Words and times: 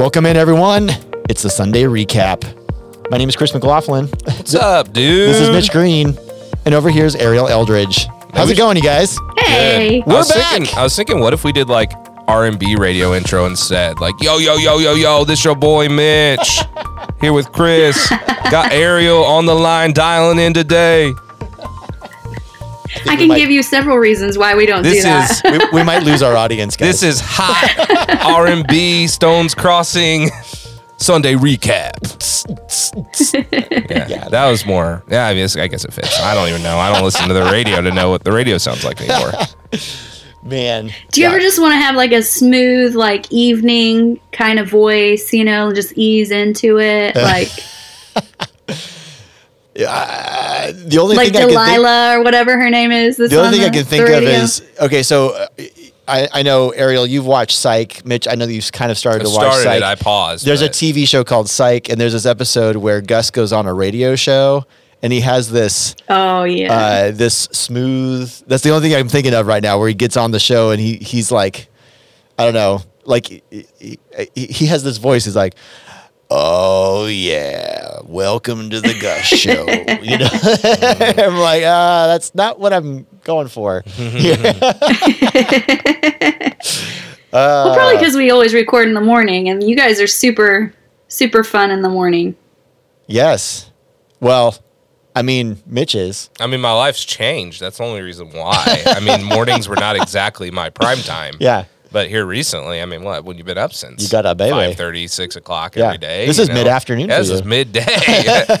Welcome 0.00 0.24
in, 0.24 0.38
everyone. 0.38 0.88
It's 1.28 1.42
the 1.42 1.50
Sunday 1.50 1.82
recap. 1.82 2.42
My 3.10 3.18
name 3.18 3.28
is 3.28 3.36
Chris 3.36 3.52
McLaughlin. 3.52 4.06
What's 4.24 4.54
up, 4.54 4.94
dude? 4.94 5.28
This 5.28 5.38
is 5.42 5.50
Mitch 5.50 5.70
Green, 5.70 6.18
and 6.64 6.74
over 6.74 6.88
here 6.88 7.04
is 7.04 7.14
Ariel 7.14 7.48
Eldridge. 7.48 8.06
How's 8.32 8.46
we 8.46 8.54
it 8.54 8.56
going, 8.56 8.78
you 8.78 8.82
guys? 8.82 9.18
Hey. 9.36 10.00
I 10.00 10.04
We're 10.06 10.14
was 10.16 10.32
back. 10.32 10.52
Thinking, 10.52 10.78
I 10.78 10.84
was 10.84 10.96
thinking, 10.96 11.20
what 11.20 11.34
if 11.34 11.44
we 11.44 11.52
did 11.52 11.68
like 11.68 11.92
R 12.26 12.46
and 12.46 12.58
B 12.58 12.76
radio 12.76 13.12
intro 13.12 13.44
instead? 13.44 14.00
Like, 14.00 14.14
yo, 14.22 14.38
yo, 14.38 14.56
yo, 14.56 14.78
yo, 14.78 14.94
yo, 14.94 15.24
this 15.24 15.44
your 15.44 15.54
boy 15.54 15.90
Mitch 15.90 16.62
here 17.20 17.34
with 17.34 17.52
Chris. 17.52 18.08
Got 18.50 18.72
Ariel 18.72 19.22
on 19.22 19.44
the 19.44 19.54
line 19.54 19.92
dialing 19.92 20.38
in 20.38 20.54
today. 20.54 21.12
I 23.06 23.10
we 23.12 23.16
can 23.16 23.28
might- 23.28 23.38
give 23.38 23.50
you 23.50 23.62
several 23.62 23.98
reasons 23.98 24.36
why 24.38 24.54
we 24.54 24.66
don't 24.66 24.82
This 24.82 24.96
do 24.96 25.02
that. 25.02 25.30
is 25.44 25.70
we, 25.72 25.78
we 25.80 25.82
might 25.84 26.02
lose 26.02 26.22
our 26.22 26.36
audience, 26.36 26.76
guys. 26.76 27.00
this 27.00 27.02
is 27.02 27.20
hot 27.24 28.20
R 28.24 28.46
and 28.46 28.66
B 28.66 29.06
Stones 29.06 29.54
Crossing 29.54 30.28
Sunday 30.96 31.34
recap. 31.34 31.92
Yeah, 33.90 34.06
Yeah. 34.08 34.28
that 34.28 34.48
was 34.50 34.66
more. 34.66 35.02
Yeah, 35.08 35.26
I 35.28 35.34
guess 35.34 35.56
I 35.56 35.66
guess 35.68 35.84
it 35.84 35.92
fits. 35.92 36.18
I 36.20 36.34
don't 36.34 36.48
even 36.48 36.62
know. 36.62 36.78
I 36.78 36.92
don't 36.92 37.04
listen 37.04 37.28
to 37.28 37.34
the 37.34 37.44
radio 37.44 37.80
to 37.80 37.90
know 37.92 38.10
what 38.10 38.24
the 38.24 38.32
radio 38.32 38.58
sounds 38.58 38.84
like 38.84 39.00
anymore. 39.00 39.32
man. 40.42 40.90
do 41.12 41.20
you 41.20 41.26
yeah. 41.26 41.32
ever 41.32 41.38
just 41.40 41.60
want 41.60 41.72
to 41.72 41.76
have 41.78 41.94
like 41.96 42.12
a 42.12 42.22
smooth, 42.22 42.94
like 42.94 43.30
evening 43.30 44.18
kind 44.32 44.58
of 44.58 44.68
voice, 44.68 45.32
you 45.32 45.44
know, 45.44 45.72
just 45.72 45.92
ease 45.96 46.30
into 46.30 46.78
it? 46.80 47.14
Like 47.20 47.48
Uh, 49.88 50.72
the 50.72 50.98
only 50.98 51.16
like 51.16 51.28
thing 51.32 51.36
I 51.36 51.40
can 51.40 51.48
think, 51.48 51.58
Delilah 51.58 52.18
or 52.18 52.22
whatever 52.24 52.58
her 52.58 52.70
name 52.70 52.92
is. 52.92 53.16
The 53.16 53.24
only 53.36 53.38
on 53.38 53.52
thing 53.52 53.62
I 53.62 53.70
can 53.70 53.84
think 53.84 54.08
of 54.08 54.22
is 54.22 54.62
okay. 54.80 55.02
So 55.02 55.30
uh, 55.30 55.46
I, 56.08 56.28
I 56.32 56.42
know 56.42 56.70
Ariel, 56.70 57.06
you've 57.06 57.26
watched 57.26 57.56
Psych. 57.56 58.04
Mitch, 58.04 58.26
I 58.28 58.34
know 58.34 58.46
that 58.46 58.52
you've 58.52 58.70
kind 58.72 58.90
of 58.90 58.98
started 58.98 59.22
I 59.22 59.24
to 59.24 59.30
watch 59.30 59.42
started 59.42 59.62
Psych. 59.62 59.76
it. 59.78 59.82
I 59.82 59.94
paused. 59.94 60.44
There's 60.44 60.62
a 60.62 60.68
TV 60.68 61.06
show 61.06 61.22
called 61.24 61.48
Psych, 61.48 61.88
and 61.88 62.00
there's 62.00 62.12
this 62.12 62.26
episode 62.26 62.76
where 62.76 63.00
Gus 63.00 63.30
goes 63.30 63.52
on 63.52 63.66
a 63.66 63.72
radio 63.72 64.16
show, 64.16 64.66
and 65.02 65.12
he 65.12 65.20
has 65.20 65.50
this 65.50 65.94
Oh 66.08 66.44
yeah. 66.44 66.72
uh, 66.74 67.10
this 67.12 67.34
smooth. 67.52 68.32
That's 68.46 68.62
the 68.62 68.70
only 68.70 68.88
thing 68.88 68.98
I'm 68.98 69.08
thinking 69.08 69.34
of 69.34 69.46
right 69.46 69.62
now, 69.62 69.78
where 69.78 69.88
he 69.88 69.94
gets 69.94 70.16
on 70.16 70.30
the 70.32 70.40
show 70.40 70.70
and 70.72 70.80
he 70.80 70.96
he's 70.96 71.30
like, 71.30 71.68
I 72.38 72.44
don't 72.44 72.54
know, 72.54 72.82
like 73.04 73.26
he, 73.26 73.42
he, 73.78 73.98
he 74.34 74.66
has 74.66 74.82
this 74.82 74.96
voice. 74.98 75.24
He's 75.24 75.36
like, 75.36 75.54
"Oh 76.28 77.06
yeah, 77.06 77.79
welcome 78.10 78.70
to 78.70 78.80
the 78.80 78.98
Gus 79.00 79.24
Show." 79.26 79.66
you 80.02 80.18
know, 80.18 80.28
I'm 81.26 81.38
like, 81.38 81.62
ah, 81.64 82.06
that's 82.08 82.34
not 82.34 82.58
what 82.60 82.72
I'm 82.72 83.06
going 83.24 83.48
for. 83.48 83.82
well, 87.32 87.74
probably 87.74 87.96
because 87.96 88.16
we 88.16 88.30
always 88.30 88.54
record 88.54 88.88
in 88.88 88.94
the 88.94 89.00
morning, 89.00 89.48
and 89.48 89.62
you 89.62 89.76
guys 89.76 90.00
are 90.00 90.06
super, 90.06 90.74
super 91.08 91.44
fun 91.44 91.70
in 91.70 91.82
the 91.82 91.88
morning. 91.90 92.36
yes. 93.06 93.66
Well, 94.20 94.54
I 95.16 95.22
mean, 95.22 95.62
Mitch 95.64 95.94
is. 95.94 96.28
I 96.38 96.46
mean, 96.46 96.60
my 96.60 96.72
life's 96.72 97.02
changed. 97.06 97.58
That's 97.58 97.78
the 97.78 97.84
only 97.84 98.02
reason 98.02 98.28
why. 98.32 98.82
I 98.84 99.00
mean, 99.00 99.24
mornings 99.24 99.66
were 99.66 99.76
not 99.76 99.96
exactly 99.96 100.50
my 100.50 100.68
prime 100.68 100.98
time. 100.98 101.36
Yeah. 101.40 101.64
But 101.92 102.08
here 102.08 102.24
recently, 102.24 102.80
I 102.80 102.84
mean, 102.84 103.02
what? 103.02 103.24
When 103.24 103.36
you've 103.36 103.46
been 103.46 103.58
up 103.58 103.72
since? 103.72 104.02
You 104.02 104.08
got 104.08 104.24
up, 104.26 104.36
baby. 104.38 104.52
5.30, 104.52 105.10
6 105.10 105.36
o'clock 105.36 105.74
Yeah. 105.74 105.86
every 105.86 105.98
day. 105.98 106.26
This 106.26 106.38
is 106.38 106.48
know? 106.48 106.54
mid-afternoon 106.54 107.08
Yeah, 107.08 107.18
this 107.18 107.28
you. 107.30 107.34
is 107.34 107.44
midday. 107.44 107.84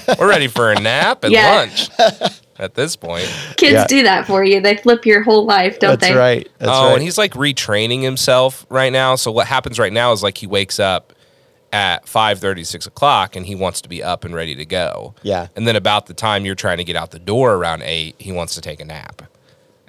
We're 0.18 0.28
ready 0.28 0.48
for 0.48 0.72
a 0.72 0.80
nap 0.80 1.22
and 1.22 1.32
Yeah. 1.32 1.54
lunch 1.54 1.90
at 2.58 2.74
this 2.74 2.96
point. 2.96 3.32
Kids 3.56 3.72
Yeah. 3.74 3.86
do 3.86 4.02
that 4.02 4.26
for 4.26 4.42
you. 4.44 4.60
They 4.60 4.76
flip 4.78 5.06
your 5.06 5.22
whole 5.22 5.44
life, 5.46 5.78
don't 5.78 6.00
That's 6.00 6.12
they? 6.12 6.18
right. 6.18 6.48
That's 6.58 6.70
oh, 6.74 6.86
right. 6.88 6.94
and 6.94 7.02
he's 7.02 7.18
like 7.18 7.34
retraining 7.34 8.02
himself 8.02 8.66
right 8.68 8.92
now. 8.92 9.14
So 9.14 9.30
what 9.30 9.46
happens 9.46 9.78
right 9.78 9.92
now 9.92 10.10
is 10.12 10.22
like 10.24 10.38
he 10.38 10.48
wakes 10.48 10.80
up 10.80 11.12
at 11.72 12.06
5.30, 12.06 12.66
6 12.66 12.86
o'clock, 12.86 13.36
and 13.36 13.46
he 13.46 13.54
wants 13.54 13.80
to 13.82 13.88
be 13.88 14.02
up 14.02 14.24
and 14.24 14.34
ready 14.34 14.56
to 14.56 14.64
go. 14.64 15.14
Yeah. 15.22 15.46
And 15.54 15.68
then 15.68 15.76
about 15.76 16.06
the 16.06 16.14
time 16.14 16.44
you're 16.44 16.56
trying 16.56 16.78
to 16.78 16.84
get 16.84 16.96
out 16.96 17.12
the 17.12 17.20
door 17.20 17.54
around 17.54 17.82
8, 17.82 18.16
he 18.18 18.32
wants 18.32 18.56
to 18.56 18.60
take 18.60 18.80
a 18.80 18.84
nap. 18.84 19.22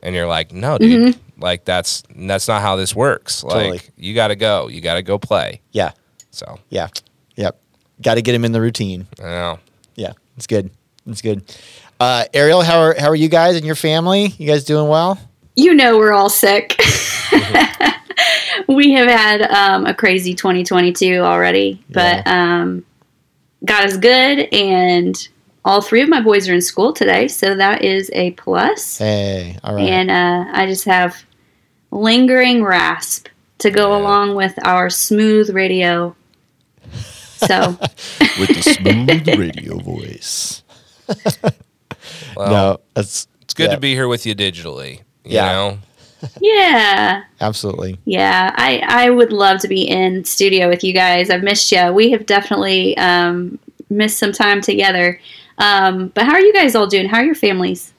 And 0.03 0.15
you're 0.15 0.27
like, 0.27 0.51
no, 0.51 0.77
dude, 0.77 1.17
like 1.37 1.63
that's 1.65 2.03
that's 2.15 2.47
not 2.47 2.61
how 2.61 2.75
this 2.75 2.95
works. 2.95 3.43
Like 3.43 3.53
Totally. 3.53 3.79
you 3.97 4.15
got 4.15 4.29
to 4.29 4.35
go, 4.35 4.67
you 4.67 4.81
got 4.81 4.95
to 4.95 5.01
go 5.03 5.17
play. 5.19 5.61
yeah. 5.71 5.91
So 6.31 6.59
Yeah. 6.69 6.87
Yep. 7.35 7.59
Got 8.01 8.15
to 8.15 8.21
get 8.21 8.33
him 8.33 8.45
in 8.45 8.51
the 8.51 8.61
routine. 8.61 9.05
I 9.19 9.23
know. 9.23 9.59
Yeah, 9.95 10.13
it's 10.37 10.47
good. 10.47 10.71
It's 11.05 11.21
good. 11.21 11.43
Uh, 11.99 12.25
Ariel, 12.33 12.61
how 12.61 12.79
are 12.79 12.95
how 12.97 13.09
are 13.09 13.15
you 13.15 13.27
guys 13.29 13.55
and 13.55 13.65
your 13.65 13.75
family? 13.75 14.27
You 14.37 14.47
guys 14.47 14.63
doing 14.63 14.87
well? 14.87 15.19
you 15.55 15.73
know 15.73 15.97
we're 15.97 16.13
all 16.13 16.29
sick. 16.29 16.81
we 18.67 18.93
have 18.93 19.09
had 19.09 19.41
um, 19.51 19.85
a 19.85 19.93
crazy 19.93 20.33
2022 20.33 21.19
already, 21.19 21.83
but 21.89 22.25
um, 22.25 22.85
God 23.65 23.85
is 23.85 23.97
good, 23.97 24.47
and 24.53 25.27
all 25.63 25.81
three 25.81 26.01
of 26.01 26.09
my 26.09 26.21
boys 26.21 26.49
are 26.49 26.53
in 26.53 26.61
school 26.61 26.93
today, 26.93 27.27
so 27.27 27.55
that 27.55 27.83
is 27.83 28.09
a 28.13 28.31
plus. 28.31 28.97
Hey, 28.97 29.57
all 29.63 29.75
right. 29.75 29.87
And 29.89 30.09
uh, 30.11 30.45
I 30.51 30.65
just 30.65 30.85
have 30.85 31.23
lingering 31.91 32.63
rasp 32.63 33.27
to 33.59 33.69
go 33.69 33.95
along 33.95 34.35
with 34.35 34.53
our 34.65 34.89
smooth 34.89 35.49
radio. 35.51 36.15
So 37.37 37.77
With 38.39 38.53
the 38.53 38.61
smooth 38.61 39.27
radio 39.39 39.77
voice. 39.79 40.63
Well, 42.35 42.49
no, 42.49 42.77
that's 42.93 43.27
it's 43.41 43.53
good 43.53 43.69
yeah, 43.69 43.75
to 43.75 43.79
be 43.79 43.93
here 43.93 44.07
with 44.07 44.25
you 44.25 44.33
digitally. 44.35 44.99
You 45.23 45.35
Yeah. 45.35 45.51
know? 45.51 45.77
yeah, 46.39 47.23
absolutely. 47.39 47.97
Yeah, 48.05 48.51
I, 48.55 48.83
I 48.87 49.09
would 49.09 49.33
love 49.33 49.59
to 49.61 49.67
be 49.67 49.81
in 49.81 50.23
studio 50.23 50.69
with 50.69 50.83
you 50.83 50.93
guys. 50.93 51.29
I've 51.29 51.43
missed 51.43 51.71
you. 51.71 51.91
We 51.91 52.11
have 52.11 52.25
definitely 52.27 52.95
um, 52.97 53.57
missed 53.89 54.17
some 54.19 54.31
time 54.31 54.61
together. 54.61 55.19
Um, 55.61 56.07
but 56.09 56.25
how 56.25 56.33
are 56.33 56.41
you 56.41 56.53
guys 56.53 56.75
all 56.75 56.87
doing? 56.87 57.07
How 57.07 57.17
are 57.19 57.23
your 57.25 57.35
families? 57.35 57.93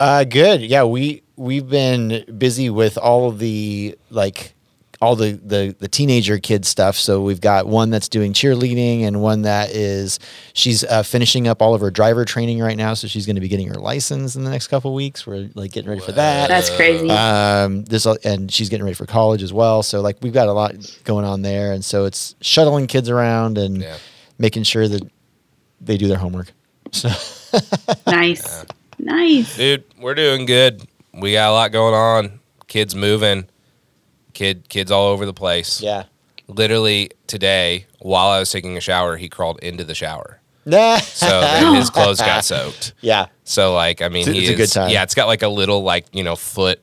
Uh, 0.00 0.24
good. 0.24 0.62
Yeah, 0.62 0.84
we 0.84 1.22
we've 1.36 1.68
been 1.68 2.24
busy 2.38 2.70
with 2.70 2.98
all 2.98 3.28
of 3.28 3.38
the 3.38 3.96
like 4.10 4.54
all 5.00 5.14
the 5.16 5.32
the 5.32 5.76
the 5.78 5.88
teenager 5.88 6.38
kid 6.38 6.64
stuff. 6.64 6.96
So 6.96 7.22
we've 7.22 7.40
got 7.40 7.66
one 7.66 7.90
that's 7.90 8.08
doing 8.08 8.32
cheerleading 8.32 9.02
and 9.02 9.20
one 9.22 9.42
that 9.42 9.70
is 9.70 10.18
she's 10.54 10.82
uh, 10.84 11.02
finishing 11.04 11.46
up 11.46 11.60
all 11.62 11.74
of 11.74 11.80
her 11.82 11.90
driver 11.90 12.24
training 12.24 12.60
right 12.60 12.76
now. 12.76 12.94
So 12.94 13.06
she's 13.06 13.26
going 13.26 13.36
to 13.36 13.40
be 13.40 13.48
getting 13.48 13.68
her 13.68 13.74
license 13.74 14.34
in 14.34 14.42
the 14.44 14.50
next 14.50 14.68
couple 14.68 14.92
weeks. 14.94 15.24
We're 15.26 15.50
like 15.54 15.70
getting 15.72 15.88
ready 15.90 16.02
for 16.02 16.12
that. 16.12 16.48
That's 16.48 16.70
crazy. 16.74 17.08
um 17.10 17.84
this 17.84 18.06
and 18.06 18.50
she's 18.50 18.68
getting 18.68 18.84
ready 18.84 18.94
for 18.94 19.06
college 19.06 19.42
as 19.42 19.52
well 19.52 19.82
so 19.84 20.00
like 20.00 20.16
we've 20.22 20.32
got 20.32 20.48
a 20.48 20.52
lot 20.52 20.74
going 21.04 21.24
on 21.24 21.42
there 21.42 21.72
and 21.72 21.84
so 21.84 22.04
it's 22.06 22.34
shuttling 22.40 22.86
kids 22.88 23.08
around 23.08 23.58
and 23.58 23.82
Yeah. 23.82 23.96
making 24.38 24.62
sure 24.64 24.88
that 24.88 25.02
they 25.82 25.96
do 25.98 26.08
their 26.08 26.18
homework 26.18 26.52
so 26.92 27.08
nice. 28.06 28.64
Nice. 28.98 29.56
Dude, 29.56 29.84
we're 30.00 30.14
doing 30.14 30.46
good. 30.46 30.82
We 31.12 31.32
got 31.32 31.50
a 31.50 31.52
lot 31.52 31.72
going 31.72 31.94
on. 31.94 32.40
Kids 32.68 32.94
moving. 32.94 33.46
Kid 34.32 34.68
kids 34.68 34.90
all 34.90 35.08
over 35.08 35.26
the 35.26 35.32
place. 35.34 35.80
yeah 35.82 36.04
Literally 36.48 37.10
today, 37.26 37.86
while 37.98 38.28
I 38.28 38.38
was 38.38 38.50
taking 38.50 38.76
a 38.76 38.80
shower, 38.80 39.16
he 39.16 39.28
crawled 39.28 39.58
into 39.60 39.84
the 39.84 39.94
shower. 39.94 40.40
nah. 40.66 40.98
So 41.02 41.40
then 41.40 41.74
his 41.74 41.90
clothes 41.90 42.18
got 42.20 42.44
soaked. 42.44 42.94
yeah 43.00 43.26
So 43.44 43.74
like, 43.74 44.02
I 44.02 44.08
mean, 44.08 44.28
It's 44.28 44.36
he 44.36 44.38
it's 44.40 44.48
a 44.48 44.52
is, 44.52 44.56
good 44.58 44.72
time. 44.72 44.90
Yeah, 44.90 45.02
it's 45.02 45.14
got 45.14 45.26
like 45.28 45.42
a 45.42 45.48
little 45.48 45.82
like 45.82 46.06
you 46.12 46.22
know 46.24 46.36
foot 46.36 46.80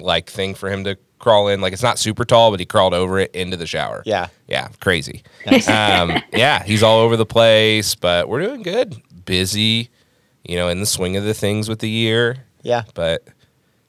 like 0.00 0.28
thing 0.30 0.54
for 0.54 0.70
him 0.70 0.84
to 0.84 0.96
crawl 1.22 1.48
in. 1.48 1.62
Like 1.62 1.72
it's 1.72 1.82
not 1.82 1.98
super 1.98 2.26
tall, 2.26 2.50
but 2.50 2.60
he 2.60 2.66
crawled 2.66 2.92
over 2.92 3.18
it 3.18 3.34
into 3.34 3.56
the 3.56 3.66
shower. 3.66 4.02
yeah 4.04 4.28
yeah, 4.48 4.68
crazy. 4.80 5.22
um, 5.46 6.20
yeah, 6.34 6.62
he's 6.62 6.82
all 6.82 6.98
over 6.98 7.16
the 7.16 7.24
place, 7.24 7.94
but 7.94 8.28
we're 8.28 8.42
doing 8.42 8.62
good. 8.62 9.00
Busy, 9.24 9.88
you 10.44 10.56
know, 10.56 10.68
in 10.68 10.80
the 10.80 10.86
swing 10.86 11.16
of 11.16 11.24
the 11.24 11.32
things 11.34 11.68
with 11.68 11.78
the 11.78 11.88
year. 11.88 12.44
yeah 12.62 12.82
But 12.94 13.26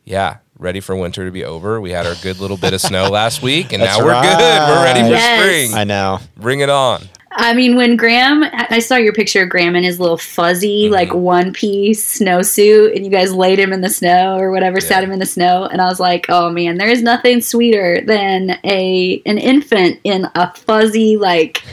yeah, 0.06 0.38
ready 0.58 0.80
for 0.80 0.96
winter 0.96 1.26
to 1.26 1.32
be 1.32 1.44
over. 1.44 1.82
We 1.82 1.92
had 1.92 2.06
our 2.06 2.16
good 2.22 2.40
little 2.40 2.56
bit 2.58 2.74
of 2.74 2.80
snow 2.82 3.10
last 3.10 3.42
week, 3.42 3.74
and 3.74 3.82
That's 3.84 3.98
now 4.00 4.06
we're 4.06 4.22
good. 4.22 4.38
We're 4.70 4.84
ready 4.86 5.02
for 5.02 5.08
Yes. 5.10 5.42
spring. 5.70 5.74
i 5.80 5.84
know 5.84 6.20
Bring 6.38 6.60
it 6.62 6.70
on. 6.70 7.10
I 7.36 7.54
mean, 7.54 7.76
when 7.76 7.96
Graham, 7.96 8.44
I 8.54 8.80
saw 8.80 8.96
your 8.96 9.14
picture 9.14 9.44
of 9.44 9.50
Graham 9.50 9.76
in 9.76 9.84
his 9.84 10.00
little 10.00 10.18
fuzzy, 10.18 10.84
Mm-hmm. 10.86 10.94
like 10.94 11.14
one 11.14 11.54
piece 11.54 12.20
snowsuit, 12.20 12.96
and 12.96 13.06
you 13.06 13.12
guys 13.12 13.34
laid 13.34 13.60
him 13.60 13.74
in 13.74 13.82
the 13.82 13.90
snow 13.90 14.38
or 14.38 14.52
whatever, 14.52 14.80
sat 14.80 15.04
him 15.04 15.12
in 15.12 15.20
the 15.20 15.26
snow, 15.26 15.66
and 15.66 15.82
I 15.82 15.86
was 15.86 16.00
like, 16.00 16.26
oh 16.30 16.50
man, 16.50 16.78
there 16.78 16.90
is 16.90 17.02
nothing 17.02 17.42
sweeter 17.42 18.02
than 18.06 18.60
a 18.64 19.22
an 19.26 19.38
infant 19.38 20.00
in 20.04 20.28
a 20.36 20.54
fuzzy 20.56 21.18
like. 21.18 21.64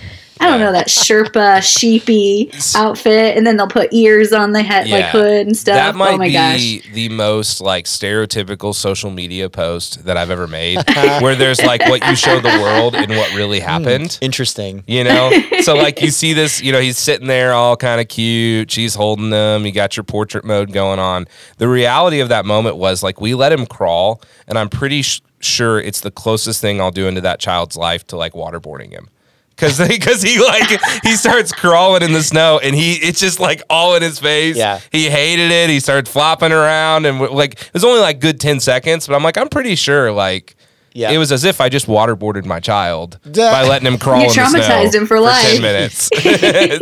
I 0.40 0.46
don't 0.48 0.58
Yeah. 0.58 0.66
know 0.66 0.72
that 0.72 0.88
Sherpa 0.88 1.62
sheepy 1.78 2.50
outfit, 2.74 3.36
and 3.36 3.46
then 3.46 3.56
they'll 3.56 3.68
put 3.68 3.92
ears 3.92 4.32
on 4.32 4.52
the 4.52 4.62
head, 4.62 4.88
like 4.88 5.00
Yeah. 5.02 5.10
hood 5.10 5.46
and 5.46 5.56
stuff. 5.56 5.74
That 5.76 5.94
might 5.94 6.14
oh 6.14 6.16
my 6.18 6.26
be 6.28 6.32
gosh! 6.32 6.92
the 6.94 7.08
most 7.10 7.60
like 7.60 7.84
stereotypical 7.84 8.74
social 8.74 9.10
media 9.10 9.48
post 9.50 10.04
that 10.06 10.16
I've 10.16 10.30
ever 10.30 10.46
made, 10.46 10.78
where 11.20 11.34
there's 11.36 11.62
like 11.62 11.82
what 11.88 12.04
you 12.06 12.16
show 12.16 12.40
the 12.40 12.58
world 12.60 12.94
and 12.94 13.10
what 13.12 13.34
really 13.34 13.60
hmm, 13.60 13.66
happened. 13.66 14.18
interesting 14.20 14.82
You 14.86 15.04
know, 15.04 15.30
so 15.60 15.74
like 15.76 16.00
you 16.00 16.10
see 16.20 16.32
this, 16.32 16.62
you 16.62 16.72
know, 16.72 16.80
he's 16.80 16.98
sitting 16.98 17.26
there 17.26 17.52
all 17.52 17.76
kind 17.76 18.00
of 18.00 18.08
cute. 18.08 18.70
She's 18.70 18.94
holding 18.94 19.30
them. 19.30 19.66
You 19.66 19.72
got 19.72 19.96
your 19.96 20.04
portrait 20.04 20.44
mode 20.44 20.72
going 20.72 20.98
on. 20.98 21.26
The 21.58 21.68
reality 21.68 22.20
of 22.20 22.30
that 22.30 22.46
moment 22.46 22.76
was 22.76 23.02
like 23.02 23.20
we 23.20 23.34
let 23.34 23.52
him 23.52 23.66
crawl, 23.66 24.22
and 24.48 24.58
I'm 24.58 24.68
pretty 24.70 25.02
sh- 25.02 25.20
sure 25.40 25.78
it's 25.80 26.00
the 26.00 26.10
closest 26.10 26.60
thing 26.60 26.80
I'll 26.80 26.90
do 26.90 27.06
into 27.08 27.20
that 27.20 27.40
child's 27.40 27.76
life 27.76 28.06
to 28.08 28.16
like 28.16 28.32
waterboarding 28.32 28.90
him. 28.90 29.08
Because 29.60 29.86
because 29.88 30.22
he 30.22 30.42
like 30.42 30.80
he 31.02 31.14
starts 31.16 31.52
crawling 31.52 32.02
in 32.02 32.12
the 32.12 32.22
snow 32.22 32.58
and 32.62 32.74
he 32.74 32.94
it's 32.94 33.20
just 33.20 33.38
like 33.40 33.62
all 33.68 33.94
in 33.94 34.02
his 34.02 34.18
face. 34.18 34.56
Yeah. 34.56 34.80
he 34.90 35.10
hated 35.10 35.50
it. 35.50 35.68
He 35.70 35.80
started 35.80 36.08
flopping 36.08 36.52
around 36.52 37.04
and 37.06 37.20
like 37.20 37.54
it 37.54 37.74
was 37.74 37.84
only 37.84 38.00
like 38.00 38.20
good 38.20 38.40
ten 38.40 38.60
seconds, 38.60 39.06
but 39.06 39.14
I'm 39.14 39.22
like 39.22 39.36
I'm 39.38 39.48
pretty 39.48 39.74
sure 39.74 40.10
like. 40.12 40.56
Yeah. 40.92 41.12
It 41.12 41.18
was 41.18 41.30
as 41.30 41.44
if 41.44 41.60
I 41.60 41.68
just 41.68 41.86
waterboarded 41.86 42.44
my 42.46 42.58
child 42.58 43.20
Duh. 43.30 43.48
by 43.52 43.62
letting 43.62 43.86
him 43.86 43.96
crawl 43.96 44.22
You 44.22 44.24
in 44.24 44.34
the 44.34 44.48
snow 44.48 44.58
traumatized 44.58 44.92
him 44.96 45.06
for 45.06 45.20
life. 45.20 45.40
ten 45.40 45.62
minutes. 45.62 46.10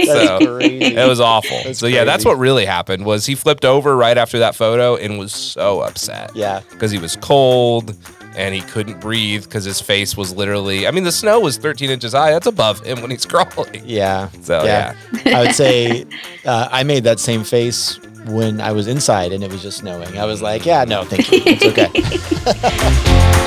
so, 0.07 0.57
crazy. 0.57 0.97
it 0.97 1.07
was 1.07 1.21
awful. 1.21 1.61
That's 1.63 1.79
so 1.79 1.87
yeah, 1.87 2.05
that's 2.05 2.25
what 2.25 2.39
really 2.39 2.65
happened. 2.65 3.05
Was 3.05 3.27
he 3.27 3.35
flipped 3.35 3.67
over 3.67 3.95
right 3.95 4.17
after 4.17 4.39
that 4.39 4.55
photo 4.55 4.97
and 4.97 5.19
was 5.19 5.35
so 5.35 5.81
upset? 5.81 6.35
Yeah. 6.35 6.63
because 6.71 6.91
he 6.91 6.97
was 6.97 7.17
cold 7.17 7.95
and 8.39 8.55
he 8.55 8.61
couldn't 8.61 9.01
breathe 9.01 9.43
because 9.43 9.65
his 9.65 9.81
face 9.81 10.17
was 10.17 10.33
literally. 10.33 10.87
I 10.87 10.93
mean, 10.93 11.03
the 11.03 11.13
snow 11.13 11.41
was 11.41 11.59
13 11.59 11.91
inches 11.91 12.13
high. 12.13 12.31
That's 12.31 12.47
above 12.47 12.81
him 12.87 13.03
when 13.03 13.11
he's 13.11 13.27
crawling. 13.27 13.83
Yeah. 13.85 14.31
So, 14.43 14.65
yeah. 14.65 14.95
I 15.27 15.41
would 15.43 15.55
say 15.55 16.07
uh, 16.47 16.69
I 16.71 16.85
made 16.85 17.03
that 17.05 17.19
same 17.19 17.43
face 17.43 17.99
when 18.27 18.61
I 18.61 18.71
was 18.71 18.87
inside 18.87 19.33
and 19.33 19.43
it 19.43 19.51
was 19.51 19.63
just 19.63 19.79
snowing. 19.79 20.17
I 20.19 20.25
was 20.25 20.41
like, 20.41 20.65
yeah, 20.65 20.85
no, 20.85 21.05
thank 21.05 21.33
you. 21.33 21.43
It's 21.45 21.65
okay. 21.65 23.35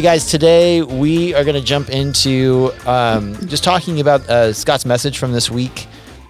hey 0.00 0.04
guys, 0.04 0.30
today 0.30 0.80
we 0.80 1.34
are 1.34 1.44
going 1.44 1.54
to 1.54 1.60
jump 1.60 1.90
into 1.90 2.72
um, 2.86 3.34
just 3.48 3.62
talking 3.62 4.00
about 4.00 4.26
uh, 4.30 4.50
Scott's 4.50 4.86
message 4.86 5.18
from 5.18 5.30
this 5.30 5.50
week, 5.50 5.86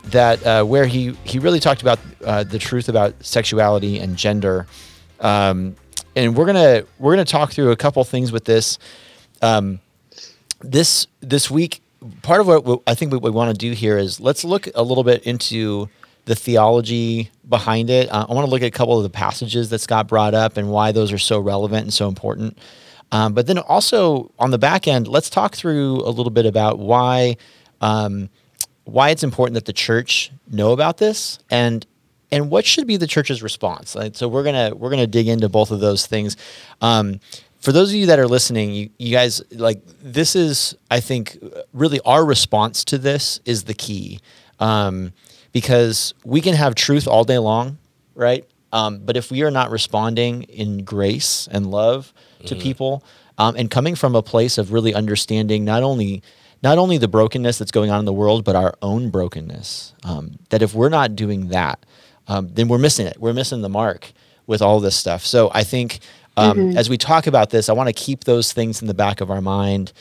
that 0.07 0.45
uh, 0.45 0.65
where 0.65 0.87
he 0.87 1.17
he 1.23 1.39
really 1.39 1.61
talked 1.61 1.81
about 1.81 2.01
uh, 2.25 2.43
the 2.43 2.59
truth 2.59 2.89
about 2.89 3.15
sexuality 3.25 4.01
and 4.01 4.17
gender, 4.17 4.67
um, 5.21 5.77
and 6.17 6.37
we're 6.37 6.47
gonna 6.47 6.83
we're 6.99 7.13
gonna 7.13 7.25
talk 7.25 7.53
through 7.53 7.71
a 7.71 7.77
couple 7.77 8.03
things 8.03 8.33
with 8.33 8.45
this. 8.45 8.77
Um, 9.41 9.79
this 10.61 11.07
this 11.21 11.49
week, 11.49 11.81
part 12.23 12.41
of 12.41 12.49
what 12.49 12.65
we- 12.65 12.81
I 12.89 12.97
think 12.97 13.13
what 13.13 13.23
we 13.23 13.31
want 13.31 13.53
to 13.53 13.57
do 13.57 13.71
here 13.71 13.99
is 13.99 14.19
let's 14.19 14.43
look 14.43 14.67
a 14.75 14.83
little 14.83 15.05
bit 15.05 15.23
into 15.23 15.89
the 16.25 16.35
theology 16.35 17.31
behind 17.49 17.89
it. 17.89 18.11
Uh, 18.11 18.27
I 18.29 18.35
want 18.35 18.47
to 18.47 18.51
look 18.51 18.63
at 18.63 18.67
a 18.67 18.73
couple 18.73 18.97
of 18.97 19.05
the 19.05 19.11
passages 19.11 19.71
that 19.71 19.79
Scott 19.81 20.09
brought 20.09 20.35
up 20.35 20.57
and 20.57 20.73
why 20.73 20.91
those 20.91 21.13
are 21.13 21.19
so 21.19 21.39
relevant 21.39 21.85
and 21.85 21.95
so 21.95 22.09
important. 22.09 22.59
Um, 23.13 23.35
but 23.35 23.47
then 23.47 23.59
also 23.59 24.31
on 24.39 24.51
the 24.51 24.59
back 24.59 24.87
end, 24.87 25.09
let's 25.09 25.31
talk 25.31 25.55
through 25.57 25.97
a 26.07 26.11
little 26.11 26.31
bit 26.31 26.47
about 26.47 26.79
why 26.79 27.37
um, 27.81 28.31
why 28.85 29.11
it's 29.11 29.23
important 29.23 29.55
that 29.55 29.65
the 29.65 29.73
church 29.73 30.31
know 30.51 30.73
about 30.73 30.99
this 30.99 31.39
and 31.51 31.87
and 32.33 32.51
what 32.51 32.65
should 32.65 32.87
be 32.87 32.97
the 32.97 33.07
church's 33.07 33.43
response. 33.43 33.95
Like, 33.95 34.17
so 34.17 34.29
we're 34.29 34.45
gonna 34.45 34.75
we're 34.75 34.91
gonna 34.91 35.07
dig 35.07 35.29
into 35.29 35.49
both 35.49 35.71
of 35.71 35.81
those 35.81 36.07
things. 36.07 36.37
Um, 36.81 37.21
for 37.61 37.73
those 37.73 37.91
of 37.91 37.97
you 37.97 38.07
that 38.07 38.19
are 38.19 38.29
listening, 38.29 38.73
you, 38.73 38.91
you 38.99 39.13
guys 39.13 39.43
like 39.53 39.83
this 40.03 40.35
is 40.37 40.77
I 40.91 41.01
think 41.01 41.39
really 41.73 42.01
our 42.05 42.25
response 42.25 42.85
to 42.85 42.99
this 42.99 43.41
is 43.45 43.65
the 43.65 43.75
key 43.75 44.21
um, 44.61 45.13
because 45.53 46.15
we 46.25 46.41
can 46.41 46.55
have 46.55 46.75
truth 46.75 47.07
all 47.09 47.25
day 47.25 47.39
long, 47.39 47.79
right? 48.15 48.45
Um, 48.73 49.01
but 49.05 49.17
if 49.17 49.31
we 49.31 49.43
are 49.43 49.51
not 49.51 49.71
responding 49.71 50.45
in 50.45 50.85
grace 50.85 51.49
and 51.51 51.71
love 51.71 52.13
to 52.47 52.55
people, 52.57 53.05
um, 53.39 53.57
and 53.57 53.71
coming 53.71 53.95
from 53.95 54.15
a 54.15 54.23
place 54.23 54.59
of 54.59 54.73
really 54.73 54.95
understanding 54.95 55.65
not 55.65 55.83
only 55.83 56.23
not 56.63 56.79
only 56.79 56.99
the 56.99 57.09
brokenness 57.09 57.59
that's 57.59 57.71
going 57.71 57.91
on 57.91 57.99
in 58.01 58.05
the 58.05 58.13
world, 58.13 58.45
but 58.45 58.55
our 58.55 58.75
own 58.83 59.11
brokenness. 59.11 59.95
Um, 60.05 60.39
that 60.51 60.61
if 60.61 60.75
we're 60.75 60.91
not 60.91 61.17
doing 61.17 61.49
that, 61.49 61.87
um, 62.29 62.49
then 62.53 62.69
we're 62.69 62.79
missing 62.79 63.07
it. 63.07 63.17
We're 63.19 63.33
missing 63.33 63.63
the 63.63 63.69
mark 63.69 64.13
with 64.47 64.61
all 64.61 64.79
this 64.81 64.95
stuff. 64.95 65.25
So 65.25 65.51
I 65.55 65.65
think 65.65 66.01
um, 66.37 66.77
as 66.77 66.89
we 66.89 66.97
talk 66.97 67.27
about 67.27 67.51
this, 67.51 67.69
I 67.69 67.73
want 67.73 67.89
to 67.89 67.93
keep 67.93 68.25
those 68.25 68.53
things 68.53 68.81
in 68.83 68.89
the 68.89 68.95
back 68.95 69.21
of 69.21 69.31
our 69.31 69.41
mind, 69.41 69.93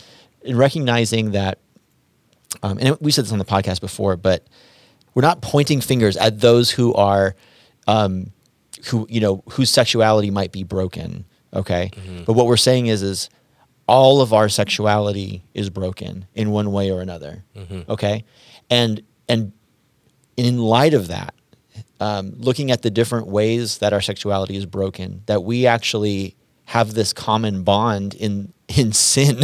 and 0.46 0.58
recognizing 0.58 1.32
that. 1.32 1.60
Um, 2.64 2.78
and 2.80 2.98
we 3.00 3.12
said 3.12 3.26
this 3.26 3.32
on 3.32 3.40
the 3.40 3.46
podcast 3.46 3.80
before, 3.80 4.18
but 4.18 4.46
we're 5.14 5.22
not 5.22 5.42
pointing 5.42 5.82
fingers 5.82 6.18
at 6.18 6.40
those 6.40 6.72
who 6.72 6.94
are 6.94 7.36
um, 7.88 8.32
who 8.88 9.06
you 9.10 9.20
know 9.20 9.44
whose 9.52 9.70
sexuality 9.70 10.32
might 10.32 10.52
be 10.52 10.64
broken 10.64 11.26
okay? 11.54 11.90
But 12.26 12.34
what 12.34 12.46
we're 12.48 12.58
saying 12.58 12.88
is 12.88 13.02
is 13.02 13.30
all 13.88 14.22
of 14.22 14.34
our 14.34 14.50
sexuality 14.50 15.44
is 15.54 15.70
broken 15.70 16.26
in 16.36 16.52
one 16.52 16.72
way 16.72 16.92
or 16.92 17.02
another 17.02 17.44
okay? 17.90 18.24
And 18.70 19.02
and 19.28 19.52
in 20.38 20.58
light 20.60 20.94
of 20.94 21.08
that 21.08 21.34
um, 22.00 22.34
looking 22.38 22.72
at 22.72 22.82
the 22.82 22.90
different 22.92 23.28
ways 23.28 23.80
that 23.80 23.92
our 23.94 24.02
sexuality 24.02 24.56
is 24.56 24.66
broken 24.66 25.22
that 25.26 25.44
we 25.44 25.66
actually 25.68 26.36
have 26.66 26.94
this 26.94 27.14
common 27.14 27.64
bond 27.64 28.14
in 28.16 28.54
in 28.78 28.94
sin 28.94 29.42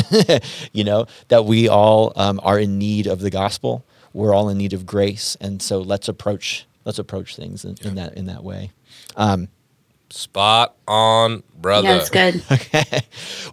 you 0.72 0.84
know 0.84 1.08
that 1.30 1.46
we 1.46 1.68
all 1.68 2.14
um, 2.16 2.40
are 2.44 2.60
in 2.60 2.78
need 2.78 3.08
of 3.08 3.20
the 3.20 3.32
gospel 3.32 3.84
we're 4.14 4.34
all 4.34 4.50
in 4.50 4.58
need 4.58 4.74
of 4.74 4.86
grace 4.86 5.36
and 5.42 5.62
so 5.62 5.82
let's 5.82 6.08
approach 6.08 6.68
let's 6.86 7.00
approach 7.00 7.36
things 7.36 7.66
in, 7.66 7.76
in 7.84 7.96
that 7.96 8.14
in 8.14 8.28
that 8.28 8.44
way. 8.44 8.72
Um, 9.18 9.50
Spot 10.10 10.76
on, 10.88 11.44
brother. 11.58 11.88
Yeah, 11.90 11.98
that's 11.98 12.10
good. 12.10 12.44
okay 12.52 13.02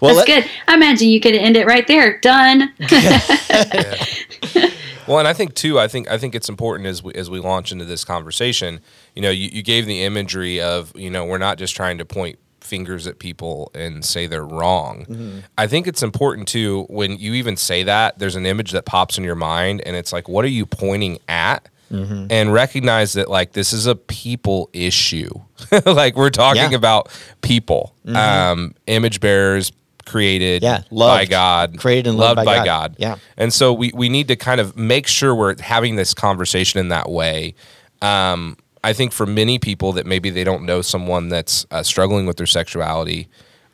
well 0.00 0.14
That's 0.14 0.28
let- 0.28 0.42
good. 0.44 0.50
I 0.68 0.74
imagine 0.74 1.08
you 1.08 1.20
could 1.20 1.34
end 1.34 1.56
it 1.56 1.66
right 1.66 1.86
there. 1.86 2.18
Done. 2.18 2.72
Well, 5.08 5.18
and 5.18 5.26
I 5.26 5.32
think 5.32 5.54
too, 5.54 5.80
I 5.80 5.88
think 5.88 6.08
I 6.08 6.16
think 6.16 6.34
it's 6.34 6.48
important 6.48 6.86
as 6.86 7.02
we 7.02 7.12
as 7.14 7.28
we 7.28 7.40
launch 7.40 7.72
into 7.72 7.84
this 7.84 8.04
conversation. 8.04 8.80
You 9.16 9.22
know, 9.22 9.30
you, 9.30 9.48
you 9.52 9.62
gave 9.62 9.84
the 9.86 10.04
imagery 10.04 10.60
of 10.60 10.92
you 10.94 11.10
know 11.10 11.24
we're 11.24 11.38
not 11.38 11.58
just 11.58 11.74
trying 11.74 11.98
to 11.98 12.04
point 12.04 12.38
fingers 12.60 13.08
at 13.08 13.18
people 13.18 13.72
and 13.74 14.04
say 14.04 14.28
they're 14.28 14.46
wrong. 14.46 15.04
Mm-hmm. 15.06 15.38
I 15.58 15.66
think 15.66 15.88
it's 15.88 16.04
important 16.04 16.46
too 16.46 16.86
when 16.88 17.18
you 17.18 17.34
even 17.34 17.56
say 17.56 17.82
that. 17.82 18.20
There's 18.20 18.36
an 18.36 18.46
image 18.46 18.70
that 18.70 18.84
pops 18.86 19.18
in 19.18 19.24
your 19.24 19.34
mind, 19.34 19.82
and 19.84 19.96
it's 19.96 20.12
like, 20.12 20.28
what 20.28 20.44
are 20.44 20.48
you 20.48 20.66
pointing 20.66 21.18
at? 21.28 21.68
And 21.92 22.52
recognize 22.52 23.12
that 23.14 23.28
like 23.28 23.52
this 23.52 23.72
is 23.72 23.86
a 23.86 23.94
people 23.94 24.70
issue. 24.72 25.30
like 25.86 26.16
we're 26.16 26.30
talking 26.30 26.70
Yeah. 26.70 26.76
about 26.76 27.08
people, 27.42 27.94
um, 28.14 28.74
image 28.86 29.20
bearers 29.20 29.72
created 30.06 30.62
Yeah, 30.62 30.78
by 30.78 30.84
loved. 30.90 31.30
God, 31.30 31.78
Created 31.78 32.08
and 32.10 32.18
loved 32.18 32.44
by 32.44 32.64
God. 32.64 32.96
Yeah. 32.98 33.16
and 33.36 33.52
so 33.52 33.72
we, 33.72 33.92
we 33.94 34.08
need 34.08 34.28
to 34.28 34.36
kind 34.36 34.60
of 34.60 34.76
make 34.76 35.06
sure 35.06 35.34
we're 35.34 35.54
having 35.62 35.96
this 35.96 36.12
conversation 36.14 36.80
in 36.80 36.88
that 36.88 37.08
way. 37.10 37.54
Um, 38.00 38.56
I 38.82 38.94
think 38.94 39.12
for 39.12 39.26
many 39.26 39.58
people 39.60 39.92
that 39.92 40.06
maybe 40.06 40.28
they 40.30 40.42
don't 40.42 40.64
know 40.64 40.82
someone 40.82 41.28
that's 41.28 41.66
uh, 41.70 41.82
struggling 41.84 42.26
with 42.26 42.36
their 42.36 42.46
sexuality 42.48 43.28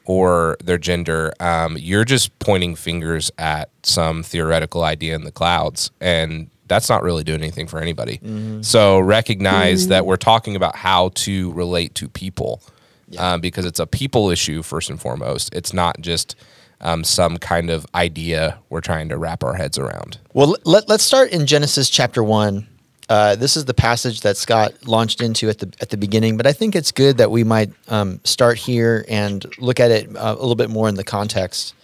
or 0.05 0.57
their 0.63 0.77
gender, 0.79 1.33
um, 1.41 1.77
you're 1.79 2.05
just 2.05 2.39
pointing 2.41 2.75
fingers 2.75 3.31
at 3.39 3.71
some 3.83 4.23
theoretical 4.23 4.85
idea 4.85 5.15
in 5.15 5.25
the 5.25 5.33
clouds. 5.33 5.91
And 6.01 6.51
that's 6.69 6.89
not 6.89 7.03
really 7.03 7.25
doing 7.25 7.43
anything 7.43 7.67
for 7.67 7.81
anybody. 7.81 8.21
So 8.63 8.99
recognize 8.99 9.89
that 9.89 10.07
we're 10.07 10.17
talking 10.17 10.57
about 10.57 10.77
how 10.77 11.11
to 11.15 11.53
relate 11.53 11.95
to 11.97 12.09
people 12.09 12.63
uh, 13.19 13.39
because 13.39 13.65
it's 13.65 13.81
a 13.81 13.87
people 13.87 14.31
issue 14.31 14.63
first 14.63 14.91
and 14.91 15.01
foremost. 15.01 15.55
It's 15.55 15.73
not 15.73 16.01
just 16.01 16.37
um, 16.81 17.05
some 17.05 17.39
kind 17.39 17.71
of 17.71 17.87
idea 17.95 18.59
we're 18.69 18.81
trying 18.81 19.09
to 19.09 19.19
wrap 19.19 19.43
our 19.43 19.55
heads 19.55 19.79
around. 19.79 20.19
Well, 20.35 20.57
let, 20.65 20.89
let's 20.89 21.05
start 21.05 21.33
in 21.33 21.47
Genesis 21.47 21.91
chapter 21.91 22.23
one. 22.23 22.67
Uh, 23.09 23.35
this 23.35 23.57
is 23.57 23.65
the 23.65 23.75
passage 23.75 24.21
that 24.21 24.37
Scott 24.37 24.75
launched 24.87 25.23
into 25.23 25.49
at 25.49 25.59
the 25.59 25.73
at 25.81 25.89
the 25.89 25.97
beginning, 25.97 26.37
but 26.37 26.47
I 26.47 26.53
think 26.53 26.77
it's 26.77 26.93
good 26.93 27.17
that 27.17 27.31
we 27.31 27.43
might 27.43 27.71
um, 27.89 28.21
start 28.25 28.59
here 28.59 29.07
and 29.09 29.47
look 29.59 29.81
at 29.81 29.91
it 29.91 30.15
uh, 30.15 30.35
a 30.39 30.41
little 30.41 30.55
bit 30.55 30.69
more 30.69 30.91
in 30.91 30.95
the 30.95 31.05
context. 31.05 31.75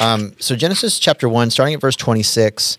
Um, 0.00 0.32
so 0.40 0.56
Genesis 0.56 0.98
chapter 0.98 1.28
one, 1.28 1.50
starting 1.50 1.74
at 1.74 1.80
verse 1.80 1.94
twenty 1.94 2.24
six, 2.24 2.78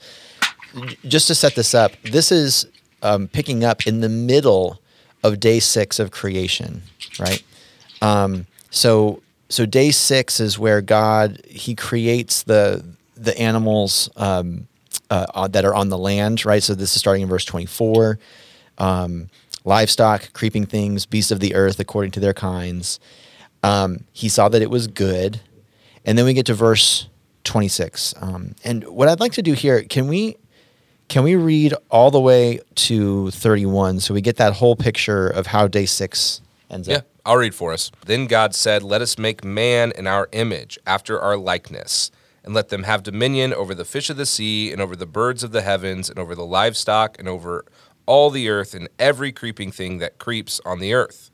just 1.03 1.27
to 1.27 1.35
set 1.35 1.55
this 1.55 1.73
up, 1.73 1.93
this 2.03 2.31
is 2.31 2.67
um, 3.01 3.27
picking 3.27 3.63
up 3.63 3.85
in 3.85 4.01
the 4.01 4.09
middle 4.09 4.79
of 5.23 5.39
day 5.39 5.59
six 5.59 5.99
of 5.99 6.11
creation, 6.11 6.81
right? 7.19 7.43
Um, 8.01 8.47
so 8.69 9.21
so 9.49 9.65
day 9.65 9.91
six 9.91 10.39
is 10.39 10.57
where 10.57 10.81
God 10.81 11.41
he 11.47 11.75
creates 11.75 12.43
the 12.43 12.83
the 13.15 13.37
animals 13.37 14.09
um, 14.17 14.67
uh, 15.09 15.27
uh, 15.33 15.47
that 15.49 15.65
are 15.65 15.75
on 15.75 15.89
the 15.89 15.97
land, 15.97 16.45
right? 16.45 16.63
So 16.63 16.73
this 16.73 16.95
is 16.95 16.99
starting 16.99 17.23
in 17.23 17.29
verse 17.29 17.45
twenty 17.45 17.65
four. 17.67 18.19
Um, 18.77 19.29
livestock, 19.65 20.33
creeping 20.33 20.65
things, 20.65 21.05
beasts 21.05 21.31
of 21.31 21.39
the 21.39 21.55
earth 21.55 21.79
according 21.79 22.11
to 22.11 22.19
their 22.19 22.33
kinds. 22.33 22.99
Um, 23.61 24.03
he 24.11 24.27
saw 24.27 24.49
that 24.49 24.61
it 24.61 24.69
was 24.69 24.87
good, 24.87 25.39
and 26.03 26.17
then 26.17 26.25
we 26.25 26.33
get 26.33 26.47
to 26.47 26.53
verse 26.53 27.07
twenty 27.43 27.67
six. 27.67 28.13
Um, 28.19 28.55
and 28.63 28.83
what 28.87 29.07
I'd 29.07 29.19
like 29.19 29.33
to 29.33 29.41
do 29.41 29.53
here, 29.53 29.83
can 29.83 30.07
we 30.07 30.37
can 31.07 31.23
we 31.23 31.35
read 31.35 31.73
all 31.89 32.11
the 32.11 32.19
way 32.19 32.59
to 32.75 33.29
31 33.31 33.99
so 33.99 34.13
we 34.13 34.21
get 34.21 34.37
that 34.37 34.53
whole 34.53 34.75
picture 34.75 35.27
of 35.27 35.47
how 35.47 35.67
day 35.67 35.85
six 35.85 36.41
ends 36.69 36.87
Yeah, 36.87 36.97
up? 36.97 37.05
I'll 37.25 37.37
read 37.37 37.55
for 37.55 37.71
us. 37.73 37.91
Then 38.05 38.25
God 38.27 38.55
said, 38.55 38.83
Let 38.83 39.01
us 39.01 39.17
make 39.17 39.43
man 39.43 39.91
in 39.95 40.07
our 40.07 40.27
image, 40.31 40.77
after 40.85 41.19
our 41.19 41.37
likeness, 41.37 42.11
and 42.43 42.53
let 42.53 42.69
them 42.69 42.83
have 42.83 43.03
dominion 43.03 43.53
over 43.53 43.73
the 43.75 43.85
fish 43.85 44.09
of 44.09 44.17
the 44.17 44.25
sea, 44.25 44.71
and 44.71 44.81
over 44.81 44.95
the 44.95 45.05
birds 45.05 45.43
of 45.43 45.51
the 45.51 45.61
heavens, 45.61 46.09
and 46.09 46.19
over 46.19 46.35
the 46.35 46.45
livestock, 46.45 47.17
and 47.19 47.27
over 47.27 47.63
all 48.05 48.29
the 48.29 48.49
earth, 48.49 48.73
and 48.73 48.89
every 48.99 49.31
creeping 49.31 49.71
thing 49.71 49.99
that 49.99 50.17
creeps 50.17 50.59
on 50.65 50.79
the 50.79 50.93
earth. 50.93 51.29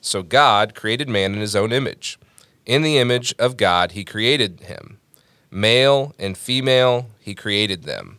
So 0.00 0.22
God 0.22 0.74
created 0.74 1.08
man 1.08 1.32
in 1.32 1.40
his 1.40 1.56
own 1.56 1.72
image. 1.72 2.18
In 2.66 2.82
the 2.82 2.98
image 2.98 3.34
of 3.38 3.56
God, 3.56 3.92
he 3.92 4.04
created 4.04 4.60
him. 4.60 4.98
Male 5.50 6.14
and 6.18 6.36
female, 6.36 7.06
he 7.20 7.34
created 7.34 7.84
them. 7.84 8.18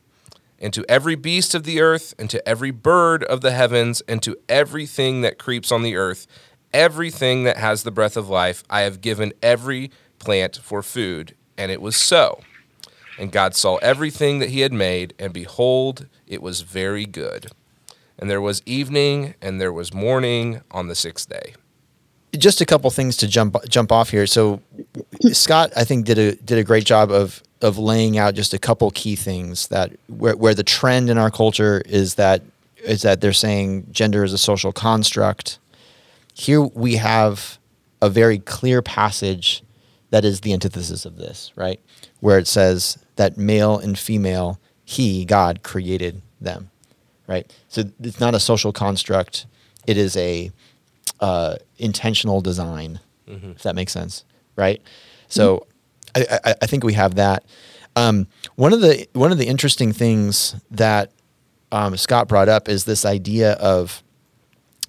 And 0.61 0.71
to 0.73 0.85
every 0.87 1.15
beast 1.15 1.55
of 1.55 1.63
the 1.63 1.81
earth, 1.81 2.13
and 2.19 2.29
to 2.29 2.47
every 2.47 2.69
bird 2.71 3.23
of 3.23 3.41
the 3.41 3.51
heavens, 3.51 4.01
and 4.07 4.21
to 4.21 4.37
everything 4.47 5.21
that 5.21 5.39
creeps 5.39 5.71
on 5.71 5.81
the 5.81 5.95
earth, 5.95 6.27
everything 6.71 7.43
that 7.43 7.57
has 7.57 7.81
the 7.83 7.91
breath 7.91 8.15
of 8.15 8.29
life, 8.29 8.63
I 8.69 8.81
have 8.81 9.01
given 9.01 9.33
every 9.41 9.91
plant 10.19 10.59
for 10.61 10.83
food. 10.83 11.35
And 11.57 11.71
it 11.71 11.81
was 11.81 11.95
so. 11.97 12.41
And 13.17 13.31
God 13.31 13.55
saw 13.55 13.77
everything 13.77 14.39
that 14.39 14.49
he 14.49 14.61
had 14.61 14.71
made, 14.71 15.13
and 15.19 15.33
behold, 15.33 16.07
it 16.27 16.41
was 16.41 16.61
very 16.61 17.05
good. 17.05 17.51
And 18.17 18.29
there 18.29 18.41
was 18.41 18.61
evening 18.65 19.33
and 19.41 19.59
there 19.59 19.73
was 19.73 19.93
morning 19.93 20.61
on 20.69 20.87
the 20.87 20.95
sixth 20.95 21.27
day. 21.27 21.55
Just 22.37 22.61
a 22.61 22.65
couple 22.65 22.89
things 22.91 23.17
to 23.17 23.27
jump 23.27 23.57
jump 23.67 23.91
off 23.91 24.11
here. 24.11 24.27
So 24.27 24.61
Scott, 25.31 25.73
I 25.75 25.83
think 25.83 26.05
did 26.05 26.17
a 26.17 26.35
did 26.35 26.59
a 26.59 26.63
great 26.63 26.85
job 26.85 27.11
of 27.11 27.43
of 27.61 27.77
laying 27.77 28.17
out 28.17 28.33
just 28.33 28.53
a 28.53 28.59
couple 28.59 28.89
key 28.91 29.15
things 29.15 29.67
that 29.67 29.91
where, 30.07 30.35
where 30.35 30.53
the 30.53 30.63
trend 30.63 31.09
in 31.09 31.17
our 31.17 31.31
culture 31.31 31.81
is 31.85 32.15
that 32.15 32.41
is 32.83 33.03
that 33.03 33.21
they're 33.21 33.33
saying 33.33 33.85
gender 33.91 34.23
is 34.23 34.33
a 34.33 34.37
social 34.37 34.71
construct. 34.71 35.59
Here 36.33 36.61
we 36.61 36.95
have 36.95 37.59
a 38.01 38.09
very 38.09 38.39
clear 38.39 38.81
passage 38.81 39.63
that 40.09 40.25
is 40.25 40.41
the 40.41 40.53
antithesis 40.53 41.05
of 41.05 41.17
this, 41.17 41.51
right? 41.55 41.79
Where 42.19 42.39
it 42.39 42.47
says 42.47 42.97
that 43.15 43.37
male 43.37 43.77
and 43.77 43.97
female, 43.97 44.59
he, 44.83 45.23
God, 45.25 45.61
created 45.63 46.21
them 46.39 46.71
right? 47.31 47.51
So 47.69 47.83
it's 48.01 48.19
not 48.19 48.35
a 48.35 48.39
social 48.39 48.73
construct; 48.73 49.45
it 49.87 49.97
is 49.97 50.17
a 50.17 50.51
uh, 51.21 51.55
intentional 51.77 52.41
design. 52.41 52.99
Mm-hmm. 53.27 53.51
If 53.51 53.63
that 53.63 53.75
makes 53.75 53.91
sense, 53.91 54.25
right? 54.55 54.81
So. 55.27 55.65
I, 56.15 56.39
I, 56.43 56.55
I, 56.61 56.65
think 56.65 56.83
we 56.83 56.93
have 56.93 57.15
that. 57.15 57.43
Um, 57.95 58.27
one 58.55 58.73
of 58.73 58.81
the 58.81 59.07
one 59.13 59.31
of 59.31 59.37
the 59.37 59.47
interesting 59.47 59.93
things 59.93 60.55
that 60.71 61.11
um, 61.71 61.97
Scott 61.97 62.27
brought 62.27 62.49
up 62.49 62.69
is 62.69 62.85
this 62.85 63.05
idea 63.05 63.53
of 63.53 64.03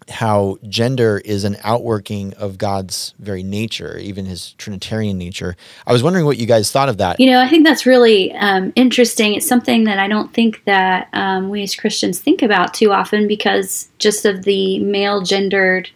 how 0.09 0.59
gender 0.69 1.21
is 1.25 1.45
an 1.45 1.57
outworking 1.63 2.35
of 2.35 2.59
God's 2.59 3.15
very 3.19 3.43
nature, 3.43 3.99
even 3.99 4.27
his 4.27 4.53
Trinitarian 4.55 5.19
nature. 5.19 5.57
I 5.87 5.93
was 5.93 6.03
wondering 6.03 6.25
what 6.25 6.39
you 6.39 6.47
guys 6.47 6.71
thought 6.71 6.89
of 6.89 6.99
that. 6.99 7.21
You 7.21 7.31
know, 7.31 7.41
I 7.41 7.49
think 7.49 7.65
that's 7.67 7.87
really 7.87 8.33
um, 8.35 8.73
interesting. 8.75 9.35
It's 9.35 9.47
something 9.47 9.85
that 9.85 9.99
I 9.99 10.09
don't 10.09 10.33
think 10.33 10.65
that 10.65 11.09
um, 11.13 11.51
we 11.51 11.63
as 11.63 11.75
Christians 11.75 12.19
think 12.19 12.43
about 12.43 12.75
too 12.75 12.93
often 12.93 13.29
because 13.29 13.89
just 13.99 14.25
of 14.25 14.45
the 14.45 14.79
male 14.81 15.23
gendered 15.23 15.91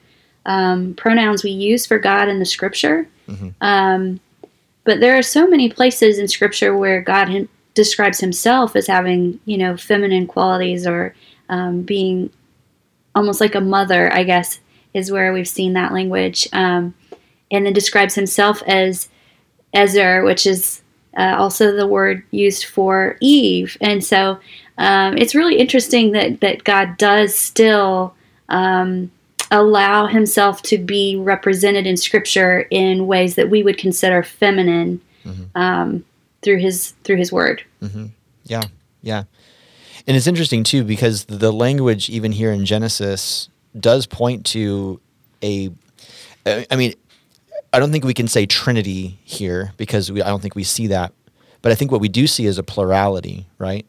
um, 0.47 0.95
pronouns 0.95 1.43
we 1.43 1.51
use 1.51 1.87
for 1.87 1.99
God 1.99 2.29
in 2.29 2.39
the 2.39 2.47
Scripture. 2.47 3.09
Mm-hmm. 3.29 4.17
But 4.87 5.01
there 5.01 5.19
are 5.19 5.23
so 5.23 5.47
many 5.47 5.69
places 5.69 6.19
in 6.19 6.29
Scripture 6.29 6.75
where 6.75 7.03
God 7.03 7.49
describes 7.75 8.21
Himself 8.21 8.75
as 8.75 8.87
having, 8.87 9.39
you 9.45 9.59
know, 9.59 9.77
feminine 9.77 10.27
qualities 10.27 10.87
or 10.87 11.15
um, 11.51 11.83
being 11.83 12.31
almost 13.15 13.41
like 13.41 13.55
a 13.55 13.61
mother, 13.61 14.13
I 14.13 14.23
guess, 14.23 14.61
is 14.95 15.13
where 15.13 15.33
we've 15.33 15.49
seen 15.49 15.75
that 15.75 15.93
language. 15.93 16.49
Um, 16.53 16.95
and 17.51 17.67
then 17.67 17.73
describes 17.73 18.15
himself 18.15 18.63
as 18.67 19.09
Ezer, 19.73 20.25
which 20.25 20.47
is 20.47 20.83
uh, 21.17 21.37
also 21.39 21.75
the 21.75 21.87
word 21.87 22.25
used 22.31 22.65
for 22.65 23.17
Eve. 23.21 23.77
And 23.81 24.05
so 24.05 24.39
um, 24.79 25.17
it's 25.17 25.35
really 25.35 25.59
interesting 25.59 26.13
that, 26.13 26.41
that 26.41 26.65
God 26.65 26.97
does 26.99 27.37
still 27.37 28.15
um, 28.49 29.11
allow 29.51 30.07
himself 30.07 30.63
to 30.63 30.79
be 30.79 31.17
represented 31.17 31.87
in 31.87 31.97
Scripture 31.97 32.67
in 32.71 33.07
ways 33.07 33.35
that 33.37 33.51
we 33.51 33.63
would 33.63 33.79
consider 33.79 34.23
feminine 34.23 35.01
mm-hmm. 35.25 35.45
Um, 35.55 36.05
through 36.43 36.59
his 36.59 36.93
through 37.05 37.17
his 37.17 37.33
word. 37.33 37.65
Mm-hmm. 37.83 38.07
Yeah, 38.45 38.65
yeah. 39.03 39.25
And 40.07 40.17
it's 40.17 40.27
interesting 40.27 40.63
too 40.63 40.85
because 40.85 41.25
the 41.25 41.53
language 41.53 42.09
even 42.09 42.33
here 42.33 42.53
in 42.53 42.65
Genesis 42.65 43.49
does 43.79 44.07
point 44.07 44.47
to 44.47 45.01
a 45.43 45.71
I 46.47 46.77
mean 46.77 46.95
I 47.73 47.79
don't 47.79 47.93
think 47.93 48.05
we 48.05 48.15
can 48.15 48.29
say 48.29 48.47
trinity 48.47 49.19
here 49.25 49.73
because 49.77 50.11
we, 50.11 50.23
I 50.23 50.29
don't 50.29 50.41
think 50.41 50.55
we 50.55 50.65
see 50.65 50.87
that. 50.89 51.13
But 51.63 51.73
I 51.73 51.75
think 51.75 51.91
what 51.91 52.01
we 52.01 52.09
do 52.09 52.27
see 52.27 52.47
is 52.47 52.59
a 52.59 52.63
plurality, 52.63 53.47
right? 53.59 53.85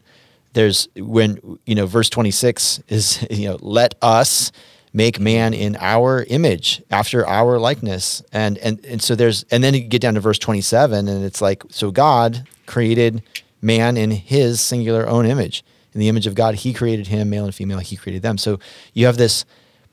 There's 0.54 0.88
when 0.96 1.60
you 1.66 1.76
know 1.76 1.86
verse 1.86 2.10
26 2.10 2.82
is 2.88 3.26
you 3.32 3.50
know 3.50 3.58
let 3.62 3.96
us 4.02 4.52
make 4.94 5.20
man 5.20 5.54
in 5.54 5.76
our 5.80 6.24
image 6.30 6.82
after 6.90 7.26
our 7.28 7.60
likeness 7.60 8.24
and 8.32 8.58
and 8.60 8.84
and 8.86 9.02
so 9.02 9.16
there's 9.16 9.44
and 9.52 9.64
then 9.64 9.74
you 9.74 9.82
get 9.82 10.02
down 10.02 10.14
to 10.14 10.20
verse 10.20 10.40
27 10.40 11.08
and 11.08 11.24
it's 11.24 11.42
like 11.42 11.64
so 11.70 11.92
God 11.92 12.48
created 12.66 13.22
man 13.62 13.98
in 13.98 14.12
his 14.12 14.62
singular 14.62 15.08
own 15.08 15.26
image 15.26 15.64
in 15.98 16.02
the 16.02 16.10
image 16.10 16.28
of 16.28 16.36
God, 16.36 16.54
He 16.54 16.74
created 16.74 17.08
him, 17.08 17.32
male 17.32 17.46
and 17.46 17.56
female, 17.56 17.80
He 17.80 17.96
created 17.96 18.22
them. 18.22 18.38
So 18.38 18.60
you 18.94 19.08
have 19.08 19.18
this 19.18 19.46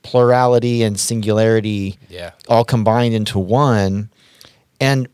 plurality 0.02 0.82
and 0.82 1.00
singularity 1.00 1.98
yeah. 2.10 2.32
all 2.46 2.62
combined 2.62 3.14
into 3.14 3.38
one. 3.38 4.10
And 4.78 5.08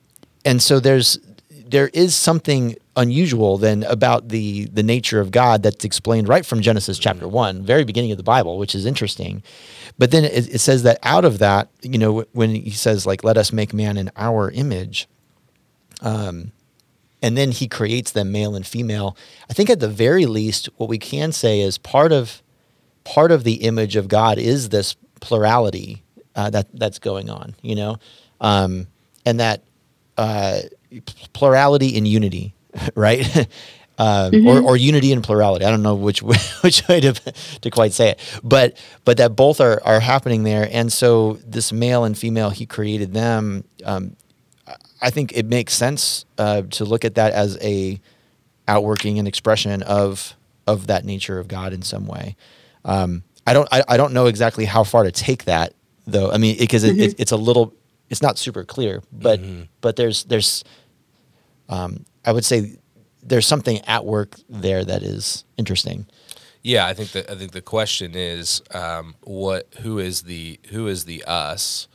and 0.45 0.61
so 0.61 0.81
there's 0.81 1.17
there 1.49 1.91
is 1.95 2.17
something 2.17 2.75
unusual 3.01 3.57
than 3.57 3.83
about 3.85 4.29
the 4.29 4.67
the 4.67 4.83
nature 4.83 5.21
of 5.21 5.31
God 5.31 5.63
that's 5.63 5.85
explained 5.85 6.29
right 6.29 6.45
from 6.45 6.61
Genesis 6.61 6.99
chapter 6.99 7.27
one, 7.27 7.63
very 7.63 7.85
beginning 7.85 8.13
of 8.13 8.19
the 8.19 8.23
Bible, 8.23 8.59
which 8.59 8.75
is 8.75 8.85
interesting. 8.85 9.43
But 9.99 10.11
then 10.11 10.25
it, 10.25 10.55
it, 10.55 10.61
says 10.61 10.83
that 10.85 10.99
out 11.03 11.25
of 11.25 11.39
that, 11.39 11.69
you 11.83 11.99
know, 11.99 12.25
when 12.33 12.55
he 12.55 12.71
says 12.71 13.07
like, 13.07 13.25
"Let 13.25 13.39
us 13.39 13.53
make 13.53 13.73
man 13.73 13.97
in 13.97 14.11
our 14.17 14.51
image," 14.51 15.09
um, 16.03 16.53
and 17.23 17.37
then 17.37 17.53
he 17.53 17.69
creates 17.69 18.13
them 18.13 18.31
male 18.33 18.55
and 18.55 18.67
female. 18.67 19.17
I 19.49 19.55
think 19.55 19.71
at 19.71 19.81
the 19.81 19.89
very 19.89 20.27
least, 20.27 20.69
what 20.77 20.89
we 20.89 20.99
can 20.99 21.33
say 21.33 21.61
is 21.61 21.79
part 21.79 22.13
of 22.13 22.43
part 23.05 23.33
of 23.33 23.45
the 23.45 23.65
image 23.65 23.97
of 23.97 24.09
God 24.09 24.39
is 24.39 24.69
this 24.69 24.95
plurality 25.21 26.03
uh, 26.37 26.51
that 26.51 26.69
that's 26.75 26.99
going 26.99 27.31
on, 27.31 27.55
you 27.63 27.75
know, 27.75 27.97
um, 28.41 28.87
and 29.25 29.41
that 29.41 29.65
uh, 30.17 30.61
plurality 31.33 31.89
in 31.89 32.05
unity, 32.05 32.55
right? 32.95 33.37
um, 33.99 34.33
mm-hmm. 34.33 34.47
or, 34.47 34.63
or 34.63 34.77
unity 34.77 35.13
and 35.13 35.23
plurality. 35.23 35.65
I 35.65 35.71
don't 35.71 35.83
know 35.83 35.95
which 35.95 36.23
way, 36.23 36.39
which 36.63 36.87
way 36.89 37.01
to, 37.01 37.13
to 37.61 37.71
quite 37.71 37.93
say 37.93 38.11
it, 38.11 38.41
but 38.43 38.77
but 39.05 39.19
that 39.19 39.37
both 39.37 39.61
are 39.61 39.81
are 39.85 40.01
happening 40.01 40.43
there. 40.43 40.69
And 40.71 40.93
so 40.93 41.35
this 41.45 41.73
male 41.73 42.05
and 42.05 42.17
female, 42.17 42.51
he 42.51 42.67
created 42.67 43.13
them. 43.13 43.65
Um, 43.85 44.17
I 45.03 45.11
think 45.11 45.33
it 45.33 45.47
makes 45.47 45.75
sense 45.75 46.25
uh, 46.39 46.63
to 46.63 46.85
look 46.85 47.05
at 47.05 47.15
that 47.15 47.33
as 47.33 47.59
a 47.63 48.01
outworking 48.69 49.19
and 49.19 49.27
expression 49.27 49.83
of 49.83 50.35
of 50.67 50.87
that 50.87 51.05
nature 51.05 51.39
of 51.39 51.49
God 51.49 51.73
in 51.73 51.83
some 51.83 52.07
way. 52.07 52.37
Um, 52.85 53.25
I 53.47 53.53
don't 53.53 53.69
I, 53.73 53.83
I, 53.89 53.97
don't 53.97 54.13
know 54.13 54.27
exactly 54.27 54.65
how 54.65 54.85
far 54.85 55.05
to 55.05 55.11
take 55.11 55.45
that 55.45 55.75
though. 56.07 56.31
I 56.31 56.39
mean, 56.39 56.57
because 56.59 56.85
it, 56.85 56.93
mm-hmm. 56.93 57.01
it, 57.01 57.15
it's 57.19 57.33
a 57.33 57.37
little 57.37 57.75
it's 58.09 58.23
not 58.23 58.39
super 58.39 58.65
clear, 58.65 59.03
but 59.13 59.41
mm-hmm. 59.41 59.63
but 59.81 59.97
there's 59.97 60.25
there's 60.25 60.65
um, 61.69 62.05
I 62.25 62.33
would 62.33 62.45
say 62.45 62.77
there's 63.23 63.47
something 63.47 63.81
at 63.87 64.05
work 64.05 64.37
there 64.49 64.85
that 64.85 65.03
is 65.03 65.45
interesting. 65.57 66.07
Yeah, 66.63 66.87
I 66.87 66.95
think 66.95 67.13
that 67.13 67.31
I 67.31 67.37
think 67.37 67.53
the 67.53 67.63
question 67.63 68.13
is 68.15 68.63
um, 68.73 69.15
what 69.23 69.69
who 69.81 69.99
is 69.99 70.23
the 70.23 70.61
who 70.71 70.89
is 70.89 71.05
the 71.05 71.25
us 71.25 71.89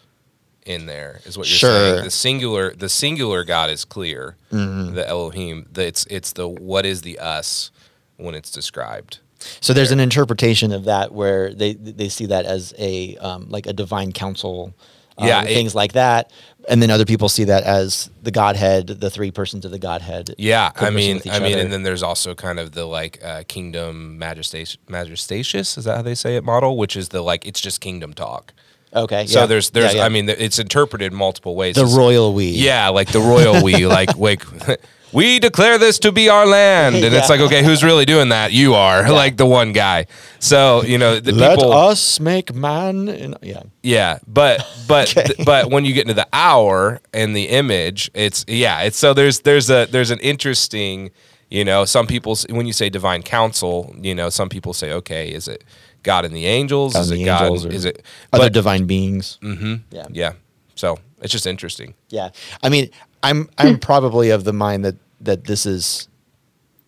in 0.66 0.88
there 0.88 1.22
is 1.26 1.38
what 1.38 1.48
you're 1.48 1.58
sure. 1.58 1.70
saying. 1.70 2.04
The 2.04 2.12
singular 2.12 2.74
the 2.74 2.90
singular 2.90 3.44
God 3.44 3.70
is 3.70 3.86
clear. 3.86 4.38
Mm-hmm. 4.52 4.96
The 4.96 5.08
Elohim. 5.08 5.68
The, 5.72 5.86
it's 5.86 6.06
it's 6.08 6.34
the 6.34 6.48
what 6.48 6.86
is 6.86 7.04
the 7.04 7.20
us 7.20 7.72
when 8.18 8.34
it's 8.34 8.50
described. 8.50 9.20
So 9.62 9.74
there's 9.74 9.90
there. 9.90 9.98
an 9.98 10.00
interpretation 10.00 10.72
of 10.72 10.86
that 10.86 11.12
where 11.12 11.54
they 11.54 11.74
they 11.74 12.10
see 12.10 12.26
that 12.28 12.46
as 12.46 12.74
a 12.80 13.18
um, 13.18 13.50
like 13.50 13.68
a 13.68 13.74
divine 13.74 14.12
council. 14.12 14.74
Um, 15.18 15.28
yeah, 15.28 15.44
things 15.44 15.74
it, 15.74 15.78
like 15.78 15.94
that, 15.94 16.32
and 16.68 16.82
then 16.82 16.90
other 16.92 17.06
people 17.06 17.30
see 17.30 17.46
that 17.46 17.64
as 17.64 18.10
the 18.22 18.32
Godhead, 18.32 18.88
the 18.88 19.10
three 19.10 19.32
persons 19.32 19.64
of 19.64 19.72
the 19.72 19.80
Godhead. 19.80 20.36
Yeah, 20.38 20.72
I 20.76 20.90
mean, 20.90 21.22
I 21.30 21.40
mean, 21.40 21.54
other. 21.54 21.62
and 21.62 21.72
then 21.72 21.84
there's 21.84 22.04
also 22.04 22.36
kind 22.36 22.60
of 22.60 22.74
the 22.74 22.86
like 22.86 23.24
uh, 23.24 23.44
kingdom 23.48 24.18
majestatious, 24.18 24.78
majestatious. 24.90 25.78
Is 25.78 25.86
that 25.86 25.96
how 25.96 26.02
they 26.02 26.16
say 26.16 26.36
it? 26.36 26.44
Model, 26.44 26.76
which 26.78 26.98
is 26.98 27.10
the 27.10 27.22
like 27.22 27.46
it's 27.48 27.62
just 27.62 27.80
kingdom 27.82 28.14
talk. 28.14 28.54
Okay, 28.94 29.26
So 29.28 29.42
yeah. 29.42 29.46
there's 29.46 29.70
there's 29.72 29.94
Yeah, 29.94 30.00
yeah. 30.02 30.06
I 30.06 30.10
mean 30.10 30.30
it's 30.30 30.58
interpreted 30.60 31.12
multiple 31.12 31.56
ways. 31.56 31.76
the 31.76 31.82
It's- 31.82 31.96
royal 31.98 32.34
we. 32.34 32.48
Yeah, 32.52 32.90
like 32.90 33.12
the 33.12 33.20
royal 33.20 33.62
we 33.64 33.86
like 33.88 34.18
wake 34.18 34.42
we 35.14 35.40
declare 35.40 35.78
this 35.78 36.00
to 36.00 36.12
be 36.12 36.30
our 36.30 36.46
land. 36.46 36.96
And 37.06 37.14
it's 37.14 37.30
like, 37.30 37.40
okay, 37.40 37.64
who's 37.64 37.84
really 37.84 38.06
doing 38.06 38.30
that? 38.30 38.52
You 38.52 38.74
are, 38.74 39.10
like 39.12 39.38
the 39.38 39.46
one 39.46 39.72
guy. 39.74 40.08
So, 40.40 40.84
you 40.84 40.98
know, 40.98 41.20
the 41.20 41.32
Let 41.32 41.58
people 41.58 41.74
us 41.74 42.20
make 42.20 42.54
man. 42.54 43.08
In, 43.08 43.36
yeah. 43.42 43.64
Yeah, 43.84 44.20
but 44.28 44.66
but 44.88 45.16
Okay. 45.18 45.44
but 45.44 45.70
when 45.70 45.86
you 45.86 45.94
get 45.94 46.02
into 46.02 46.14
the 46.16 46.28
hour 46.34 47.00
and 47.14 47.36
the 47.36 47.46
image, 47.50 48.10
it's 48.14 48.46
yeah, 48.48 48.82
it's 48.82 48.98
so 48.98 49.14
there's 49.14 49.42
there's 49.42 49.70
a 49.70 49.86
there's 49.90 50.12
an 50.12 50.20
interesting, 50.20 51.12
you 51.50 51.64
know, 51.64 51.86
some 51.86 52.08
people 52.08 52.36
when 52.50 52.66
you 52.66 52.74
say 52.74 52.90
divine 52.90 53.22
council, 53.24 53.96
you 54.02 54.14
know, 54.16 54.30
some 54.30 54.50
people 54.50 54.74
say, 54.74 54.92
okay, 54.92 55.30
is 55.30 55.48
it 55.48 55.64
God 56.04 56.26
and 56.26 56.36
the 56.36 56.46
angels? 56.46 56.94
God 56.94 57.00
is 57.02 57.12
it 57.12 57.16
the 57.16 57.26
God? 57.26 57.66
or 57.66 57.72
Is 57.72 57.86
it 57.86 58.04
Other 58.34 58.46
but- 58.46 58.54
divine 58.54 58.86
beings. 58.86 59.38
Mm-hmm. 59.42 59.76
Yeah. 59.92 60.06
yeah. 60.12 60.34
So 60.76 60.98
it's 61.26 61.32
just 61.32 61.48
interesting. 61.48 61.96
Yeah. 62.10 62.30
I 62.64 62.70
mean, 62.70 62.90
I'm 63.24 63.50
I'm 63.58 63.80
probably 63.80 64.30
of 64.30 64.44
the 64.44 64.54
mind 64.54 64.86
that 64.86 64.96
that 65.22 65.46
this 65.46 65.66
is 65.66 66.08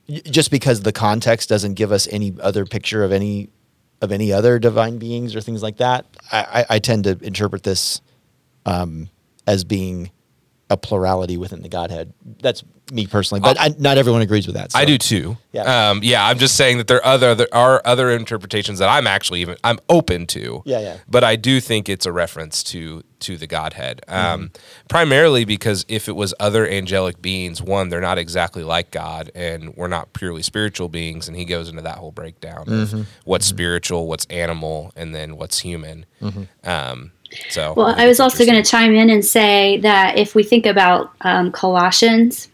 just 0.07 0.51
because 0.51 0.81
the 0.81 0.91
context 0.91 1.49
doesn't 1.49 1.73
give 1.73 1.91
us 1.91 2.07
any 2.11 2.33
other 2.39 2.65
picture 2.65 3.03
of 3.03 3.11
any 3.11 3.49
of 4.01 4.11
any 4.11 4.31
other 4.31 4.59
divine 4.59 4.99
beings 4.99 5.35
or 5.35 5.41
things 5.41 5.63
like 5.63 5.77
that. 5.77 6.05
I, 6.31 6.65
I, 6.69 6.75
I 6.75 6.79
tend 6.79 7.05
to 7.05 7.17
interpret 7.21 7.63
this 7.63 7.99
um, 8.65 9.09
as 9.47 9.63
being 9.63 10.11
a 10.69 10.75
plurality 10.77 11.37
within 11.37 11.61
the 11.61 11.69
Godhead. 11.69 12.13
That's 12.41 12.63
me 12.91 13.05
personally, 13.07 13.41
but 13.41 13.59
I, 13.59 13.73
not 13.79 13.97
everyone 13.97 14.21
agrees 14.21 14.47
with 14.47 14.55
that. 14.55 14.71
so- 14.71 14.79
I 14.79 14.85
do 14.85 14.97
too. 14.97 15.37
Yeah. 15.51 15.89
Um, 15.89 16.01
yeah. 16.03 16.25
I'm 16.25 16.37
just 16.39 16.55
saying 16.55 16.77
that 16.77 16.87
there 16.87 16.97
are 17.05 17.13
other 17.13 17.35
there 17.35 17.53
are 17.53 17.81
other 17.85 18.11
interpretations 18.11 18.79
that 18.79 18.87
I'm 18.89 19.07
actually 19.07 19.41
even 19.41 19.57
I'm 19.63 19.79
open 19.89 20.25
to. 20.27 20.61
Yeah, 20.65 20.79
yeah. 20.79 20.97
But 21.07 21.23
I 21.23 21.35
do 21.35 21.59
think 21.59 21.89
it's 21.89 22.05
a 22.05 22.11
reference 22.11 22.63
to 22.65 23.03
to 23.19 23.35
the 23.35 23.47
Godhead, 23.47 24.01
um, 24.07 24.15
Mm-hmm. 24.49 24.55
primarily 24.89 25.43
because 25.43 25.85
if 25.87 26.07
it 26.07 26.15
was 26.15 26.33
other 26.39 26.67
angelic 26.67 27.19
beings, 27.21 27.61
one 27.61 27.89
they're 27.89 27.99
not 27.99 28.17
exactly 28.19 28.63
like 28.63 28.91
God, 28.91 29.31
and 29.33 29.75
we're 29.75 29.87
not 29.87 30.13
purely 30.13 30.43
spiritual 30.43 30.87
beings, 30.87 31.27
and 31.27 31.35
he 31.35 31.43
goes 31.43 31.67
into 31.67 31.81
that 31.81 31.97
whole 31.97 32.11
breakdown 32.11 32.65
Mm-hmm. 32.67 32.99
of 32.99 33.07
what's 33.25 33.45
spiritual, 33.47 34.07
what's 34.07 34.25
animal, 34.27 34.91
and 34.95 35.15
then 35.15 35.35
what's 35.35 35.59
human. 35.59 36.05
Mm-hmm. 36.21 36.69
Um, 36.69 37.11
so 37.49 37.73
Well, 37.75 37.93
I 37.97 38.07
was 38.07 38.19
also 38.19 38.45
going 38.45 38.61
to 38.61 38.69
chime 38.69 38.93
in 38.95 39.09
and 39.09 39.23
say 39.23 39.77
that 39.81 40.17
if 40.17 40.33
we 40.35 40.43
think 40.43 40.65
about 40.65 41.11
um, 41.21 41.51
Colossians 41.51 42.47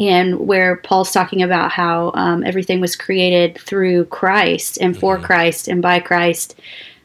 and 0.00 0.38
where 0.40 0.76
Paul's 0.76 1.12
talking 1.12 1.42
about 1.42 1.70
how 1.72 2.12
um, 2.14 2.44
everything 2.44 2.80
was 2.80 2.94
created 2.96 3.58
through 3.60 4.04
Christ 4.06 4.78
and 4.80 4.96
for 4.96 5.18
Christ 5.18 5.68
and 5.68 5.82
by 5.82 5.98
Christ, 6.00 6.58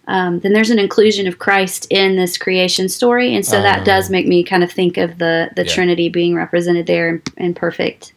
um, 0.07 0.39
then 0.39 0.53
there's 0.53 0.69
an 0.69 0.79
inclusion 0.79 1.27
of 1.27 1.37
Christ 1.39 1.87
in 1.89 2.15
this 2.15 2.37
creation 2.37 2.87
story, 2.87 3.35
and 3.35 3.45
so 3.45 3.61
that 3.61 3.83
does 3.85 4.09
make 4.09 4.25
me 4.27 4.43
kind 4.43 4.63
of 4.63 4.71
think 4.71 4.97
of 4.97 5.17
the 5.17 5.49
the 5.55 5.65
Yeah. 5.65 5.73
Trinity 5.73 6.09
being 6.09 6.33
represented 6.35 6.85
there 6.87 7.09
in, 7.09 7.21
in 7.37 7.53
perfect 7.53 8.13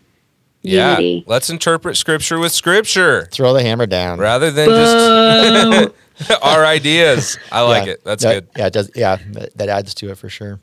yeah, 0.62 0.90
unity. 0.90 1.24
let's 1.26 1.48
interpret 1.50 1.96
Scripture 1.96 2.38
with 2.38 2.52
Scripture 2.52 3.26
throw 3.32 3.52
the 3.54 3.62
hammer 3.62 3.86
down. 3.86 4.18
rather 4.20 4.50
than 4.52 4.68
just 4.68 4.96
Boom. 5.88 5.92
our 6.42 6.64
ideas. 6.66 7.38
I 7.52 7.62
like 7.62 7.86
Yeah. 7.86 7.92
it. 7.92 8.04
That's 8.04 8.24
Yeah, 8.24 8.32
good. 8.34 8.48
Yeah, 8.56 8.66
it 8.66 8.72
does. 8.72 8.90
Yeah, 8.94 9.16
that, 9.32 9.56
that 9.56 9.68
adds 9.68 9.94
to 9.94 10.10
it 10.10 10.18
for 10.18 10.28
sure. 10.28 10.60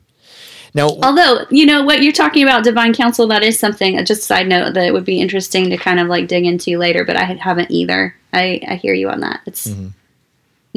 Now, 0.74 0.88
Although, 1.02 1.46
you 1.50 1.64
know, 1.64 1.82
what 1.82 2.02
you're 2.02 2.12
talking 2.12 2.42
about, 2.42 2.62
divine 2.62 2.92
council, 2.92 3.26
that 3.28 3.42
is 3.42 3.58
something, 3.58 3.96
just 4.04 4.22
a 4.22 4.24
side 4.26 4.46
note, 4.48 4.74
that 4.74 4.84
it 4.86 4.92
would 4.92 5.04
be 5.06 5.18
interesting 5.20 5.70
to 5.70 5.76
kind 5.78 5.98
of 5.98 6.08
like 6.08 6.28
dig 6.28 6.44
into 6.44 6.76
later, 6.78 7.04
but 7.06 7.16
I 7.16 7.24
haven't 7.24 7.70
either. 7.70 8.14
I, 8.34 8.60
I 8.68 8.74
hear 8.76 8.92
you 8.92 9.08
on 9.08 9.20
that. 9.20 9.40
It's 9.46 9.66
Mm-hmm. 9.68 9.88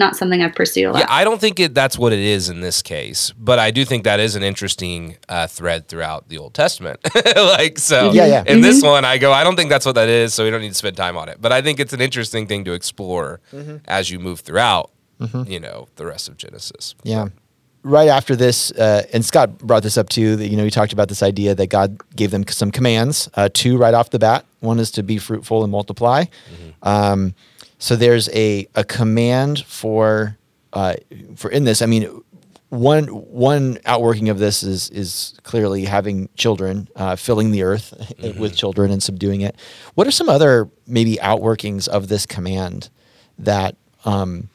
Not 0.01 0.17
something 0.17 0.41
I've 0.41 0.53
pursued 0.55 0.87
a 0.87 0.91
lot. 0.91 0.99
Yeah, 0.99 1.05
I 1.07 1.23
don't 1.23 1.39
think 1.39 1.59
it, 1.59 1.73
that's 1.73 1.97
what 1.97 2.11
it 2.11 2.19
is 2.19 2.49
in 2.49 2.59
this 2.59 2.81
case, 2.81 3.31
but 3.37 3.57
I 3.59 3.71
do 3.71 3.85
think 3.85 4.03
that 4.03 4.19
is 4.19 4.35
an 4.35 4.43
interesting 4.43 5.15
uh, 5.29 5.47
thread 5.47 5.87
throughout 5.87 6.27
the 6.27 6.37
Old 6.37 6.53
Testament. 6.53 6.99
like 7.35 7.79
so, 7.79 8.11
Yeah, 8.11 8.25
yeah. 8.25 8.43
In 8.45 8.59
this 8.61 8.83
one, 8.83 9.05
I 9.05 9.17
go, 9.17 9.31
I 9.31 9.43
don't 9.45 9.55
think 9.55 9.69
that's 9.69 9.85
what 9.85 9.95
that 9.95 10.09
is, 10.09 10.33
so 10.33 10.43
we 10.43 10.49
don't 10.51 10.61
need 10.61 10.69
to 10.69 10.81
spend 10.85 10.97
time 10.97 11.15
on 11.17 11.29
it. 11.29 11.37
But 11.39 11.51
I 11.53 11.61
think 11.61 11.79
it's 11.79 11.93
an 11.93 12.01
interesting 12.01 12.47
thing 12.47 12.65
to 12.65 12.73
explore 12.73 13.39
Mm-hmm. 13.53 13.77
as 13.87 14.09
you 14.11 14.19
move 14.19 14.41
throughout, 14.41 14.91
you 15.45 15.59
know, 15.59 15.87
the 15.95 16.05
rest 16.05 16.27
of 16.29 16.35
Genesis. 16.37 16.95
Yeah. 17.03 17.27
Right 17.83 18.09
after 18.09 18.35
this, 18.35 18.71
uh, 18.73 19.03
and 19.13 19.23
Scott 19.25 19.57
brought 19.59 19.81
this 19.83 19.97
up 19.97 20.07
too. 20.09 20.35
That 20.35 20.47
you 20.47 20.55
know, 20.57 20.63
he 20.63 20.69
talked 20.69 20.93
about 20.93 21.09
this 21.09 21.23
idea 21.23 21.55
that 21.55 21.67
God 21.67 21.99
gave 22.15 22.29
them 22.31 22.43
some 22.47 22.69
commands. 22.71 23.27
Uh, 23.33 23.49
two 23.51 23.77
right 23.77 23.93
off 23.95 24.09
the 24.11 24.19
bat. 24.19 24.45
One 24.59 24.79
is 24.79 24.91
to 24.91 25.03
be 25.03 25.17
fruitful 25.17 25.63
and 25.63 25.71
multiply. 25.71 26.25
Um, 26.83 27.33
so 27.81 27.95
there's 27.95 28.29
a 28.29 28.67
a 28.75 28.83
command 28.83 29.65
for 29.65 30.37
uh, 30.71 30.95
for 31.35 31.49
in 31.49 31.63
this. 31.63 31.81
I 31.81 31.87
mean, 31.87 32.21
one 32.69 33.07
one 33.07 33.79
outworking 33.85 34.29
of 34.29 34.37
this 34.37 34.61
is 34.61 34.89
is 34.91 35.33
clearly 35.41 35.85
having 35.85 36.29
children, 36.35 36.87
uh, 36.95 37.15
filling 37.15 37.49
the 37.49 37.63
earth 37.63 37.93
with 38.37 38.55
children 38.55 38.91
and 38.91 39.01
subduing 39.01 39.41
it. 39.41 39.55
What 39.95 40.05
are 40.05 40.11
some 40.11 40.29
other 40.29 40.69
maybe 40.85 41.17
outworkings 41.21 41.87
of 41.87 42.07
this 42.07 42.25
command 42.25 42.89
that? 43.39 43.75
Um, 44.05 44.49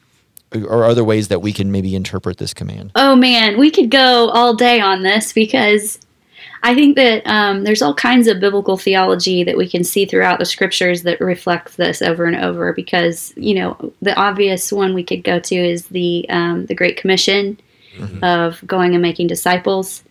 or 0.53 0.85
other 0.85 1.03
ways 1.03 1.27
that 1.27 1.41
we 1.41 1.51
can 1.51 1.73
maybe 1.73 1.93
interpret 1.93 2.37
this 2.37 2.53
command. 2.53 2.93
Oh 2.95 3.17
man, 3.17 3.57
we 3.57 3.69
could 3.69 3.91
go 3.91 4.29
all 4.29 4.53
day 4.53 4.79
on 4.79 5.03
this 5.03 5.33
because 5.33 5.99
I 6.67 6.75
think 6.75 6.97
that 6.97 7.25
um, 7.25 7.63
there's 7.63 7.81
all 7.81 7.93
kinds 7.93 8.27
of 8.27 8.41
biblical 8.41 8.75
theology 8.75 9.43
that 9.45 9.55
we 9.55 9.69
can 9.69 9.85
see 9.85 10.05
throughout 10.05 10.37
the 10.37 10.45
scriptures 10.45 11.03
that 11.03 11.21
reflect 11.21 11.77
this 11.77 12.01
over 12.01 12.25
and 12.25 12.35
over. 12.35 12.73
Because 12.73 13.33
you 13.37 13.55
know, 13.55 13.93
the 14.01 14.13
obvious 14.15 14.71
one 14.71 14.93
we 14.93 15.03
could 15.03 15.23
go 15.23 15.39
to 15.39 15.55
is 15.55 15.87
the 15.87 16.25
um, 16.29 16.65
the 16.65 16.75
Great 16.75 16.97
Commission 16.97 17.57
of 18.21 18.61
going 18.67 18.93
and 18.93 19.01
making 19.01 19.27
disciples 19.27 20.03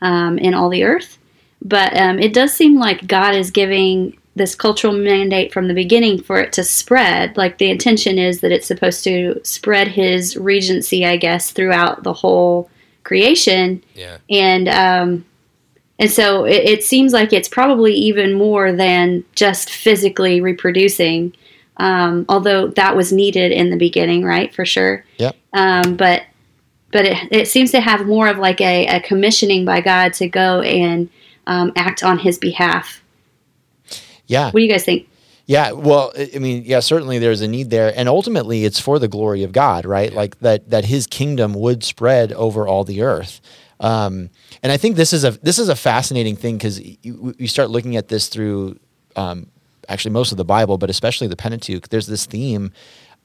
um, 0.00 0.38
in 0.38 0.54
all 0.54 0.68
the 0.70 0.84
earth. 0.84 1.18
But 1.60 1.96
um, 1.96 2.18
it 2.20 2.32
does 2.32 2.52
seem 2.52 2.78
like 2.78 3.06
God 3.08 3.34
is 3.34 3.50
giving 3.50 4.16
this 4.36 4.54
cultural 4.54 4.92
mandate 4.92 5.52
from 5.52 5.66
the 5.66 5.74
beginning 5.74 6.22
for 6.22 6.38
it 6.38 6.52
to 6.52 6.62
spread. 6.62 7.36
Like 7.36 7.58
the 7.58 7.70
intention 7.70 8.18
is 8.18 8.40
that 8.42 8.52
it's 8.52 8.66
supposed 8.68 9.02
to 9.04 9.40
spread 9.42 9.88
His 9.88 10.36
regency, 10.36 11.04
I 11.04 11.16
guess, 11.16 11.50
throughout 11.50 12.04
the 12.04 12.12
whole 12.12 12.70
creation 13.02 13.82
Yeah. 13.94 14.18
and 14.30 14.68
um, 14.68 15.24
and 15.98 16.10
so 16.10 16.44
it, 16.44 16.64
it 16.64 16.84
seems 16.84 17.12
like 17.12 17.32
it's 17.32 17.48
probably 17.48 17.94
even 17.94 18.34
more 18.34 18.72
than 18.72 19.24
just 19.34 19.70
physically 19.70 20.40
reproducing. 20.40 21.34
Um, 21.78 22.24
although 22.28 22.68
that 22.68 22.96
was 22.96 23.12
needed 23.12 23.52
in 23.52 23.70
the 23.70 23.76
beginning, 23.76 24.24
right, 24.24 24.54
for 24.54 24.64
sure. 24.64 25.04
Yep. 25.18 25.36
Um, 25.52 25.96
but 25.96 26.22
but 26.92 27.04
it, 27.04 27.28
it 27.30 27.48
seems 27.48 27.70
to 27.72 27.80
have 27.80 28.06
more 28.06 28.28
of 28.28 28.38
like 28.38 28.60
a, 28.60 28.86
a 28.86 29.00
commissioning 29.00 29.64
by 29.64 29.80
God 29.80 30.12
to 30.14 30.28
go 30.28 30.62
and 30.62 31.10
um, 31.46 31.72
act 31.76 32.02
on 32.02 32.18
His 32.18 32.38
behalf. 32.38 33.02
Yeah. 34.26 34.46
What 34.46 34.60
do 34.60 34.62
you 34.62 34.70
guys 34.70 34.84
think? 34.84 35.08
Yeah. 35.46 35.72
Well, 35.72 36.12
I 36.16 36.30
I 36.34 36.38
mean, 36.38 36.64
yeah, 36.64 36.80
certainly 36.80 37.18
there's 37.18 37.40
a 37.40 37.48
need 37.48 37.70
there. 37.70 37.92
And 37.94 38.08
ultimately 38.08 38.64
it's 38.64 38.80
for 38.80 38.98
the 38.98 39.08
glory 39.08 39.42
of 39.44 39.52
God, 39.52 39.84
right? 39.86 40.12
Like 40.12 40.38
that 40.40 40.70
that 40.70 40.86
his 40.86 41.06
kingdom 41.06 41.54
would 41.54 41.84
spread 41.84 42.32
over 42.32 42.66
all 42.66 42.84
the 42.84 43.02
earth. 43.02 43.40
Um, 43.80 44.30
and 44.62 44.72
I 44.72 44.76
think 44.76 44.96
this 44.96 45.12
is 45.12 45.24
a 45.24 45.32
this 45.32 45.58
is 45.58 45.68
a 45.68 45.76
fascinating 45.76 46.36
thing 46.36 46.56
because 46.56 46.80
you, 46.80 47.34
you 47.38 47.48
start 47.48 47.70
looking 47.70 47.96
at 47.96 48.08
this 48.08 48.28
through 48.28 48.78
um, 49.16 49.48
actually 49.88 50.12
most 50.12 50.32
of 50.32 50.38
the 50.38 50.44
Bible, 50.44 50.78
but 50.78 50.90
especially 50.90 51.26
the 51.26 51.36
Pentateuch. 51.36 51.88
There's 51.88 52.06
this 52.06 52.26
theme 52.26 52.72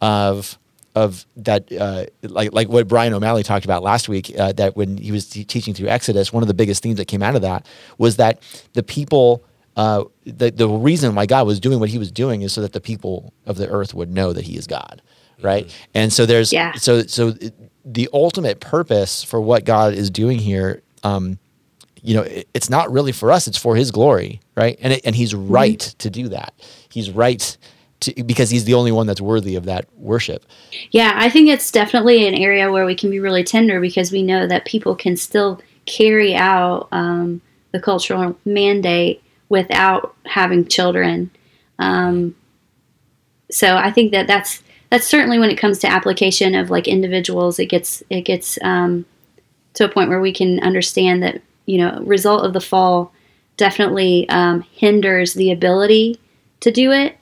of 0.02 0.58
of 0.94 1.26
that 1.38 1.72
uh, 1.72 2.06
like 2.24 2.52
like 2.52 2.68
what 2.68 2.88
Brian 2.88 3.14
O'Malley 3.14 3.44
talked 3.44 3.66
about 3.66 3.84
last 3.84 4.10
week. 4.10 4.38
Uh, 4.38 4.52
that 4.54 4.76
when 4.76 4.98
he 4.98 5.12
was 5.12 5.30
te- 5.30 5.46
teaching 5.46 5.74
through 5.74 5.88
Exodus, 5.88 6.34
one 6.34 6.44
of 6.44 6.48
the 6.48 6.54
biggest 6.54 6.84
themes 6.84 6.98
that 6.98 7.06
came 7.06 7.24
out 7.24 7.36
of 7.36 7.42
that 7.42 7.66
was 7.98 8.18
that 8.18 8.42
the 8.74 8.84
people. 8.84 9.44
Uh, 9.78 10.04
the 10.26 10.52
the 10.52 10.68
reason 10.68 11.16
why 11.16 11.26
God 11.26 11.48
was 11.48 11.58
doing 11.58 11.80
what 11.80 11.88
He 11.88 11.98
was 11.98 12.12
doing 12.12 12.42
is 12.42 12.52
so 12.52 12.60
that 12.60 12.74
the 12.74 12.82
people 12.82 13.32
of 13.46 13.56
the 13.56 13.70
earth 13.70 13.94
would 13.94 14.12
know 14.12 14.34
that 14.34 14.44
He 14.44 14.58
is 14.58 14.68
God, 14.68 15.02
right? 15.44 15.74
And 15.94 16.12
so 16.12 16.26
there's 16.26 16.52
Yeah. 16.54 16.74
so 16.74 17.04
so 17.04 17.34
the 17.86 18.10
ultimate 18.14 18.60
purpose 18.60 19.24
for 19.24 19.42
what 19.42 19.66
God 19.66 19.94
is 19.94 20.10
doing 20.10 20.38
here, 20.40 20.82
um, 21.04 21.40
you 22.04 22.16
know, 22.16 22.22
it, 22.22 22.48
it's 22.54 22.70
not 22.70 22.92
really 22.92 23.12
for 23.12 23.32
us; 23.32 23.48
it's 23.48 23.58
for 23.58 23.76
His 23.76 23.92
glory, 23.92 24.40
right? 24.56 24.78
And 24.82 24.94
it, 24.94 25.02
and 25.06 25.16
He's 25.16 25.34
right 25.36 25.80
to 25.80 26.10
do 26.10 26.28
that. 26.30 26.54
He's 26.90 27.10
right 27.12 27.58
to 28.02 28.24
because 28.24 28.50
He's 28.50 28.66
the 28.66 28.74
only 28.74 28.92
one 28.92 29.08
that's 29.08 29.22
worthy 29.22 29.56
of 29.56 29.66
that 29.66 29.86
worship. 29.98 30.46
Yeah, 30.92 31.14
I 31.16 31.30
think 31.30 31.50
it's 31.50 31.72
definitely 31.72 32.28
an 32.28 32.34
area 32.36 32.72
where 32.72 32.86
we 32.86 32.96
can 32.96 33.10
be 33.10 33.20
really 33.20 33.44
tender 33.44 33.80
because 33.80 34.12
we 34.12 34.24
know 34.24 34.48
that 34.48 34.66
people 34.66 34.96
can 34.96 35.16
still 35.18 35.62
carry 35.86 36.36
out 36.36 36.88
um, 36.92 37.42
the 37.72 37.80
cultural 37.80 38.38
mandate 38.46 39.22
without 39.50 40.16
having 40.26 40.68
children. 40.68 41.30
Um, 41.80 42.36
so 43.50 43.76
I 43.76 43.92
think 43.92 44.12
that 44.12 44.28
that's 44.28 44.64
that's 44.92 45.08
certainly 45.08 45.40
when 45.40 45.50
it 45.50 45.58
comes 45.58 45.80
to 45.80 45.90
application 45.90 46.54
of 46.54 46.70
like 46.70 46.88
individuals, 46.88 47.58
it 47.58 47.68
gets 47.68 48.04
it 48.10 48.22
gets 48.22 48.60
um, 48.62 49.06
to 49.74 49.86
a 49.86 49.90
point 49.90 50.10
where 50.10 50.22
we 50.22 50.34
can 50.34 50.60
understand 50.60 51.24
that 51.24 51.42
you 51.66 51.78
know 51.78 52.00
result 52.04 52.46
of 52.46 52.54
the 52.54 52.62
fall 52.62 53.12
definitely 53.58 54.28
um, 54.30 54.62
hinders 54.74 55.34
the 55.34 55.52
ability 55.52 56.20
to 56.60 56.72
do 56.72 56.92
it 56.92 57.18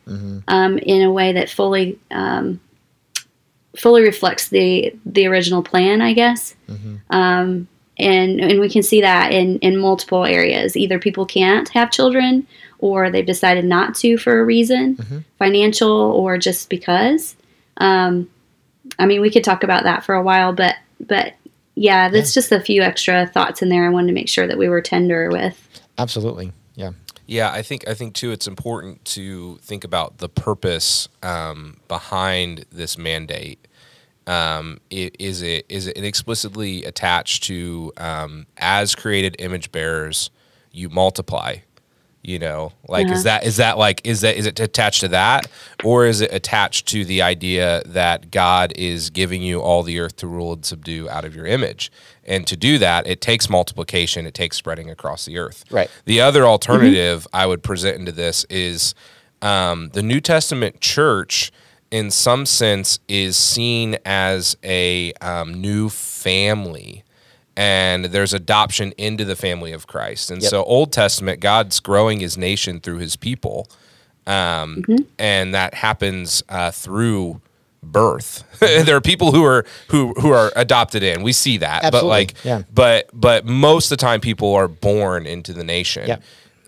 um, 0.48 0.78
in 0.80 1.04
a 1.04 1.12
way 1.12 1.32
that 1.34 1.50
fully 1.50 2.00
um, 2.10 2.60
fully 3.78 4.02
reflects 4.02 4.50
the 4.50 4.94
the 5.06 5.28
original 5.28 5.62
plan, 5.62 6.02
I 6.02 6.14
guess. 6.14 6.56
Um, 7.12 7.68
and 8.00 8.40
and 8.42 8.60
we 8.60 8.70
can 8.70 8.82
see 8.82 9.02
that 9.02 9.32
in 9.32 9.60
in 9.60 9.78
multiple 9.78 10.26
areas. 10.26 10.76
Either 10.76 10.98
people 10.98 11.28
can't 11.28 11.70
have 11.70 11.92
children, 11.92 12.48
or 12.80 13.12
they've 13.12 13.26
decided 13.26 13.66
not 13.66 13.94
to 13.98 14.18
for 14.18 14.40
a 14.40 14.44
reason, 14.44 14.96
financial 15.38 15.92
or 15.92 16.40
just 16.40 16.68
because. 16.68 17.36
Um, 17.80 18.30
I 18.98 19.06
mean, 19.06 19.22
we 19.22 19.30
could 19.32 19.44
talk 19.44 19.64
about 19.64 19.84
that 19.84 20.04
for 20.04 20.16
a 20.16 20.22
while, 20.24 20.54
but 20.54 20.76
but 21.00 21.34
yeah, 21.76 22.10
that's 22.10 22.34
just 22.34 22.52
a 22.52 22.60
few 22.60 22.82
extra 22.82 23.26
thoughts 23.28 23.62
in 23.62 23.70
there. 23.70 23.86
I 23.86 23.90
wanted 23.90 24.08
to 24.08 24.14
make 24.14 24.28
sure 24.30 24.48
that 24.48 24.58
we 24.58 24.68
were 24.68 24.82
tender 24.82 25.30
with. 25.32 25.58
Absolutely. 25.98 26.52
Yeah. 26.76 26.92
Yeah, 27.26 27.52
I 27.52 27.62
think 27.62 27.88
I 27.88 27.94
think 27.94 28.16
too. 28.16 28.32
It's 28.32 28.48
important 28.48 29.06
to 29.06 29.58
think 29.62 29.84
about 29.84 30.18
the 30.18 30.28
purpose 30.30 31.08
um, 31.22 31.78
behind 31.88 32.66
this 32.72 32.98
mandate. 32.98 33.68
Um, 34.28 34.80
i- 34.92 35.12
is 35.20 35.42
it 35.44 35.66
is 35.70 35.88
it 35.88 36.04
explicitly 36.04 36.84
attached 36.86 37.44
to 37.44 37.94
um, 37.98 38.48
as 38.58 38.96
created 38.96 39.36
image 39.40 39.72
bearers, 39.72 40.32
you 40.72 40.90
multiply? 40.90 41.58
You 42.22 42.38
know, 42.38 42.74
like 42.88 43.08
is 43.08 43.24
that 43.24 43.46
is 43.46 43.58
that 43.58 43.78
like 43.78 44.02
is 44.04 44.22
that 44.22 44.36
is 44.36 44.46
it 44.46 44.60
attached 44.60 45.00
to 45.02 45.08
that, 45.08 45.48
or 45.86 46.06
is 46.06 46.20
it 46.20 46.34
attached 46.34 46.86
to 46.90 47.06
the 47.06 47.22
idea 47.22 47.82
that 47.86 48.30
God 48.30 48.74
is 48.76 49.10
giving 49.10 49.42
you 49.42 49.62
all 49.62 49.84
the 49.84 50.00
earth 50.00 50.18
to 50.18 50.28
rule 50.28 50.52
and 50.52 50.66
subdue 50.66 51.10
out 51.10 51.24
of 51.24 51.34
your 51.34 51.46
image? 51.46 51.92
And 52.26 52.46
to 52.48 52.58
do 52.58 52.78
that, 52.78 53.08
it 53.08 53.22
takes 53.22 53.50
multiplication. 53.50 54.26
It 54.26 54.34
takes 54.34 54.58
spreading 54.58 54.90
across 54.90 55.26
the 55.26 55.38
earth. 55.38 55.64
Right. 55.72 55.90
The 56.06 56.20
other 56.20 56.46
alternative 56.46 57.26
I 57.34 57.46
would 57.46 57.64
present 57.64 57.98
into 57.98 58.12
this 58.12 58.44
is 58.50 58.94
um, 59.42 59.90
the 59.94 60.04
New 60.04 60.20
Testament 60.20 60.82
church, 60.82 61.52
in 61.90 62.12
some 62.12 62.46
sense, 62.46 63.00
is 63.08 63.38
seen 63.38 63.98
as 64.06 64.58
a 64.64 65.14
um, 65.22 65.54
new 65.54 65.90
family. 65.90 67.04
And 67.60 68.06
there's 68.06 68.34
adoption 68.34 68.94
into 68.98 69.26
the 69.26 69.36
family 69.36 69.74
of 69.74 69.86
Christ. 69.86 70.32
And 70.32 70.42
Yep. 70.42 70.50
so, 70.50 70.64
Old 70.64 70.94
Testament, 70.94 71.42
God's 71.42 71.82
growing 71.82 72.22
his 72.22 72.38
nation 72.38 72.80
through 72.80 73.00
his 73.00 73.18
people. 73.18 73.68
Um, 74.26 74.86
And 75.18 75.54
that 75.54 75.74
happens 75.74 76.42
uh, 76.48 76.72
through 76.72 77.42
birth. 77.84 78.46
there 78.60 78.96
are 78.96 79.02
people 79.02 79.34
who 79.34 79.44
are 79.44 79.66
who 79.90 80.14
who 80.22 80.32
are 80.32 80.54
adopted 80.56 81.04
in. 81.04 81.22
We 81.22 81.34
see 81.34 81.58
that, 81.58 81.92
but 81.92 82.06
like, 82.06 82.34
yeah. 82.46 82.64
but 82.74 83.10
but 83.14 83.46
most 83.46 83.92
of 83.92 83.98
the 83.98 84.02
time, 84.02 84.22
people 84.22 84.54
are 84.56 84.70
born 84.70 85.26
into 85.26 85.52
the 85.52 85.64
nation. 85.66 86.08
Yeah. 86.08 86.18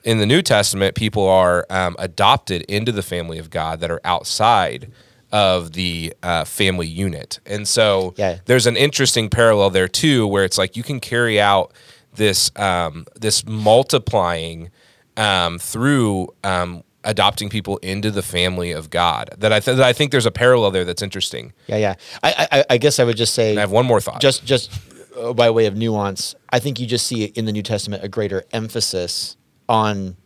In 0.03 0.17
the 0.17 0.25
New 0.25 0.41
Testament, 0.41 0.95
people 0.95 1.25
are 1.27 1.65
um, 1.69 1.95
adopted 1.99 2.63
into 2.63 2.91
the 2.91 3.03
family 3.03 3.37
of 3.37 3.49
God 3.49 3.79
that 3.79 3.91
are 3.91 4.01
outside 4.03 4.91
of 5.31 5.71
the 5.73 6.13
uh, 6.23 6.43
family 6.45 6.87
unit, 6.87 7.39
and 7.45 7.67
so 7.67 8.13
Yeah. 8.17 8.39
there's 8.45 8.67
an 8.67 8.75
interesting 8.77 9.29
parallel 9.29 9.69
there 9.69 9.87
too, 9.87 10.27
where 10.27 10.43
it's 10.43 10.57
like 10.57 10.75
you 10.75 10.83
can 10.83 10.99
carry 10.99 11.39
out 11.39 11.71
this 12.13 12.51
um, 12.57 13.05
this 13.19 13.45
multiplying 13.45 14.69
um, 15.17 15.57
through 15.59 16.27
um, 16.43 16.83
adopting 17.03 17.49
people 17.49 17.77
into 17.77 18.11
the 18.11 18.21
family 18.21 18.71
of 18.71 18.89
God. 18.89 19.29
That 19.37 19.51
I 19.53 19.59
th- 19.59 19.77
that 19.77 19.85
I 19.85 19.93
think 19.93 20.11
there's 20.11 20.25
a 20.25 20.31
parallel 20.31 20.71
there 20.71 20.85
that's 20.85 21.01
interesting. 21.01 21.53
Yeah. 21.67 21.77
Yeah. 21.77 21.95
I, 22.23 22.47
I, 22.51 22.65
I 22.71 22.77
guess 22.77 22.99
I 22.99 23.03
would 23.03 23.17
just 23.17 23.33
say 23.33 23.51
And 23.51 23.59
I 23.59 23.61
have 23.61 23.71
one 23.71 23.85
more 23.85 24.01
thought. 24.01 24.21
just 24.21 24.45
just 24.45 24.71
uh, 25.17 25.33
by 25.33 25.49
way 25.49 25.65
of 25.65 25.75
nuance, 25.75 26.35
I 26.49 26.59
think 26.59 26.79
you 26.79 26.85
just 26.87 27.07
see 27.07 27.23
in 27.25 27.45
the 27.45 27.51
New 27.51 27.63
Testament 27.63 28.03
a 28.03 28.07
greater 28.09 28.43
emphasis 28.51 29.37
on 29.69 30.17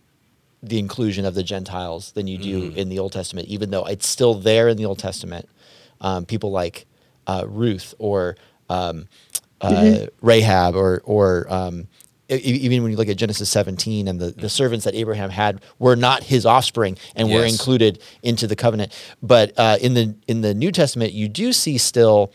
the 0.68 0.80
inclusion 0.80 1.26
of 1.26 1.36
the 1.36 1.44
Gentiles 1.44 2.12
than 2.14 2.28
you 2.28 2.38
do 2.38 2.72
Mm. 2.72 2.76
in 2.76 2.90
the 2.90 3.00
Old 3.00 3.14
Testament, 3.14 3.48
even 3.48 3.70
though 3.72 3.86
it's 3.86 4.08
still 4.08 4.34
there 4.34 4.68
in 4.68 4.78
the 4.78 4.86
Old 4.86 5.00
Testament. 5.00 5.48
Um, 6.02 6.26
people 6.26 6.52
like 6.52 6.86
uh, 7.28 7.46
Ruth 7.48 7.94
or 8.00 8.36
um, 8.70 9.08
uh, 9.62 10.08
Rahab 10.22 10.76
or 10.76 11.02
or 11.06 11.46
um, 11.52 11.88
e- 12.30 12.36
even 12.36 12.84
when 12.84 12.92
you 12.92 12.98
look 12.98 13.08
at 13.08 13.18
Genesis 13.18 13.50
17 13.50 14.08
and 14.08 14.20
the, 14.20 14.32
the 14.32 14.50
servants 14.50 14.86
that 14.86 14.94
Abraham 14.96 15.30
had 15.30 15.62
were 15.80 15.96
not 15.96 16.24
his 16.24 16.46
offspring 16.46 16.98
and 17.16 17.30
were 17.30 17.46
included 17.54 18.00
into 18.24 18.48
the 18.48 18.56
covenant. 18.56 18.92
But 19.24 19.54
uh, 19.58 19.78
in 19.82 19.94
the 19.94 20.16
in 20.28 20.42
the 20.42 20.54
New 20.54 20.72
Testament, 20.72 21.14
you 21.14 21.28
do 21.30 21.54
see 21.54 21.78
still 21.78 22.32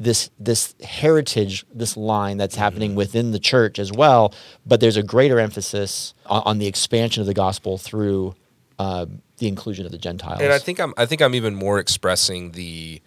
this 0.00 0.30
this 0.38 0.74
heritage, 0.82 1.64
this 1.72 1.96
line 1.96 2.36
that's 2.36 2.56
happening 2.56 2.94
within 2.94 3.30
the 3.32 3.38
church 3.38 3.78
as 3.78 3.92
well. 3.92 4.34
But 4.66 4.80
there's 4.80 4.96
a 4.96 5.02
greater 5.02 5.38
emphasis 5.38 6.14
on, 6.26 6.42
on 6.44 6.58
the 6.58 6.66
expansion 6.66 7.20
of 7.20 7.26
the 7.26 7.34
gospel 7.34 7.78
through 7.78 8.34
uh, 8.78 9.06
the 9.38 9.48
inclusion 9.48 9.86
of 9.86 9.92
the 9.92 9.98
Gentiles. 9.98 10.40
and 10.40 10.52
I 10.52 10.58
think 10.58 10.80
I'm 10.80 10.92
I 10.96 11.06
think 11.06 11.22
I'm 11.22 11.34
even 11.34 11.54
more 11.54 11.78
expressing 11.78 12.52
the 12.52 13.00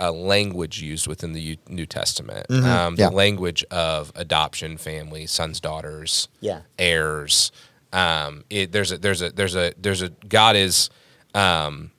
uh, 0.00 0.10
language 0.10 0.80
used 0.82 1.06
within 1.06 1.32
the 1.32 1.40
U- 1.40 1.56
New 1.68 1.86
Testament, 1.86 2.46
um, 2.50 2.56
Mm-hmm. 2.62 3.00
Yeah. 3.00 3.08
the 3.10 3.14
language 3.14 3.62
of 3.70 4.10
adoption, 4.14 4.76
family, 4.78 5.26
sons, 5.26 5.60
daughters, 5.60 6.28
Yeah. 6.40 6.62
heirs. 6.78 7.52
Um, 7.92 8.44
it, 8.48 8.72
there's 8.72 8.90
a 8.90 8.98
there's 8.98 9.20
a 9.22 9.30
there's 9.30 9.54
a 9.54 9.72
there's 9.78 10.00
a 10.02 10.08
God 10.08 10.56
is 10.56 10.88
um, 11.34 11.90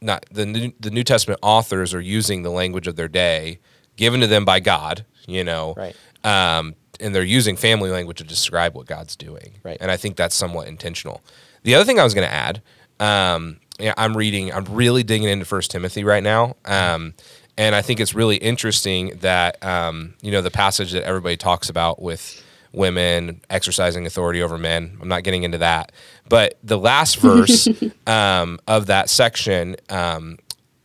not 0.00 0.24
the 0.30 0.46
new, 0.46 0.72
the 0.80 0.90
New 0.90 1.04
Testament 1.04 1.38
authors 1.42 1.92
are 1.94 2.00
using 2.00 2.42
the 2.42 2.50
language 2.50 2.86
of 2.86 2.96
their 2.96 3.08
day, 3.08 3.58
given 3.96 4.20
to 4.20 4.26
them 4.26 4.44
by 4.44 4.60
God. 4.60 5.04
You 5.26 5.42
know, 5.44 5.74
Right. 5.76 5.96
um, 6.24 6.74
and 7.00 7.14
they're 7.14 7.22
using 7.22 7.56
family 7.56 7.90
language 7.90 8.18
to 8.18 8.24
describe 8.24 8.74
what 8.74 8.86
God's 8.86 9.16
doing. 9.16 9.54
Right. 9.62 9.78
And 9.80 9.90
I 9.90 9.96
think 9.96 10.16
that's 10.16 10.34
somewhat 10.34 10.68
intentional. 10.68 11.22
The 11.62 11.74
other 11.74 11.84
thing 11.84 11.98
I 11.98 12.04
was 12.04 12.12
going 12.14 12.28
to 12.28 12.32
add, 12.34 12.62
um, 13.00 13.58
yeah, 13.78 13.94
I'm 13.96 14.16
reading, 14.16 14.52
I'm 14.52 14.64
really 14.66 15.02
digging 15.02 15.28
into 15.28 15.44
First 15.44 15.70
Timothy 15.70 16.04
right 16.04 16.22
now. 16.22 16.56
Um, 16.64 17.14
and 17.56 17.74
I 17.74 17.82
think 17.82 18.00
it's 18.00 18.14
really 18.14 18.36
interesting 18.36 19.16
that, 19.20 19.62
um, 19.64 20.14
you 20.20 20.30
know, 20.30 20.42
the 20.42 20.50
passage 20.50 20.92
that 20.92 21.04
everybody 21.04 21.36
talks 21.36 21.68
about 21.68 22.00
with 22.02 22.42
women 22.72 23.40
exercising 23.50 24.04
authority 24.06 24.42
over 24.42 24.58
men. 24.58 24.98
I'm 25.00 25.08
not 25.08 25.22
getting 25.24 25.42
into 25.42 25.58
that. 25.58 25.90
But 26.28 26.58
the 26.62 26.78
last 26.78 27.16
verse 27.20 27.66
um, 28.06 28.58
of 28.68 28.86
that 28.86 29.08
section, 29.08 29.76
um, 29.88 30.38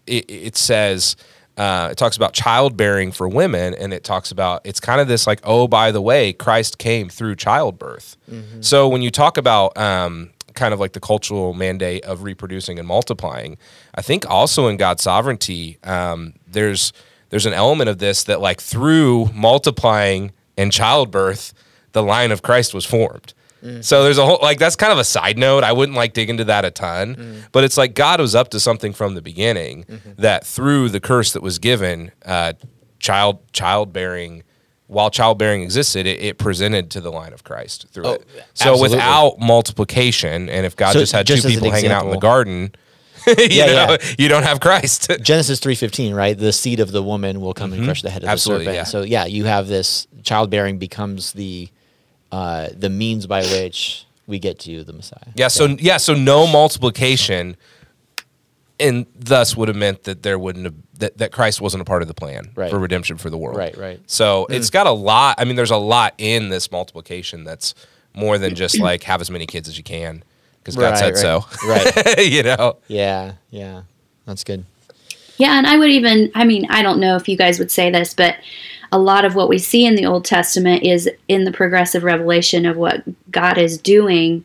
it, 0.07 0.25
it 0.29 0.57
says, 0.57 1.15
uh, 1.59 1.89
it 1.91 1.97
talks 1.97 2.15
about 2.15 2.33
childbearing 2.33 3.11
for 3.11 3.27
women, 3.27 3.73
and 3.75 3.93
it 3.93 4.05
talks 4.05 4.31
about 4.31 4.61
it's 4.63 4.79
kind 4.79 5.01
of 5.01 5.09
this 5.09 5.27
like, 5.27 5.41
oh, 5.43 5.67
by 5.67 5.91
the 5.91 6.01
way, 6.01 6.31
Christ 6.31 6.77
came 6.77 7.09
through 7.09 7.35
childbirth. 7.35 8.15
So 8.61 8.87
when 8.87 9.01
you 9.01 9.11
talk 9.11 9.37
about 9.37 9.77
um, 9.77 10.29
kind 10.53 10.73
of 10.73 10.79
like 10.79 10.93
the 10.93 11.01
cultural 11.01 11.53
mandate 11.53 12.05
of 12.05 12.23
reproducing 12.23 12.79
and 12.79 12.87
multiplying, 12.87 13.57
I 13.93 14.01
think 14.01 14.25
also 14.29 14.67
in 14.69 14.77
God's 14.77 15.03
sovereignty, 15.03 15.77
um, 15.83 16.33
there's 16.47 16.93
there's 17.29 17.45
an 17.45 17.53
element 17.53 17.89
of 17.89 17.97
this 17.97 18.23
that 18.23 18.39
like 18.39 18.61
through 18.61 19.29
multiplying 19.33 20.31
and 20.57 20.71
childbirth, 20.71 21.53
the 21.91 22.01
line 22.03 22.31
of 22.31 22.41
Christ 22.41 22.73
was 22.73 22.85
formed. 22.85 23.33
So 23.81 24.03
there's 24.03 24.17
a 24.17 24.25
whole 24.25 24.39
like 24.41 24.57
that's 24.59 24.75
kind 24.75 24.91
of 24.93 24.99
a 24.99 25.03
side 25.03 25.37
note. 25.37 25.63
I 25.63 25.71
wouldn't 25.73 25.97
like 25.97 26.13
dig 26.13 26.29
into 26.29 26.45
that 26.45 26.65
a 26.65 26.71
ton, 26.71 27.43
but 27.51 27.63
it's 27.63 27.77
like 27.77 27.93
God 27.93 28.19
was 28.21 28.35
up 28.35 28.49
to 28.49 28.59
something 28.59 28.93
from 28.93 29.15
the 29.15 29.21
beginning 29.21 29.85
that 30.17 30.45
through 30.45 30.89
the 30.89 30.99
curse 30.99 31.33
that 31.33 31.43
was 31.43 31.59
given, 31.59 32.11
uh, 32.25 32.53
child 32.99 33.39
childbearing, 33.53 34.43
while 34.87 35.09
childbearing 35.09 35.61
existed, 35.61 36.05
it, 36.07 36.19
it 36.21 36.37
presented 36.37 36.89
to 36.91 37.01
the 37.01 37.11
line 37.11 37.33
of 37.33 37.43
Christ 37.43 37.87
through 37.91 38.05
Oh, 38.05 38.13
it. 38.13 38.27
So 38.53 38.71
absolutely. 38.71 38.95
without 38.97 39.39
multiplication, 39.39 40.49
and 40.49 40.65
if 40.65 40.75
God 40.75 40.93
So 40.93 40.99
just 40.99 41.11
had 41.11 41.27
just 41.27 41.43
two 41.43 41.49
people 41.49 41.71
hanging 41.71 41.91
out 41.91 42.05
in 42.05 42.11
the 42.11 42.17
garden, 42.17 42.73
you 43.27 43.35
Yeah, 43.49 43.65
know, 43.67 43.97
yeah. 44.01 44.15
you 44.17 44.27
don't 44.29 44.43
have 44.43 44.59
Christ. 44.59 45.11
Genesis 45.21 45.59
three 45.59 45.75
fifteen, 45.75 46.13
right? 46.13 46.37
The 46.37 46.51
seed 46.53 46.79
of 46.79 46.91
the 46.91 47.03
woman 47.03 47.41
will 47.41 47.53
come 47.53 47.73
and 47.73 47.83
crush 47.83 48.01
the 48.01 48.09
head 48.09 48.23
of 48.23 48.27
Mm-hmm. 48.27 48.31
Absolutely, 48.33 48.65
the 48.65 48.71
serpent. 48.71 48.87
yeah. 48.87 48.91
So 48.91 49.01
yeah, 49.03 49.25
you 49.25 49.45
have 49.45 49.67
this 49.67 50.07
childbearing 50.23 50.77
becomes 50.79 51.33
the 51.33 51.69
uh, 52.31 52.67
the 52.75 52.89
means 52.89 53.25
by 53.27 53.41
which 53.43 54.05
we 54.27 54.39
get 54.39 54.59
to 54.59 54.83
the 54.83 54.93
Messiah. 54.93 55.19
Yeah, 55.35 55.47
so 55.47 55.65
yeah, 55.79 55.97
so 55.97 56.13
no 56.13 56.45
multiplication, 56.47 57.57
and 58.79 59.05
thus 59.17 59.57
would 59.57 59.67
have 59.67 59.77
meant 59.77 60.03
that 60.03 60.23
there 60.23 60.37
wouldn't 60.39 60.65
have 60.65 60.75
that, 60.99 61.17
that 61.17 61.31
Christ 61.31 61.61
wasn't 61.61 61.81
a 61.81 61.85
part 61.85 62.01
of 62.01 62.07
the 62.07 62.13
plan 62.13 62.51
Right. 62.55 62.69
for 62.69 62.77
redemption 62.79 63.17
for 63.17 63.29
the 63.29 63.37
world. 63.37 63.57
Right, 63.57 63.75
right. 63.77 63.99
So 64.07 64.47
it's 64.49 64.69
got 64.69 64.85
a 64.87 64.91
lot. 64.91 65.35
I 65.39 65.45
mean, 65.45 65.55
there's 65.55 65.71
a 65.71 65.77
lot 65.77 66.13
in 66.17 66.49
this 66.49 66.71
multiplication 66.71 67.43
that's 67.45 67.73
more 68.13 68.37
than 68.37 68.55
just 68.55 68.79
like 68.81 69.03
have 69.03 69.21
as 69.21 69.31
many 69.31 69.45
kids 69.45 69.67
as 69.69 69.77
you 69.77 69.83
can 69.83 70.23
because 70.59 70.75
God 70.75 70.89
Right, 70.91 70.97
said 70.97 71.13
right. 71.13 71.17
so. 71.17 71.45
Right. 71.67 72.19
you 72.29 72.43
know. 72.43 72.77
Yeah, 72.87 73.33
yeah, 73.49 73.83
that's 74.25 74.43
good. 74.43 74.65
Yeah, 75.37 75.57
and 75.57 75.65
I 75.65 75.77
would 75.77 75.89
even, 75.89 76.31
I 76.35 76.43
mean, 76.43 76.67
I 76.69 76.81
don't 76.81 76.99
know 76.99 77.15
if 77.15 77.29
you 77.29 77.37
guys 77.37 77.59
would 77.59 77.71
say 77.71 77.89
this, 77.89 78.13
but 78.13 78.35
a 78.91 78.99
lot 78.99 79.25
of 79.25 79.35
what 79.35 79.49
we 79.49 79.57
see 79.57 79.85
in 79.85 79.95
the 79.95 80.05
Old 80.05 80.25
Testament 80.25 80.83
is 80.83 81.09
in 81.27 81.43
the 81.43 81.51
progressive 81.51 82.03
revelation 82.03 82.65
of 82.65 82.77
what 82.77 83.03
God 83.31 83.57
is 83.57 83.77
doing. 83.77 84.43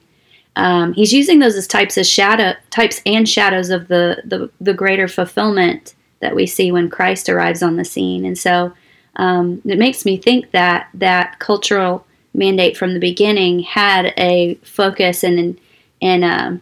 Um, 0.57 0.93
he's 0.93 1.13
using 1.13 1.39
those 1.39 1.57
as 1.57 1.67
types 1.67 1.97
of 1.97 2.07
shadow, 2.07 2.55
types 2.71 3.01
and 3.07 3.29
shadows 3.29 3.71
of 3.71 3.89
the, 3.89 4.23
the 4.25 4.51
the 4.61 4.75
greater 4.75 5.09
fulfillment 5.09 5.95
that 6.21 6.35
we 6.35 6.47
see 6.47 6.71
when 6.71 6.91
Christ 6.91 7.29
arrives 7.29 7.63
on 7.63 7.77
the 7.77 7.85
scene, 7.85 8.25
and 8.25 8.39
so 8.39 8.73
um, 9.17 9.61
it 9.65 9.79
makes 9.79 10.05
me 10.05 10.17
think 10.17 10.51
that 10.53 10.89
that 10.95 11.39
cultural 11.39 12.07
mandate 12.35 12.77
from 12.77 12.95
the 12.95 13.01
beginning 13.01 13.61
had 13.61 14.13
a 14.17 14.55
focus 14.63 15.25
and 15.25 15.59
and 16.03 16.25
um, 16.25 16.61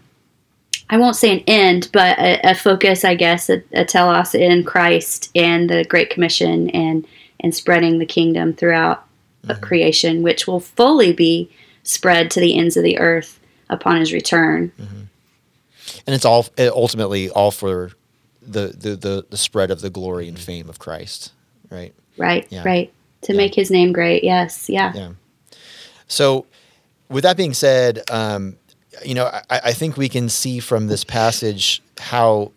I 0.88 0.98
won't 0.98 1.16
say 1.16 1.32
an 1.32 1.44
end, 1.46 1.88
but 1.92 2.18
a, 2.18 2.50
a 2.50 2.54
focus, 2.54 3.02
I 3.04 3.14
guess, 3.14 3.48
a, 3.48 3.62
a 3.72 3.84
telos 3.84 4.34
in 4.34 4.62
Christ 4.62 5.30
and 5.34 5.68
the 5.68 5.84
Great 5.84 6.10
Commission 6.10 6.68
and 6.70 7.06
and 7.42 7.54
spreading 7.54 7.98
the 7.98 8.06
kingdom 8.06 8.54
throughout 8.54 9.04
mm-hmm. 9.44 9.60
creation, 9.60 10.22
which 10.22 10.46
will 10.46 10.60
fully 10.60 11.12
be 11.12 11.50
spread 11.82 12.30
to 12.30 12.40
the 12.40 12.56
ends 12.56 12.76
of 12.76 12.84
the 12.84 12.98
earth 12.98 13.40
upon 13.68 13.96
His 13.96 14.12
return. 14.12 14.72
Mm-hmm. 14.80 15.00
And 16.06 16.14
it's 16.14 16.24
all 16.24 16.46
ultimately 16.58 17.28
all 17.30 17.50
for 17.50 17.92
the, 18.40 18.68
the 18.68 18.96
the 18.96 19.26
the 19.30 19.36
spread 19.36 19.70
of 19.70 19.80
the 19.80 19.90
glory 19.90 20.28
and 20.28 20.38
fame 20.38 20.68
of 20.68 20.78
Christ, 20.78 21.32
right? 21.70 21.94
Right, 22.16 22.46
yeah. 22.50 22.62
right. 22.64 22.92
To 23.22 23.32
yeah. 23.32 23.36
make 23.36 23.54
His 23.54 23.70
name 23.70 23.92
great. 23.92 24.24
Yes, 24.24 24.68
yeah. 24.68 24.92
Yeah. 24.94 25.12
So, 26.08 26.46
with 27.08 27.22
that 27.22 27.36
being 27.36 27.54
said, 27.54 28.02
um, 28.10 28.56
you 29.04 29.14
know, 29.14 29.26
I, 29.26 29.42
I 29.64 29.72
think 29.72 29.96
we 29.96 30.08
can 30.08 30.28
see 30.28 30.60
from 30.60 30.88
this 30.88 31.04
passage 31.04 31.82
how 31.98 32.52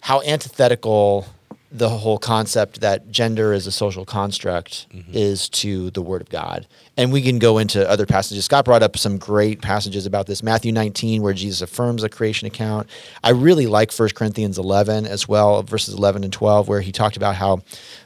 how 0.00 0.20
antithetical 0.22 1.26
the 1.74 1.88
whole 1.88 2.18
concept 2.18 2.82
that 2.82 3.10
gender 3.10 3.54
is 3.54 3.66
a 3.66 3.72
social 3.72 4.04
construct 4.04 4.86
mm-hmm. 4.94 5.10
is 5.14 5.48
to 5.48 5.90
the 5.92 6.02
Word 6.02 6.20
of 6.20 6.28
God. 6.28 6.66
And 6.98 7.10
we 7.10 7.22
can 7.22 7.38
go 7.38 7.56
into 7.56 7.88
other 7.88 8.04
passages. 8.04 8.44
Scott 8.44 8.66
brought 8.66 8.82
up 8.82 8.98
some 8.98 9.16
great 9.16 9.62
passages 9.62 10.04
about 10.04 10.26
this. 10.26 10.42
Matthew 10.42 10.70
19, 10.70 11.22
where 11.22 11.32
Jesus 11.32 11.62
affirms 11.62 12.04
a 12.04 12.10
creation 12.10 12.46
account. 12.46 12.90
I 13.24 13.30
really 13.30 13.66
like 13.66 13.90
1 13.90 14.10
Corinthians 14.10 14.58
11 14.58 15.06
as 15.06 15.26
well, 15.26 15.62
verses 15.62 15.94
11 15.94 16.24
and 16.24 16.32
12, 16.32 16.68
where 16.68 16.82
he 16.82 16.92
talked 16.92 17.16
about 17.16 17.36
how 17.36 17.62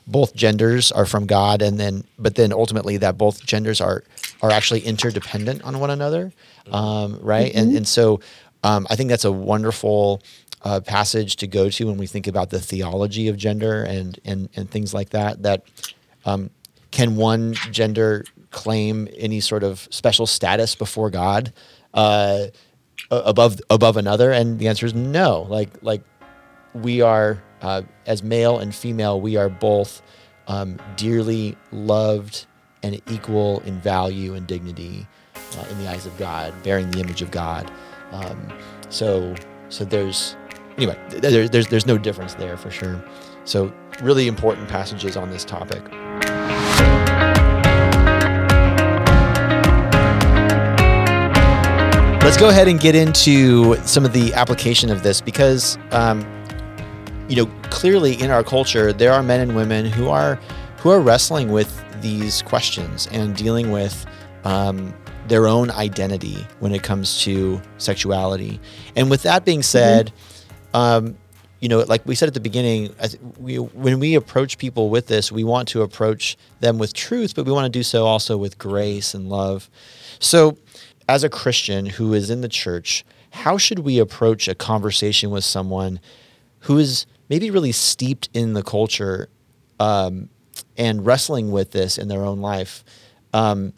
both 0.07 0.37
genders 0.37 0.93
are 0.93 1.07
from 1.07 1.27
God, 1.27 1.61
and 1.61 1.81
then 1.81 2.05
but 2.21 2.37
then 2.37 2.53
ultimately 2.53 2.97
that 2.99 3.19
both 3.19 3.45
genders 3.45 3.81
are 3.81 4.05
are 4.43 4.53
actually 4.53 4.81
interdependent 4.81 5.65
on 5.65 5.81
one 5.81 5.91
another, 5.91 6.33
um, 6.71 7.19
right? 7.21 7.51
Mm-hmm. 7.51 7.59
And 7.59 7.77
and 7.79 7.89
so 7.89 8.21
um, 8.63 8.87
I 8.91 8.97
think 8.97 9.11
that's 9.11 9.25
a 9.25 9.33
wonderful 9.33 10.23
uh, 10.67 10.81
passage 10.81 11.37
to 11.37 11.47
go 11.47 11.71
to 11.71 11.87
when 11.87 11.97
we 11.97 12.09
think 12.09 12.27
about 12.27 12.51
the 12.51 12.59
theology 12.59 13.29
of 13.29 13.37
gender 13.37 13.85
and 13.85 14.19
and 14.25 14.49
and 14.57 14.69
things 14.69 14.93
like 14.93 15.11
that. 15.11 15.43
That 15.45 15.63
um, 16.25 16.51
can 16.91 17.15
one 17.15 17.55
gender 17.71 18.25
claim 18.51 19.09
any 19.17 19.39
sort 19.39 19.63
of 19.63 19.87
special 19.93 20.27
status 20.27 20.75
before 20.75 21.09
God 21.09 21.53
uh, 21.95 22.47
above 23.13 23.61
above 23.71 23.97
another? 23.97 24.33
And 24.33 24.59
the 24.59 24.67
answer 24.67 24.87
is 24.87 24.95
no. 24.95 25.43
Like 25.43 25.71
like 25.83 26.03
we 26.75 27.01
are 27.01 27.41
uh, 27.63 27.83
as 28.07 28.25
male 28.25 28.59
and 28.59 28.75
female, 28.75 29.21
we 29.21 29.37
are 29.37 29.49
both 29.49 30.03
um, 30.49 30.79
dearly 30.97 31.57
loved 31.71 32.47
and 32.83 33.01
equal 33.09 33.61
in 33.61 33.81
value 33.81 34.35
and 34.35 34.49
dignity 34.49 35.07
uh, 35.37 35.65
in 35.71 35.79
the 35.79 35.89
eyes 35.89 36.07
of 36.07 36.19
God, 36.19 36.53
bearing 36.65 36.91
the 36.91 36.99
image 36.99 37.23
of 37.23 37.31
God. 37.31 37.71
Um, 38.11 38.53
so, 38.89 39.35
so 39.69 39.85
there's 39.85 40.37
anyway, 40.77 40.99
there, 41.09 41.49
there's 41.49 41.69
there's 41.69 41.87
no 41.87 41.99
difference 41.99 42.35
there 42.35 42.57
for 42.57 42.71
sure. 42.71 43.03
So, 43.45 43.73
really 44.03 44.27
important 44.27 44.69
passages 44.69 45.17
on 45.17 45.31
this 45.31 45.45
topic. 45.45 45.83
Let's 52.23 52.37
go 52.39 52.49
ahead 52.49 52.67
and 52.67 52.81
get 52.81 52.97
into 52.97 53.77
some 53.87 54.05
of 54.05 54.13
the 54.13 54.35
application 54.35 54.91
of 54.91 55.05
this 55.05 55.21
because, 55.21 55.79
um, 55.93 56.27
you 57.29 57.37
know, 57.37 57.47
clearly 57.71 58.21
in 58.21 58.31
our 58.31 58.43
culture 58.43 58.93
there 58.93 59.13
are 59.13 59.23
men 59.23 59.41
and 59.41 59.55
women 59.55 59.87
who 59.87 60.09
are 60.09 60.35
who 60.79 60.91
are 60.91 61.01
wrestling 61.01 61.53
with 61.53 61.83
these 62.03 62.43
questions 62.43 63.07
and 63.13 63.37
dealing 63.37 63.71
with 63.71 64.07
um, 64.45 64.93
their 65.29 65.47
own 65.47 65.71
identity 65.71 66.47
when 66.59 66.75
it 66.75 66.83
comes 66.83 67.23
to 67.23 67.61
sexuality. 67.79 68.61
And 68.97 69.09
with 69.09 69.23
that 69.23 69.45
being 69.45 69.63
said, 69.63 70.07
mm-hmm. 70.07 70.36
Um, 70.77 71.17
you 71.61 71.69
know, 71.69 71.81
like 71.81 72.05
we 72.07 72.15
said 72.15 72.29
at 72.29 72.35
the 72.35 72.41
beginning, 72.41 72.95
we, 73.39 73.59
when 73.59 73.99
we 73.99 74.15
approach 74.15 74.59
people 74.59 74.91
with 74.91 75.07
this, 75.07 75.33
we 75.33 75.43
want 75.43 75.69
to 75.69 75.83
approach 75.83 76.37
them 76.61 76.79
with 76.79 76.93
truth, 76.93 77.35
but 77.35 77.47
we 77.47 77.53
want 77.53 77.65
to 77.65 77.79
do 77.79 77.83
so 77.83 78.05
also 78.05 78.37
with 78.37 78.59
grace 78.59 79.15
and 79.15 79.29
love. 79.29 79.71
So, 80.19 80.59
as 81.09 81.25
a 81.25 81.29
Christian 81.29 81.87
who 81.87 82.13
is 82.13 82.31
in 82.31 82.41
the 82.41 82.49
church, 82.49 83.05
how 83.31 83.59
should 83.59 83.81
we 83.81 83.99
approach 83.99 84.49
a 84.49 84.55
conversation 84.55 85.31
with 85.31 85.45
someone 85.45 86.01
who 86.61 86.79
is 86.79 87.07
maybe 87.29 87.51
really 87.51 87.73
steeped 87.73 88.29
in 88.35 88.53
the 88.53 88.63
culture 88.63 89.29
um, 89.81 90.29
and 90.77 91.05
wrestling 91.05 91.51
with 91.51 91.73
this 91.73 91.99
in 91.99 92.09
their 92.09 92.25
own 92.25 92.41
life. 92.41 92.85
Um, 93.33 93.73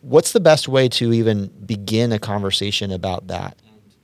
what's 0.00 0.32
the 0.32 0.40
best 0.40 0.68
way 0.68 0.88
to 0.90 1.12
even 1.12 1.48
begin 1.66 2.12
a 2.12 2.18
conversation 2.18 2.90
about 2.90 3.28
that? 3.28 3.56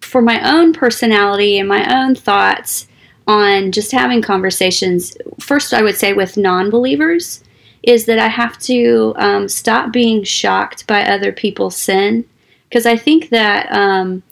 For 0.05 0.23
my 0.23 0.41
own 0.49 0.73
personality 0.73 1.59
and 1.59 1.69
my 1.69 2.03
own 2.03 2.15
thoughts 2.15 2.87
on 3.27 3.73
just 3.73 3.91
having 3.91 4.23
conversations, 4.23 5.17
first 5.41 5.75
I 5.75 5.83
would 5.83 5.97
say 5.97 6.13
with 6.13 6.37
non 6.37 6.71
believers, 6.71 7.43
is 7.83 8.07
that 8.07 8.19
I 8.19 8.29
have 8.29 8.59
to 8.61 9.15
um, 9.17 9.49
stop 9.49 9.93
being 9.93 10.23
shocked 10.25 10.87
by 10.87 11.03
other 11.03 11.33
people's 11.33 11.77
sin. 11.77 12.25
Because 12.69 12.87
I 12.87 12.97
think 12.97 13.29
that 13.29 13.71
um, 13.73 14.23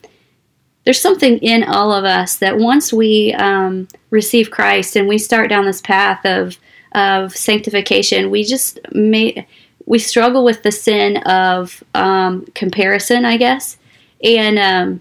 there's 0.84 1.00
something 1.00 1.38
in 1.38 1.64
all 1.64 1.92
of 1.92 2.04
us 2.04 2.36
that 2.36 2.58
once 2.58 2.92
we 2.92 3.32
um, 3.34 3.88
receive 4.10 4.50
Christ 4.50 4.96
and 4.96 5.06
we 5.06 5.18
start 5.18 5.48
down 5.48 5.64
this 5.64 5.80
path 5.80 6.24
of 6.24 6.58
of 6.94 7.34
sanctification, 7.34 8.30
we 8.30 8.44
just 8.44 8.78
may 8.92 9.46
we 9.86 9.98
struggle 9.98 10.44
with 10.44 10.62
the 10.62 10.72
sin 10.72 11.16
of 11.18 11.82
um, 11.94 12.46
comparison, 12.54 13.24
I 13.24 13.36
guess. 13.36 13.78
And 14.22 14.58
um, 14.58 15.00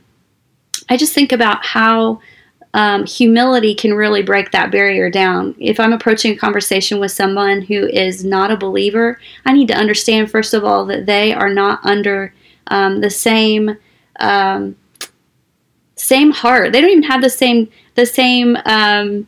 I 0.91 0.97
just 0.97 1.13
think 1.13 1.31
about 1.31 1.65
how 1.65 2.19
um, 2.73 3.05
humility 3.05 3.73
can 3.73 3.93
really 3.93 4.21
break 4.21 4.51
that 4.51 4.71
barrier 4.71 5.09
down. 5.09 5.55
If 5.57 5.79
I'm 5.79 5.93
approaching 5.93 6.33
a 6.33 6.37
conversation 6.37 6.99
with 6.99 7.13
someone 7.13 7.61
who 7.61 7.87
is 7.87 8.25
not 8.25 8.51
a 8.51 8.57
believer, 8.57 9.17
I 9.45 9.53
need 9.53 9.69
to 9.69 9.73
understand, 9.73 10.29
first 10.29 10.53
of 10.53 10.65
all, 10.65 10.85
that 10.87 11.05
they 11.05 11.31
are 11.33 11.53
not 11.53 11.79
under 11.85 12.33
um, 12.67 12.99
the 12.99 13.09
same. 13.09 13.77
Um, 14.19 14.75
same 15.95 16.31
heart. 16.31 16.73
They 16.73 16.81
don't 16.81 16.89
even 16.89 17.03
have 17.03 17.21
the 17.21 17.29
same 17.29 17.69
the 17.95 18.05
same 18.05 18.57
um, 18.65 19.27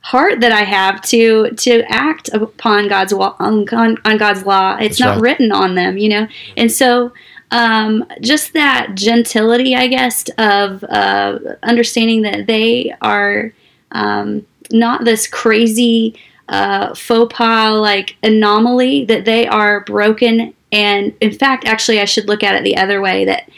heart 0.00 0.40
that 0.40 0.52
I 0.52 0.62
have 0.62 1.02
to 1.02 1.50
to 1.50 1.82
act 1.88 2.30
upon 2.32 2.88
God's 2.88 3.12
on, 3.12 3.66
on 3.68 4.16
God's 4.16 4.46
law. 4.46 4.76
It's 4.76 4.98
That's 4.98 5.00
not 5.00 5.14
right. 5.14 5.20
written 5.22 5.52
on 5.52 5.74
them, 5.74 5.98
you 5.98 6.08
know. 6.08 6.28
And 6.56 6.70
so 6.70 7.12
um, 7.50 8.04
just 8.20 8.52
that 8.52 8.94
gentility, 8.94 9.74
I 9.74 9.86
guess, 9.86 10.28
of 10.38 10.84
uh, 10.84 11.38
understanding 11.62 12.22
that 12.22 12.46
they 12.46 12.94
are 13.00 13.52
um, 13.92 14.46
not 14.70 15.04
this 15.04 15.26
crazy 15.26 16.18
uh, 16.48 16.94
faux 16.94 17.34
pas 17.34 17.74
like 17.74 18.16
anomaly, 18.22 19.04
that 19.06 19.24
they 19.24 19.46
are 19.46 19.80
broken. 19.80 20.54
And 20.72 21.14
in 21.20 21.32
fact, 21.32 21.64
actually, 21.66 22.00
I 22.00 22.04
should 22.04 22.28
look 22.28 22.42
at 22.42 22.54
it 22.54 22.64
the 22.64 22.76
other 22.76 23.00
way 23.00 23.24
that 23.24 23.48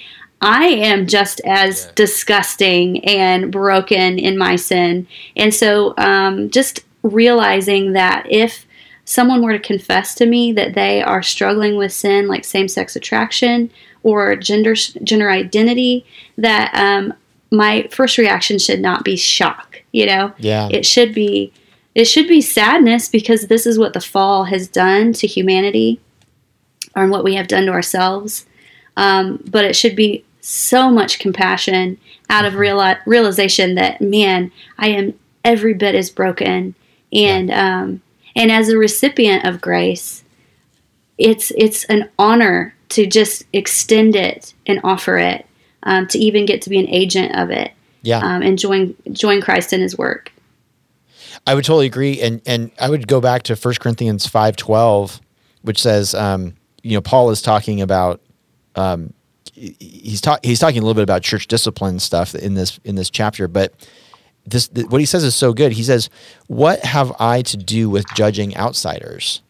I 0.41 0.67
am 0.67 1.07
just 1.07 1.41
as 1.45 1.85
yeah. 1.85 1.93
disgusting 1.97 3.05
and 3.05 3.53
broken 3.53 4.19
in 4.19 4.39
my 4.39 4.57
sin. 4.57 5.07
And 5.37 5.53
so 5.53 5.95
um, 5.99 6.51
just 6.51 6.81
realizing 7.03 7.93
that 7.93 8.27
if 8.31 8.67
someone 9.11 9.43
were 9.43 9.53
to 9.53 9.59
confess 9.59 10.15
to 10.15 10.27
me 10.27 10.53
that 10.53 10.75
they 10.75 11.03
are 11.03 11.23
struggling 11.23 11.77
with 11.77 11.93
sin 11.93 12.29
like 12.29 12.45
same-sex 12.45 12.95
attraction 12.95 13.71
or 14.03 14.37
gender 14.37 14.75
gender 14.75 15.31
identity 15.31 16.05
that 16.39 16.73
um, 16.75 17.13
my 17.51 17.89
first 17.91 18.19
reaction 18.19 18.59
should 18.59 18.81
not 18.81 19.05
be 19.05 19.17
shock 19.17 19.71
you 19.93 20.07
know? 20.07 20.33
Yeah. 20.39 20.69
It 20.71 20.87
should 20.87 21.15
be 21.15 21.53
it 21.95 22.05
should 22.05 22.29
be 22.29 22.41
sadness 22.41 23.09
because 23.09 23.47
this 23.47 23.67
is 23.67 23.79
what 23.79 23.95
the 23.95 24.01
fall 24.01 24.45
has 24.45 24.69
done 24.69 25.13
to 25.15 25.27
humanity 25.27 26.01
or 26.95 27.09
what 27.09 27.25
we 27.25 27.35
have 27.35 27.49
done 27.49 27.67
to 27.67 27.73
ourselves. 27.73 28.47
Um, 28.97 29.43
but 29.51 29.65
it 29.65 29.75
should 29.75 29.97
be 29.97 30.25
so 30.41 30.91
much 30.91 31.19
compassion 31.19 31.99
out 32.29 32.45
of 32.45 32.55
real, 32.55 32.95
realization 33.07 33.75
that 33.75 34.01
man, 34.01 34.53
I 34.79 34.89
am 34.89 35.15
every 35.45 35.75
bit 35.75 35.95
as 35.95 36.11
broken, 36.11 36.75
and 37.13 37.49
yeah. 37.49 37.81
um, 37.83 38.03
and 38.37 38.51
as 38.51 38.69
a 38.69 38.79
recipient 38.79 39.45
of 39.45 39.61
grace, 39.61 40.25
it's 41.19 41.53
it's 41.57 41.85
an 41.85 42.09
honor 42.19 42.75
to 42.91 43.07
just 43.07 43.45
extend 43.53 44.17
it 44.17 44.55
and 44.67 44.81
offer 44.83 45.19
it, 45.19 45.47
um, 45.85 46.07
to 46.09 46.19
even 46.19 46.47
get 46.47 46.63
to 46.63 46.71
be 46.71 46.79
an 46.79 46.89
agent 46.89 47.37
of 47.37 47.51
it, 47.51 47.73
yeah, 48.03 48.19
um, 48.19 48.43
and 48.43 48.59
join 48.59 48.95
join 49.13 49.41
Christ 49.41 49.73
in 49.73 49.81
His 49.81 49.97
work. 49.97 50.33
I 51.47 51.55
would 51.55 51.65
totally 51.65 51.87
agree, 51.87 52.21
and 52.21 52.41
and 52.47 52.71
I 52.81 52.91
would 52.91 53.07
go 53.07 53.21
back 53.21 53.43
to 53.45 53.55
1 53.55 53.75
Corinthians 53.81 54.27
five 54.27 54.57
twelve, 54.57 55.21
which 55.63 55.81
says, 55.81 56.15
um, 56.15 56.55
you 56.83 56.93
know, 56.93 57.01
Paul 57.01 57.31
is 57.31 57.43
talking 57.43 57.81
about 57.81 58.21
um, 58.77 59.13
he's 59.55 60.21
talking 60.21 60.49
he's 60.49 60.59
talking 60.59 60.79
a 60.79 60.83
little 60.83 60.95
bit 60.95 61.03
about 61.03 61.23
church 61.23 61.47
discipline 61.47 61.99
stuff 61.99 62.35
in 62.35 62.55
this 62.55 62.79
in 62.85 62.95
this 62.95 63.11
chapter, 63.11 63.49
but 63.49 63.75
this 64.51 64.69
th- 64.69 64.87
what 64.89 65.01
he 65.01 65.07
says 65.07 65.25
is 65.25 65.35
so 65.35 65.53
good. 65.53 65.73
He 65.73 65.83
says, 65.83 66.11
"What 66.47 66.81
have 66.81 67.13
I 67.19 67.43
to 67.43 67.57
do 67.57 67.89
with 67.89 68.05
judging 68.15 68.57
outsiders? 68.57 69.43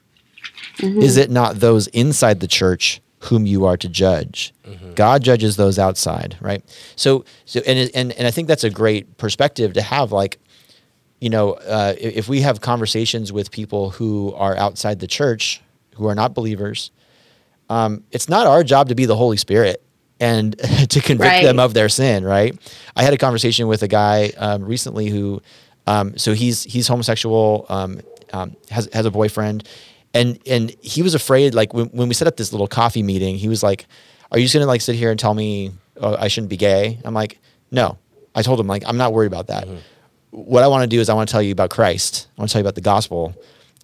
Mm-hmm. 0.78 1.02
Is 1.02 1.16
it 1.16 1.30
not 1.30 1.56
those 1.56 1.86
inside 1.88 2.40
the 2.40 2.48
church 2.48 3.00
whom 3.20 3.46
you 3.46 3.66
are 3.66 3.76
to 3.76 3.88
judge. 3.88 4.52
God 4.94 5.22
judges 5.22 5.56
those 5.56 5.78
outside, 5.78 6.36
right? 6.40 6.64
So, 6.96 7.24
so 7.44 7.60
and, 7.66 7.90
and 7.94 8.12
and 8.12 8.26
I 8.26 8.30
think 8.30 8.48
that's 8.48 8.64
a 8.64 8.70
great 8.70 9.18
perspective 9.18 9.74
to 9.74 9.82
have. 9.82 10.10
Like, 10.10 10.38
you 11.20 11.28
know, 11.28 11.52
uh, 11.52 11.94
if 11.98 12.28
we 12.28 12.40
have 12.40 12.60
conversations 12.60 13.32
with 13.32 13.50
people 13.50 13.90
who 13.90 14.32
are 14.34 14.56
outside 14.56 15.00
the 15.00 15.06
church, 15.06 15.60
who 15.96 16.06
are 16.06 16.14
not 16.14 16.34
believers, 16.34 16.90
um, 17.68 18.04
it's 18.10 18.28
not 18.28 18.46
our 18.46 18.64
job 18.64 18.88
to 18.88 18.94
be 18.94 19.04
the 19.04 19.16
Holy 19.16 19.36
Spirit 19.36 19.82
and 20.20 20.56
to 20.90 21.00
convict 21.00 21.28
Right. 21.28 21.44
them 21.44 21.58
of 21.58 21.74
their 21.74 21.88
sin, 21.88 22.24
right? 22.24 22.56
I 22.94 23.02
had 23.02 23.12
a 23.14 23.18
conversation 23.18 23.66
with 23.66 23.82
a 23.82 23.88
guy 23.88 24.32
um, 24.36 24.64
recently 24.64 25.08
who, 25.08 25.40
um, 25.86 26.16
so 26.16 26.34
he's 26.34 26.62
he's 26.64 26.86
homosexual, 26.86 27.66
um, 27.68 28.00
um, 28.32 28.54
has 28.70 28.88
has 28.92 29.06
a 29.06 29.10
boyfriend, 29.10 29.66
and 30.14 30.38
and 30.46 30.70
he 30.82 31.02
was 31.02 31.14
afraid. 31.14 31.54
Like 31.54 31.74
when, 31.74 31.86
when 31.86 32.08
we 32.08 32.14
set 32.14 32.28
up 32.28 32.36
this 32.36 32.52
little 32.52 32.68
coffee 32.68 33.02
meeting, 33.02 33.36
he 33.36 33.48
was 33.48 33.62
like, 33.62 33.86
"Are 34.30 34.38
you 34.38 34.44
just 34.44 34.54
gonna 34.54 34.66
like 34.66 34.82
sit 34.82 34.94
here 34.94 35.10
and 35.10 35.18
tell 35.18 35.34
me 35.34 35.72
oh, 35.96 36.14
I 36.16 36.28
shouldn't 36.28 36.50
be 36.50 36.56
gay?" 36.56 36.98
I'm 37.04 37.14
like, 37.14 37.38
"No." 37.70 37.98
I 38.32 38.42
told 38.42 38.60
him 38.60 38.68
like 38.68 38.84
I'm 38.86 38.96
not 38.96 39.12
worried 39.12 39.26
about 39.26 39.48
that. 39.48 39.66
What 40.30 40.62
I 40.62 40.68
want 40.68 40.82
to 40.82 40.86
do 40.86 41.00
is 41.00 41.08
I 41.08 41.14
want 41.14 41.28
to 41.28 41.32
tell 41.32 41.42
you 41.42 41.50
about 41.50 41.70
Christ. 41.70 42.28
I 42.38 42.40
want 42.40 42.48
to 42.50 42.52
tell 42.52 42.60
you 42.60 42.64
about 42.64 42.76
the 42.76 42.80
gospel. 42.80 43.34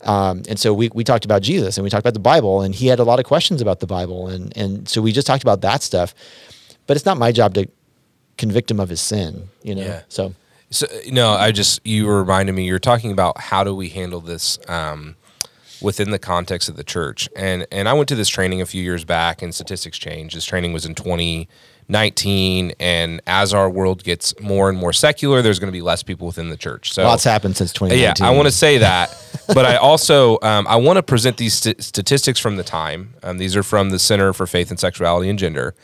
Um, 0.02 0.42
and 0.48 0.59
so 0.59 0.74
we, 0.74 0.90
we 0.92 1.04
talked 1.04 1.24
about 1.24 1.42
Jesus 1.42 1.78
and 1.78 1.85
we 1.85 1.90
talked 1.90 2.02
about 2.02 2.14
the 2.14 2.20
Bible 2.20 2.61
and 2.61 2.74
he 2.74 2.87
had 2.87 2.98
a 2.98 3.04
lot 3.04 3.18
of 3.18 3.24
questions 3.24 3.61
about 3.61 3.80
the 3.80 3.87
Bible. 3.87 4.28
And, 4.28 4.56
and 4.56 4.88
so 4.88 5.00
we 5.00 5.12
just 5.12 5.26
talked 5.26 5.42
about 5.42 5.62
that 5.62 5.82
stuff, 5.82 6.14
but 6.87 6.96
it's 6.96 7.06
not 7.06 7.16
my 7.16 7.32
job 7.32 7.54
to 7.54 7.66
convict 8.37 8.70
him 8.70 8.78
of 8.78 8.88
his 8.88 9.00
sin, 9.00 9.48
you 9.62 9.74
know? 9.74 9.82
Yeah. 9.82 10.02
So 10.09 10.35
So 10.70 10.87
no, 11.11 11.30
I 11.30 11.52
just 11.52 11.80
you 11.87 12.06
were 12.06 12.18
reminding 12.18 12.54
me. 12.54 12.64
You're 12.64 12.78
talking 12.78 13.12
about 13.12 13.40
how 13.40 13.64
do 13.64 13.74
we 13.74 13.88
handle 13.88 14.20
this 14.20 14.59
um, 14.68 15.16
within 15.80 16.10
the 16.10 16.18
context 16.18 16.68
of 16.68 16.76
the 16.76 16.84
church, 16.84 17.28
and 17.36 17.66
and 17.70 17.88
I 17.88 17.92
went 17.92 18.08
to 18.08 18.14
this 18.14 18.28
training 18.28 18.60
a 18.60 18.66
few 18.66 18.82
years 18.82 19.04
back, 19.04 19.42
and 19.42 19.54
statistics 19.54 19.98
change. 19.98 20.34
This 20.34 20.44
training 20.44 20.72
was 20.72 20.86
in 20.86 20.94
2019, 20.94 22.72
and 22.78 23.20
as 23.26 23.54
our 23.54 23.68
world 23.68 24.04
gets 24.04 24.38
more 24.40 24.68
and 24.68 24.78
more 24.78 24.92
secular, 24.92 25.42
there's 25.42 25.58
going 25.58 25.68
to 25.68 25.76
be 25.76 25.82
less 25.82 26.02
people 26.02 26.26
within 26.26 26.50
the 26.50 26.56
church. 26.56 26.92
So 26.92 27.04
lots 27.04 27.24
happened 27.24 27.56
since 27.56 27.72
2019. 27.72 28.24
yeah, 28.24 28.30
I 28.30 28.34
want 28.34 28.46
to 28.46 28.52
say 28.52 28.78
that, 28.78 29.16
but 29.48 29.64
I 29.64 29.76
also 29.76 30.38
um, 30.42 30.66
I 30.66 30.76
want 30.76 30.96
to 30.96 31.02
present 31.02 31.36
these 31.36 31.54
st- 31.54 31.82
statistics 31.82 32.40
from 32.40 32.56
the 32.56 32.64
time. 32.64 33.14
Um, 33.22 33.38
these 33.38 33.56
are 33.56 33.62
from 33.62 33.90
the 33.90 33.98
Center 33.98 34.32
for 34.32 34.46
Faith 34.46 34.70
and 34.70 34.78
Sexuality 34.80 35.28
and 35.28 35.38
Gender. 35.38 35.74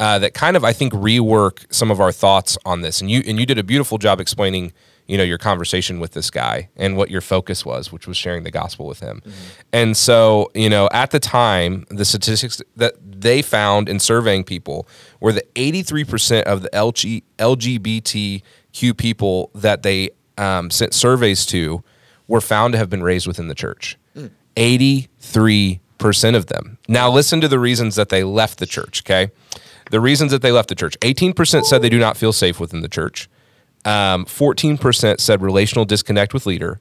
Uh, 0.00 0.18
that 0.18 0.34
kind 0.34 0.56
of 0.56 0.64
I 0.64 0.72
think 0.72 0.92
rework 0.94 1.72
some 1.72 1.90
of 1.90 2.00
our 2.00 2.10
thoughts 2.10 2.58
on 2.64 2.80
this, 2.80 3.00
and 3.00 3.10
you 3.10 3.22
and 3.26 3.38
you 3.38 3.46
did 3.46 3.58
a 3.58 3.62
beautiful 3.62 3.98
job 3.98 4.20
explaining, 4.20 4.72
you 5.12 5.18
know, 5.18 5.24
your 5.24 5.36
conversation 5.36 6.00
with 6.00 6.12
this 6.12 6.30
guy 6.30 6.70
and 6.74 6.96
what 6.96 7.10
your 7.10 7.20
focus 7.20 7.66
was, 7.66 7.92
which 7.92 8.06
was 8.06 8.16
sharing 8.16 8.44
the 8.44 8.50
gospel 8.50 8.86
with 8.86 9.00
him. 9.00 9.20
And 9.70 9.94
so, 9.94 10.50
you 10.54 10.70
know, 10.70 10.88
at 10.90 11.10
the 11.10 11.20
time, 11.20 11.84
the 11.90 12.06
statistics 12.06 12.62
that 12.76 12.94
they 13.04 13.42
found 13.42 13.90
in 13.90 13.98
surveying 13.98 14.42
people 14.42 14.88
were 15.20 15.34
that 15.34 15.54
83% 15.54 16.44
of 16.44 16.62
the 16.62 16.70
LG, 16.70 17.24
LGBTQ 17.38 18.96
people 18.96 19.50
that 19.54 19.82
they 19.82 20.08
um, 20.38 20.70
sent 20.70 20.94
surveys 20.94 21.44
to 21.44 21.84
were 22.26 22.40
found 22.40 22.72
to 22.72 22.78
have 22.78 22.88
been 22.88 23.02
raised 23.02 23.26
within 23.26 23.48
the 23.48 23.54
church. 23.54 23.98
83% 24.56 25.78
of 26.34 26.46
them. 26.46 26.78
Now, 26.88 27.10
listen 27.10 27.42
to 27.42 27.48
the 27.48 27.58
reasons 27.58 27.96
that 27.96 28.08
they 28.08 28.24
left 28.24 28.60
the 28.60 28.66
church, 28.66 29.02
okay? 29.02 29.30
The 29.90 30.00
reasons 30.00 30.32
that 30.32 30.40
they 30.40 30.52
left 30.52 30.70
the 30.70 30.74
church 30.74 30.98
18% 31.00 31.64
said 31.64 31.82
they 31.82 31.90
do 31.90 31.98
not 31.98 32.16
feel 32.16 32.32
safe 32.32 32.58
within 32.58 32.80
the 32.80 32.88
church, 32.88 33.28
um, 33.84 34.24
14% 34.24 35.20
said 35.20 35.42
relational 35.42 35.84
disconnect 35.84 36.34
with 36.34 36.46
leader, 36.46 36.78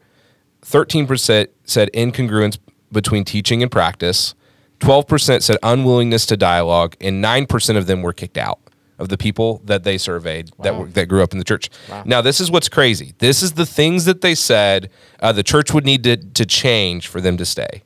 13% 0.64 1.48
said 1.64 1.90
incongruence 1.94 2.60
between 2.92 3.24
teaching 3.24 3.64
and 3.64 3.72
practice, 3.72 4.36
12% 4.80 5.42
said 5.42 5.58
unwillingness 5.64 6.26
to 6.28 6.38
dialogue, 6.38 6.96
and 7.02 7.24
9% 7.24 7.78
of 7.78 7.88
them 7.88 8.02
were 8.02 8.14
kicked 8.14 8.38
out 8.38 8.60
of 9.00 9.10
the 9.10 9.18
people 9.18 9.62
that 9.66 9.84
they 9.84 9.98
surveyed 9.98 10.52
that 10.62 10.76
were, 10.76 10.86
that 10.88 11.08
grew 11.08 11.24
up 11.24 11.32
in 11.32 11.40
the 11.40 11.44
church. 11.44 11.70
Now, 12.06 12.22
this 12.22 12.40
is 12.40 12.52
what's 12.52 12.70
crazy. 12.70 13.14
This 13.18 13.42
is 13.42 13.54
the 13.54 13.66
things 13.66 14.06
that 14.06 14.22
they 14.22 14.36
said 14.36 14.92
uh, 15.20 15.32
the 15.32 15.44
church 15.44 15.74
would 15.74 15.86
need 15.86 16.04
to, 16.04 16.18
to 16.18 16.46
change 16.46 17.08
for 17.08 17.20
them 17.20 17.36
to 17.38 17.46
stay. 17.46 17.82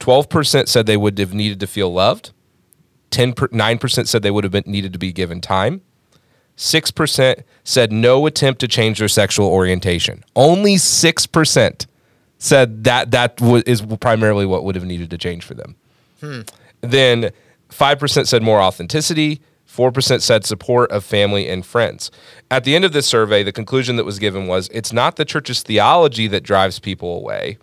12% 0.00 0.68
said 0.68 0.86
they 0.86 0.96
would 0.96 1.18
have 1.18 1.34
needed 1.34 1.60
to 1.60 1.66
feel 1.66 1.92
loved. 1.92 2.32
10 3.10 3.34
per, 3.34 3.48
9% 3.48 4.08
said 4.08 4.22
they 4.22 4.30
would 4.30 4.44
have 4.44 4.50
been 4.50 4.64
needed 4.66 4.92
to 4.94 4.98
be 4.98 5.12
given 5.12 5.40
time. 5.40 5.82
6% 6.62 7.42
said 7.64 7.92
no 7.92 8.24
attempt 8.26 8.60
to 8.60 8.68
change 8.68 9.00
their 9.00 9.08
sexual 9.08 9.48
orientation. 9.48 10.22
Only 10.36 10.76
6% 10.76 11.86
said 12.38 12.84
that 12.84 13.10
that 13.10 13.40
wa- 13.40 13.62
is 13.66 13.82
primarily 14.00 14.46
what 14.46 14.62
would 14.62 14.76
have 14.76 14.84
needed 14.84 15.10
to 15.10 15.18
change 15.18 15.44
for 15.44 15.54
them. 15.54 15.74
Hmm. 16.20 16.40
Then 16.80 17.30
5% 17.70 18.28
said 18.28 18.42
more 18.44 18.60
authenticity. 18.60 19.40
4% 19.68 20.20
said 20.20 20.44
support 20.44 20.90
of 20.92 21.04
family 21.04 21.48
and 21.48 21.66
friends. 21.66 22.10
At 22.50 22.62
the 22.62 22.76
end 22.76 22.84
of 22.84 22.92
this 22.92 23.06
survey, 23.06 23.42
the 23.42 23.52
conclusion 23.52 23.96
that 23.96 24.04
was 24.04 24.20
given 24.20 24.46
was 24.46 24.68
it's 24.72 24.92
not 24.92 25.16
the 25.16 25.24
church's 25.24 25.62
theology 25.62 26.28
that 26.28 26.44
drives 26.44 26.78
people 26.78 27.16
away 27.16 27.58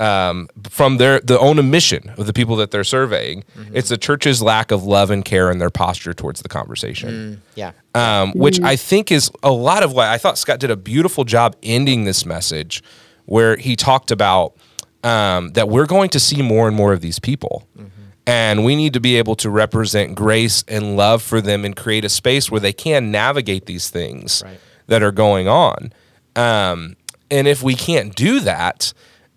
um, 0.00 0.48
from 0.68 0.96
their 0.98 1.20
the 1.20 1.38
own 1.38 1.70
mission 1.70 2.12
of 2.18 2.26
the 2.26 2.32
people 2.32 2.56
that 2.56 2.70
they're 2.70 2.84
surveying. 2.84 3.44
It's 3.72 3.88
the 3.88 3.96
church's 3.96 4.42
lack 4.42 4.70
of 4.70 4.84
love 4.84 5.10
and 5.10 5.24
care 5.24 5.50
in 5.50 5.58
their 5.58 5.70
posture 5.70 6.12
towards 6.14 6.42
the 6.42 6.48
conversation 6.48 7.40
yeah. 7.54 7.72
um, 7.94 8.32
which 8.32 8.60
I 8.60 8.76
think 8.76 9.12
is 9.12 9.30
a 9.42 9.52
lot 9.52 9.82
of 9.82 9.92
why 9.92 10.12
I 10.12 10.18
thought 10.18 10.36
Scott 10.38 10.58
did 10.60 10.70
a 10.70 10.76
beautiful 10.76 11.24
job 11.24 11.54
ending 11.62 12.04
this 12.04 12.26
message, 12.26 12.82
where 13.26 13.56
he 13.56 13.76
talked 13.76 14.10
about 14.10 14.54
um, 15.04 15.50
that 15.50 15.68
we're 15.68 15.86
going 15.86 16.10
to 16.10 16.20
see 16.20 16.42
more 16.42 16.66
and 16.66 16.76
more 16.76 16.92
of 16.92 17.00
these 17.00 17.18
people. 17.18 17.68
And 18.26 18.64
we 18.64 18.74
need 18.74 18.94
to 18.94 19.00
be 19.00 19.16
able 19.18 19.36
to 19.36 19.50
represent 19.50 20.14
grace 20.14 20.64
and 20.66 20.96
love 20.96 21.22
for 21.22 21.42
them 21.42 21.62
and 21.64 21.76
create 21.76 22.06
a 22.06 22.08
space 22.08 22.50
where 22.50 22.60
they 22.60 22.72
can 22.72 23.10
navigate 23.10 23.66
these 23.66 23.90
things 23.90 24.42
Right. 24.44 24.58
that 24.86 25.02
are 25.02 25.12
going 25.12 25.46
on. 25.46 25.92
Um, 26.34 26.96
and 27.30 27.46
if 27.46 27.62
we 27.62 27.74
can't 27.74 28.14
do 28.14 28.40
that, 28.40 28.94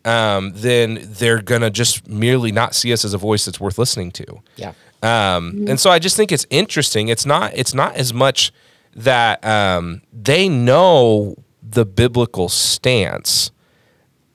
um, 0.07 0.53
then 0.55 0.99
they're 1.03 1.41
going 1.41 1.61
to 1.61 1.69
just 1.69 2.07
merely 2.07 2.51
not 2.51 2.73
see 2.73 2.93
us 2.93 3.03
as 3.03 3.13
a 3.13 3.17
voice 3.17 3.45
that's 3.45 3.59
worth 3.59 3.77
listening 3.77 4.11
to. 4.11 4.25
Yeah. 4.55 4.73
Um, 5.03 5.65
and 5.67 5.79
so 5.79 5.91
I 5.91 5.99
just 5.99 6.15
think 6.15 6.31
it's 6.31 6.47
interesting. 6.49 7.09
It's 7.09 7.25
not 7.25 7.51
it's 7.53 7.73
not 7.73 7.95
as 7.95 8.13
much 8.13 8.51
that 8.95 9.43
um, 9.45 10.01
they 10.11 10.49
know 10.49 11.35
the 11.61 11.85
biblical 11.85 12.49
stance. 12.49 13.51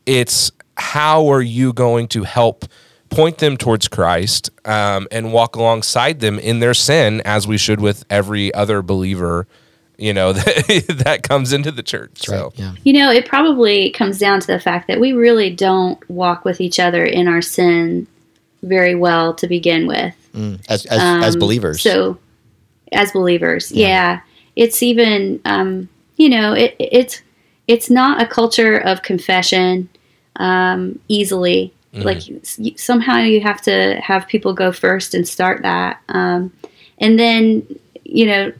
It's 0.07 0.53
how 0.77 1.29
are 1.29 1.43
you 1.43 1.73
going 1.73 2.07
to 2.09 2.25
help 2.25 2.67
point 3.09 3.39
them 3.39 3.57
towards 3.57 3.89
Christ 3.89 4.51
um, 4.65 5.09
and 5.11 5.33
walk 5.33 5.57
alongside 5.57 6.21
them 6.21 6.39
in 6.39 6.61
their 6.61 6.75
sin, 6.75 7.21
as 7.25 7.47
we 7.47 7.59
should 7.59 7.81
with 7.81 8.05
every 8.09 8.53
other 8.55 8.83
believer, 8.83 9.47
you 9.99 10.13
know, 10.13 10.33
that, 10.33 10.85
that 11.05 11.23
comes 11.23 11.53
into 11.53 11.71
the 11.71 11.83
church. 11.83 12.23
So 12.23 12.45
Right. 12.45 12.53
Yeah. 12.59 12.75
You 12.85 12.93
know, 12.95 13.11
it 13.11 13.27
probably 13.27 13.91
comes 13.91 14.19
down 14.19 14.41
to 14.41 14.47
the 14.47 14.59
fact 14.61 14.89
that 14.89 14.99
we 15.01 15.13
really 15.13 15.51
don't 15.51 15.99
walk 16.11 16.45
with 16.45 16.61
each 16.61 16.79
other 16.81 17.05
in 17.05 17.29
our 17.29 17.43
sin 17.43 18.07
very 18.63 18.95
well 18.95 19.35
to 19.35 19.47
begin 19.47 19.87
with. 19.87 20.15
Mm. 20.35 20.61
As, 20.69 20.87
as, 20.87 21.01
as 21.01 21.35
Um, 21.35 21.41
believers. 21.41 21.83
So, 21.83 22.19
as 22.93 23.13
believers, 23.13 23.71
yeah, 23.73 24.21
it's 24.57 24.83
even 24.83 25.41
um, 25.45 25.89
you 26.17 26.29
know 26.29 26.53
it, 26.53 26.77
it's 26.79 27.23
it's 27.69 27.89
not 27.91 28.23
a 28.23 28.27
culture 28.27 28.77
of 28.77 29.03
confession 29.03 29.89
um, 30.37 30.99
easily. 31.09 31.73
Like 31.95 32.27
you- 32.29 32.41
somehow 32.77 33.19
you 33.19 33.41
have 33.43 33.61
to 33.63 34.01
have 34.01 34.27
people 34.27 34.55
go 34.55 34.73
first 34.73 35.15
and 35.15 35.29
start 35.29 35.63
that, 35.63 36.01
um, 36.09 36.51
and 36.99 37.19
then 37.19 37.67
you 38.05 38.25
know 38.27 38.53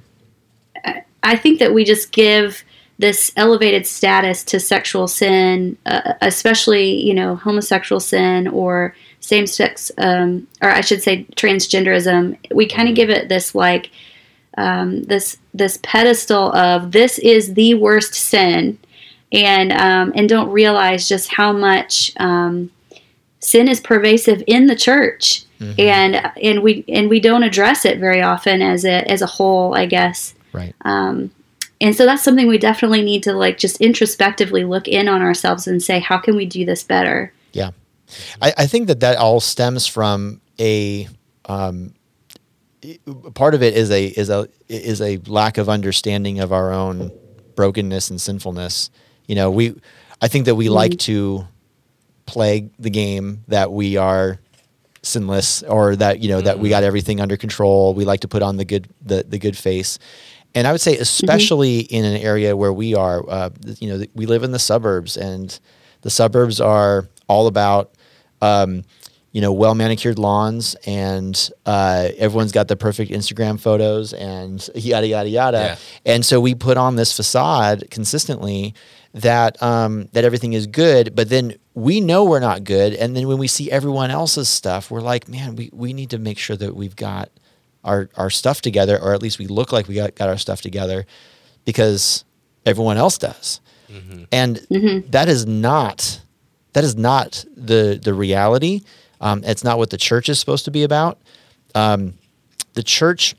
I- 1.23 1.37
think 1.37 1.59
that 1.61 1.75
we 1.75 1.85
just 1.85 2.13
give 2.13 2.65
this 2.99 3.33
elevated 3.37 3.87
status 3.87 4.45
to 4.45 4.61
sexual 4.61 5.09
sin, 5.09 5.77
uh, 5.87 6.13
especially 6.21 7.03
you 7.03 7.15
know 7.15 7.37
homosexual 7.37 8.01
sin 8.01 8.49
or 8.49 8.95
same 9.21 9.47
sex, 9.47 9.91
um, 9.99 10.47
or 10.61 10.69
I 10.71 10.81
should 10.83 11.03
say 11.03 11.27
transgenderism. 11.37 12.37
We 12.55 12.67
kind 12.67 12.89
of 12.89 12.95
give 12.95 13.11
it 13.11 13.29
this 13.29 13.55
like 13.55 13.91
um, 14.59 15.03
this 15.05 15.39
this 15.55 15.79
pedestal 15.83 16.55
of 16.55 16.93
this 16.93 17.19
is 17.19 17.55
the 17.55 17.75
worst 17.75 18.15
sin, 18.15 18.79
and 19.33 19.73
um, 19.73 20.13
and 20.15 20.29
don't 20.29 20.51
realize 20.51 21.09
just 21.09 21.33
how 21.33 21.53
much 21.53 22.13
um, 22.19 22.71
sin 23.41 23.67
is 23.69 23.81
pervasive 23.81 24.43
in 24.47 24.67
the 24.67 24.77
church, 24.77 25.45
and 25.79 26.17
and 26.43 26.63
we 26.63 26.85
and 26.89 27.09
we 27.09 27.19
don't 27.21 27.43
address 27.43 27.85
it 27.85 27.99
very 27.99 28.21
often 28.23 28.61
as 28.63 28.85
a 28.85 29.11
as 29.11 29.23
a 29.23 29.27
whole, 29.27 29.75
I 29.75 29.87
guess. 29.87 30.35
Right. 30.53 30.75
Um, 30.83 31.31
and 31.81 31.97
so 31.97 32.07
that's 32.07 32.23
something 32.23 32.47
we 32.47 32.59
definitely 32.59 33.03
need 33.03 33.25
to 33.25 33.33
like 33.33 33.59
just 33.59 33.81
introspectively 33.81 34.65
look 34.65 34.87
in 34.87 35.09
on 35.09 35.21
ourselves 35.21 35.67
and 35.67 35.83
say, 35.83 35.99
how 35.99 36.19
can 36.19 36.37
we 36.37 36.47
do 36.47 36.65
this 36.65 36.85
better? 36.85 37.33
Yeah, 37.53 37.71
I, 38.41 38.55
I 38.59 38.67
think 38.67 38.87
that 38.87 39.01
that 39.01 39.17
all 39.17 39.41
stems 39.41 39.87
from 39.87 40.41
a 40.61 41.09
um, 41.47 41.95
part 43.35 43.55
of 43.55 43.63
it 43.63 43.75
is 43.75 43.91
a 43.91 44.07
is 44.07 44.31
a 44.31 44.49
is 44.69 45.01
a 45.01 45.19
lack 45.27 45.59
of 45.59 45.69
understanding 45.69 46.41
of 46.41 46.53
our 46.53 46.73
own 46.73 47.11
brokenness 47.57 48.11
and 48.11 48.21
sinfulness. 48.21 48.91
You 49.27 49.35
know, 49.35 49.51
we 49.51 49.75
I 50.21 50.29
think 50.29 50.47
that 50.47 50.55
we 50.55 50.69
like 50.69 50.99
to 51.01 51.47
play 52.27 52.71
the 52.79 52.91
game 52.91 53.45
that 53.49 53.73
we 53.73 53.97
are 53.97 54.39
sinless 55.03 55.65
or 55.65 55.97
that 55.97 56.21
you 56.21 56.29
know 56.29 56.41
that 56.41 56.59
we 56.59 56.69
got 56.69 56.85
everything 56.85 57.21
under 57.21 57.37
control. 57.37 57.95
We 57.95 58.05
like 58.05 58.21
to 58.21 58.29
put 58.29 58.43
on 58.43 58.57
the 58.57 58.65
good 58.65 58.89
the 59.01 59.25
the 59.25 59.39
good 59.39 59.57
face. 59.57 59.99
And 60.55 60.67
I 60.67 60.73
would 60.73 60.81
say, 60.81 60.97
especially 60.99 61.81
in 61.81 62.05
an 62.05 62.21
area 62.21 62.57
where 62.57 62.73
we 62.73 62.95
are, 62.95 63.25
uh, 63.29 63.51
you 63.79 63.89
know, 63.89 64.05
we 64.15 64.27
live 64.27 64.43
in 64.43 64.53
the 64.53 64.59
suburbs, 64.59 65.17
and 65.17 65.59
the 66.03 66.11
suburbs 66.11 66.61
are 66.61 67.09
all 67.27 67.47
about, 67.47 67.95
um, 68.43 68.85
you 69.33 69.41
know, 69.41 69.53
well 69.53 69.75
manicured 69.75 70.19
lawns, 70.19 70.75
and 70.87 71.51
uh, 71.65 72.11
everyone's 72.19 72.53
got 72.53 72.69
the 72.69 72.77
perfect 72.77 73.11
Instagram 73.11 73.59
photos, 73.59 74.13
and 74.13 74.69
yada 74.75 75.07
yada 75.07 75.29
yada. 75.29 75.59
Yeah. 75.59 76.13
And 76.13 76.25
so 76.25 76.39
we 76.41 76.55
put 76.55 76.77
on 76.77 76.97
this 76.97 77.17
facade 77.17 77.85
consistently 77.91 78.75
that 79.15 79.63
um, 79.63 80.09
that 80.13 80.25
everything 80.25 80.53
is 80.53 80.67
good, 80.67 81.15
but 81.15 81.31
then 81.31 81.55
we 81.75 82.01
know 82.01 82.25
we're 82.25 82.41
not 82.41 82.65
good, 82.65 82.93
and 82.93 83.17
then 83.17 83.27
when 83.27 83.39
we 83.39 83.47
see 83.47 83.71
everyone 83.71 84.11
else's 84.11 84.49
stuff, 84.49 84.91
we're 84.91 85.01
like, 85.01 85.29
man, 85.29 85.57
we 85.57 85.71
we 85.73 85.95
need 85.95 86.11
to 86.11 86.19
make 86.19 86.39
sure 86.39 86.57
that 86.57 86.77
we've 86.77 86.97
got 86.97 87.31
our 87.85 88.09
our 88.17 88.31
stuff 88.31 88.61
together, 88.61 88.99
or 89.01 89.15
at 89.15 89.23
least 89.23 89.39
we 89.39 89.47
look 89.47 89.73
like 89.73 89.89
we 89.89 89.95
got, 89.95 90.15
got 90.15 90.29
our 90.29 90.39
stuff 90.39 90.61
together, 90.61 91.07
because 91.65 92.25
everyone 92.65 92.97
else 92.97 93.19
does, 93.19 93.61
and 94.33 94.57
that 95.11 95.29
is 95.29 95.47
not 95.47 96.21
that 96.73 96.85
is 96.85 96.97
not 96.97 97.45
the 97.57 97.99
the 98.03 98.15
reality. 98.15 98.83
Um, 99.21 99.43
it's 99.45 99.63
not 99.65 99.79
what 99.79 99.91
the 99.91 99.97
church 99.97 100.29
is 100.29 100.41
supposed 100.41 100.65
to 100.65 100.71
be 100.71 100.83
about. 100.83 101.19
Um, 101.75 102.15
the 102.75 102.83
church 102.83 103.35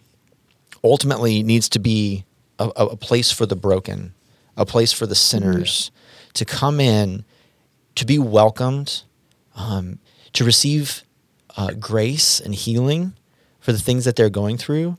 ultimately 0.83 1.43
needs 1.43 1.69
to 1.69 1.79
be 1.79 2.23
a, 2.59 2.69
a 2.75 2.85
a 2.87 2.95
place 2.95 3.31
for 3.31 3.45
the 3.45 3.55
broken, 3.55 4.13
a 4.57 4.65
place 4.65 4.91
for 4.91 5.07
the 5.07 5.15
sinners 5.15 5.91
to 6.33 6.45
come 6.45 6.79
in, 6.79 7.25
to 7.95 8.05
be 8.05 8.19
welcomed, 8.19 9.03
um, 9.55 9.99
to 10.33 10.43
receive 10.43 11.03
uh, 11.57 11.71
grace 11.79 12.39
and 12.39 12.55
healing 12.55 13.13
for 13.63 13.71
the 13.71 13.79
things 13.79 14.03
that 14.05 14.17
they're 14.17 14.29
going 14.29 14.57
through. 14.57 14.97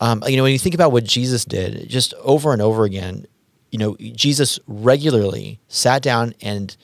Um, 0.00 0.22
you 0.26 0.36
know, 0.36 0.44
when 0.44 0.52
you 0.52 0.58
think 0.58 0.74
about 0.74 0.92
what 0.92 1.04
Jesus 1.04 1.44
did, 1.44 1.88
just 1.88 2.14
over 2.14 2.52
and 2.52 2.62
over 2.62 2.84
again, 2.84 3.26
you 3.70 3.78
know, 3.78 3.96
Jesus 3.96 4.60
regularly 4.68 5.58
sat 5.66 6.00
down 6.00 6.34
and 6.40 6.76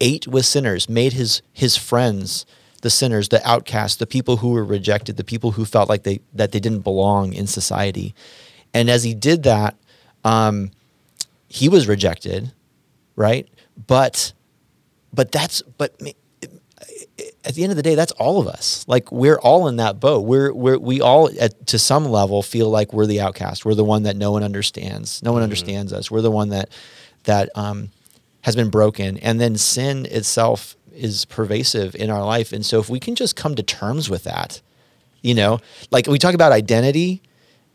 ate 0.00 0.26
with 0.26 0.46
sinners, 0.46 0.88
made 0.88 1.12
his 1.12 1.42
his 1.52 1.76
friends 1.76 2.46
the 2.80 2.88
sinners, 2.88 3.28
the 3.28 3.46
outcasts, 3.46 3.98
the 3.98 4.06
people 4.06 4.38
who 4.38 4.50
were 4.52 4.64
rejected, 4.64 5.18
the 5.18 5.24
people 5.24 5.52
who 5.52 5.66
felt 5.66 5.90
like 5.90 6.04
they 6.04 6.20
that 6.32 6.52
they 6.52 6.60
didn't 6.60 6.80
belong 6.80 7.34
in 7.34 7.46
society. 7.46 8.14
And 8.72 8.88
as 8.88 9.04
he 9.04 9.12
did 9.12 9.42
that, 9.42 9.76
um, 10.24 10.70
he 11.48 11.68
was 11.68 11.86
rejected, 11.86 12.52
right? 13.14 13.46
But 13.86 14.32
but 15.12 15.32
that's 15.32 15.60
but 15.62 15.94
at 17.44 17.54
the 17.54 17.62
end 17.62 17.72
of 17.72 17.76
the 17.76 17.82
day, 17.82 17.94
that's 17.94 18.12
all 18.12 18.40
of 18.40 18.46
us. 18.46 18.84
Like 18.88 19.10
we're 19.10 19.38
all 19.38 19.68
in 19.68 19.76
that 19.76 20.00
boat. 20.00 20.20
We're 20.20 20.52
we're 20.52 20.78
we 20.78 21.00
all 21.00 21.30
at, 21.40 21.66
to 21.68 21.78
some 21.78 22.06
level 22.06 22.42
feel 22.42 22.70
like 22.70 22.92
we're 22.92 23.06
the 23.06 23.20
outcast. 23.20 23.64
We're 23.64 23.74
the 23.74 23.84
one 23.84 24.04
that 24.04 24.16
no 24.16 24.32
one 24.32 24.42
understands. 24.42 25.22
No 25.22 25.32
one 25.32 25.42
understands 25.42 25.92
us. 25.92 26.10
We're 26.10 26.20
the 26.20 26.30
one 26.30 26.50
that 26.50 26.70
that 27.24 27.50
um, 27.54 27.90
has 28.42 28.56
been 28.56 28.70
broken, 28.70 29.18
and 29.18 29.40
then 29.40 29.56
sin 29.56 30.06
itself 30.06 30.76
is 30.92 31.24
pervasive 31.24 31.94
in 31.94 32.10
our 32.10 32.24
life. 32.24 32.52
And 32.52 32.64
so, 32.64 32.80
if 32.80 32.88
we 32.88 33.00
can 33.00 33.14
just 33.14 33.36
come 33.36 33.54
to 33.54 33.62
terms 33.62 34.10
with 34.10 34.24
that, 34.24 34.60
you 35.22 35.34
know, 35.34 35.60
like 35.90 36.06
we 36.06 36.18
talk 36.18 36.34
about 36.34 36.52
identity. 36.52 37.22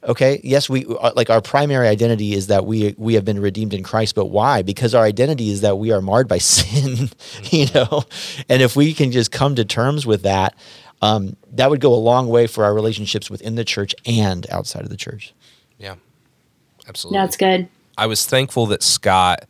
Okay, 0.05 0.39
yes, 0.43 0.69
we 0.69 0.85
uh, 0.85 1.11
like 1.15 1.29
our 1.29 1.41
primary 1.41 1.87
identity 1.87 2.33
is 2.33 2.47
that 2.47 2.65
we 2.65 2.93
we 2.97 3.15
have 3.15 3.25
been 3.25 3.39
redeemed 3.39 3.73
in 3.73 3.83
Christ, 3.83 4.15
but 4.15 4.27
why? 4.27 4.61
Because 4.61 4.93
our 4.93 5.03
identity 5.03 5.49
is 5.49 5.61
that 5.61 5.77
we 5.77 5.91
are 5.91 6.01
marred 6.01 6.27
by 6.27 6.37
sin, 6.39 7.09
you 7.43 7.67
know. 7.73 8.03
And 8.47 8.61
if 8.61 8.75
we 8.75 8.93
can 8.93 9.11
just 9.11 9.31
come 9.31 9.55
to 9.55 9.65
terms 9.65 10.05
with 10.05 10.21
that, 10.23 10.55
um, 11.01 11.35
that 11.53 11.69
would 11.69 11.81
go 11.81 11.93
a 11.93 11.95
long 11.95 12.27
way 12.27 12.47
for 12.47 12.63
our 12.63 12.73
relationships 12.73 13.29
within 13.29 13.55
the 13.55 13.65
church 13.65 13.95
and 14.05 14.45
outside 14.51 14.83
of 14.83 14.89
the 14.89 14.97
church. 14.97 15.33
Yeah, 15.77 15.95
absolutely. 16.87 17.19
That's 17.19 17.37
good. 17.37 17.67
I 17.97 18.05
was 18.05 18.25
thankful 18.25 18.67
that 18.67 18.83
Scott 18.83 19.45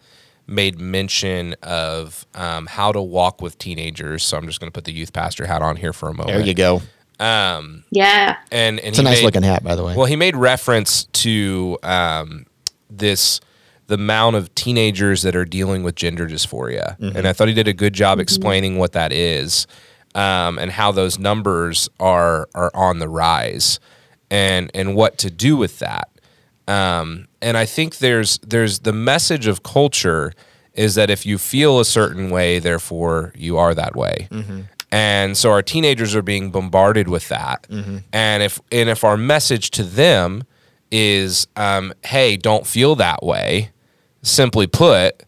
made 0.47 0.79
mention 0.79 1.55
of 1.63 2.25
um, 2.35 2.67
how 2.67 2.91
to 2.91 3.01
walk 3.01 3.41
with 3.41 3.57
teenagers. 3.57 4.23
So 4.23 4.37
I'm 4.37 4.45
just 4.45 4.59
going 4.59 4.67
to 4.71 4.73
put 4.73 4.85
the 4.85 4.93
youth 4.93 5.11
pastor 5.11 5.47
hat 5.47 5.61
on 5.61 5.75
here 5.75 5.93
for 5.93 6.09
a 6.09 6.13
moment. 6.13 6.37
There 6.37 6.45
you 6.45 6.53
go. 6.53 6.81
Um, 7.19 7.83
Yeah. 7.91 8.35
and 8.51 8.79
and 8.79 8.89
It's 8.89 8.99
a 8.99 9.03
nice 9.03 9.17
made- 9.19 9.25
looking 9.25 9.43
hat, 9.43 9.63
by 9.63 9.75
the 9.75 9.83
way. 9.83 9.95
Well, 9.95 10.05
he 10.05 10.15
made 10.15 10.35
reference 10.35 11.05
to 11.13 11.77
um, 11.83 12.45
this 12.89 13.39
the 13.87 13.95
amount 13.95 14.35
of 14.35 14.53
teenagers 14.55 15.21
that 15.21 15.35
are 15.35 15.45
dealing 15.45 15.83
with 15.83 15.95
gender 15.95 16.27
dysphoria, 16.27 16.97
and 16.99 17.27
I 17.27 17.33
thought 17.33 17.47
he 17.47 17.53
did 17.53 17.67
a 17.67 17.73
good 17.73 17.93
job 17.93 18.19
explaining 18.19 18.77
what 18.79 18.93
that 18.93 19.11
is 19.13 19.67
um, 20.15 20.57
and 20.57 20.71
how 20.71 20.91
those 20.91 21.19
numbers 21.19 21.87
are 21.99 22.49
are 22.55 22.71
on 22.73 22.99
the 22.99 23.07
rise, 23.07 23.79
and 24.31 24.71
and 24.73 24.95
what 24.95 25.17
to 25.19 25.29
do 25.29 25.55
with 25.55 25.79
that. 25.79 26.09
Um, 26.67 27.27
and 27.43 27.55
I 27.57 27.65
think 27.65 27.99
there's 27.99 28.39
there's 28.39 28.79
the 28.79 28.91
message 28.93 29.45
of 29.45 29.61
culture 29.61 30.33
is 30.73 30.95
that 30.95 31.09
if 31.11 31.25
you 31.25 31.37
feel 31.37 31.79
a 31.79 31.85
certain 31.85 32.29
way, 32.31 32.57
therefore 32.59 33.31
you 33.37 33.57
are 33.57 33.73
that 33.75 33.95
way. 33.95 34.27
And 34.95 35.35
so 35.35 35.51
our 35.51 35.61
teenagers 35.61 36.15
are 36.15 36.21
being 36.21 36.51
bombarded 36.51 37.09
with 37.09 37.27
that. 37.27 37.67
And 38.13 38.41
if 38.41 38.61
and 38.71 38.87
if 38.89 39.03
our 39.03 39.17
message 39.17 39.69
to 39.71 39.83
them 39.83 40.45
is, 40.89 41.47
um, 41.57 41.93
"Hey, 42.05 42.37
don't 42.37 42.65
feel 42.65 42.95
that 42.95 43.21
way," 43.21 43.71
simply 44.21 44.67
put, 44.67 45.23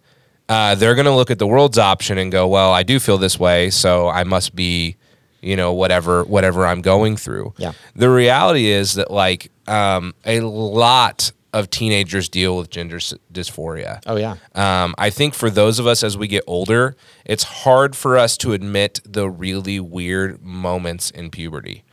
uh, 0.48 0.76
they're 0.76 0.96
going 0.96 1.06
to 1.06 1.14
look 1.14 1.30
at 1.32 1.38
the 1.38 1.48
world's 1.48 1.78
option 1.78 2.18
and 2.18 2.32
go, 2.32 2.48
"Well, 2.48 2.72
I 2.72 2.84
do 2.84 2.98
feel 2.98 3.18
this 3.18 3.38
way, 3.38 3.70
so 3.70 4.08
I 4.08 4.24
must 4.24 4.56
be, 4.56 4.96
you 5.42 5.58
know, 5.58 5.74
whatever 5.74 6.24
whatever 6.24 6.66
I'm 6.66 6.82
going 6.82 7.18
through." 7.18 7.54
Yeah. 7.58 7.74
The 7.94 8.10
reality 8.10 8.68
is 8.68 8.94
that 8.94 9.12
like 9.12 9.52
um, 9.68 10.14
a 10.26 10.40
lot 10.40 11.34
of 11.58 11.70
teenagers 11.70 12.30
deal 12.30 12.58
with 12.58 12.70
gender 12.70 12.98
dysphoria. 13.32 14.02
oh 14.06 14.16
yeah, 14.18 14.36
Um, 14.56 14.94
I 14.98 15.10
think 15.10 15.34
for 15.34 15.50
those 15.50 15.80
of 15.80 15.88
us 15.88 16.04
as 16.04 16.18
we 16.18 16.28
get 16.28 16.44
older, 16.48 16.96
it's 17.26 17.44
hard 17.44 17.96
for 17.96 18.18
us 18.18 18.38
to 18.38 18.54
admit 18.54 19.00
the 19.06 19.30
really 19.30 19.80
weird 19.80 20.42
moments 20.44 21.10
in 21.12 21.30
puberty. 21.30 21.84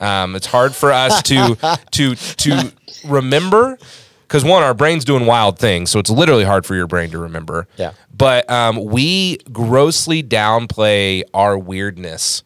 Um, 0.00 0.34
it's 0.34 0.46
hard 0.46 0.74
for 0.74 0.90
us 0.92 1.22
to 1.22 1.56
to 1.92 2.14
to 2.16 2.72
remember 3.06 3.78
because 4.26 4.44
one, 4.44 4.62
our 4.62 4.74
brain's 4.74 5.04
doing 5.04 5.26
wild 5.26 5.58
things, 5.58 5.90
so 5.90 5.98
it's 5.98 6.10
literally 6.10 6.44
hard 6.44 6.64
for 6.64 6.74
your 6.74 6.86
brain 6.86 7.10
to 7.10 7.18
remember. 7.18 7.68
Yeah. 7.76 7.92
But 8.14 8.50
um, 8.50 8.82
we 8.84 9.36
grossly 9.52 10.22
downplay 10.22 11.22
our 11.34 11.58
weirdness 11.58 12.42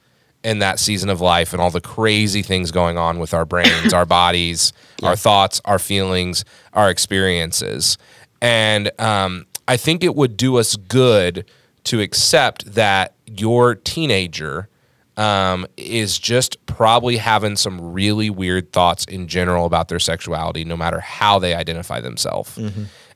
in 0.46 0.60
that 0.60 0.78
season 0.78 1.10
of 1.10 1.20
life 1.20 1.52
and 1.52 1.60
all 1.60 1.70
the 1.70 1.80
crazy 1.80 2.40
things 2.40 2.70
going 2.70 2.96
on 2.96 3.18
with 3.18 3.34
our 3.34 3.44
brains, 3.44 3.92
our 3.92 4.06
bodies, 4.20 4.72
our 5.02 5.16
thoughts, 5.16 5.60
our 5.64 5.78
feelings, 5.78 6.44
our 6.72 6.88
experiences. 6.88 7.98
And 8.40 8.92
um, 9.00 9.46
I 9.66 9.76
think 9.76 10.04
it 10.04 10.14
would 10.14 10.36
do 10.36 10.56
us 10.56 10.76
good 10.76 11.44
to 11.84 12.00
accept 12.00 12.74
that 12.74 13.14
your 13.26 13.74
teenager 13.74 14.68
um, 15.16 15.66
is 15.76 16.16
just 16.16 16.64
probably 16.66 17.16
having 17.16 17.56
some 17.56 17.92
really 17.92 18.30
weird 18.30 18.70
thoughts 18.72 19.04
in 19.06 19.26
general 19.26 19.66
about 19.66 19.88
their 19.88 19.98
sexuality, 19.98 20.64
no 20.64 20.76
matter 20.76 21.00
how 21.00 21.40
they 21.40 21.54
identify 21.54 22.00
themselves. 22.00 22.56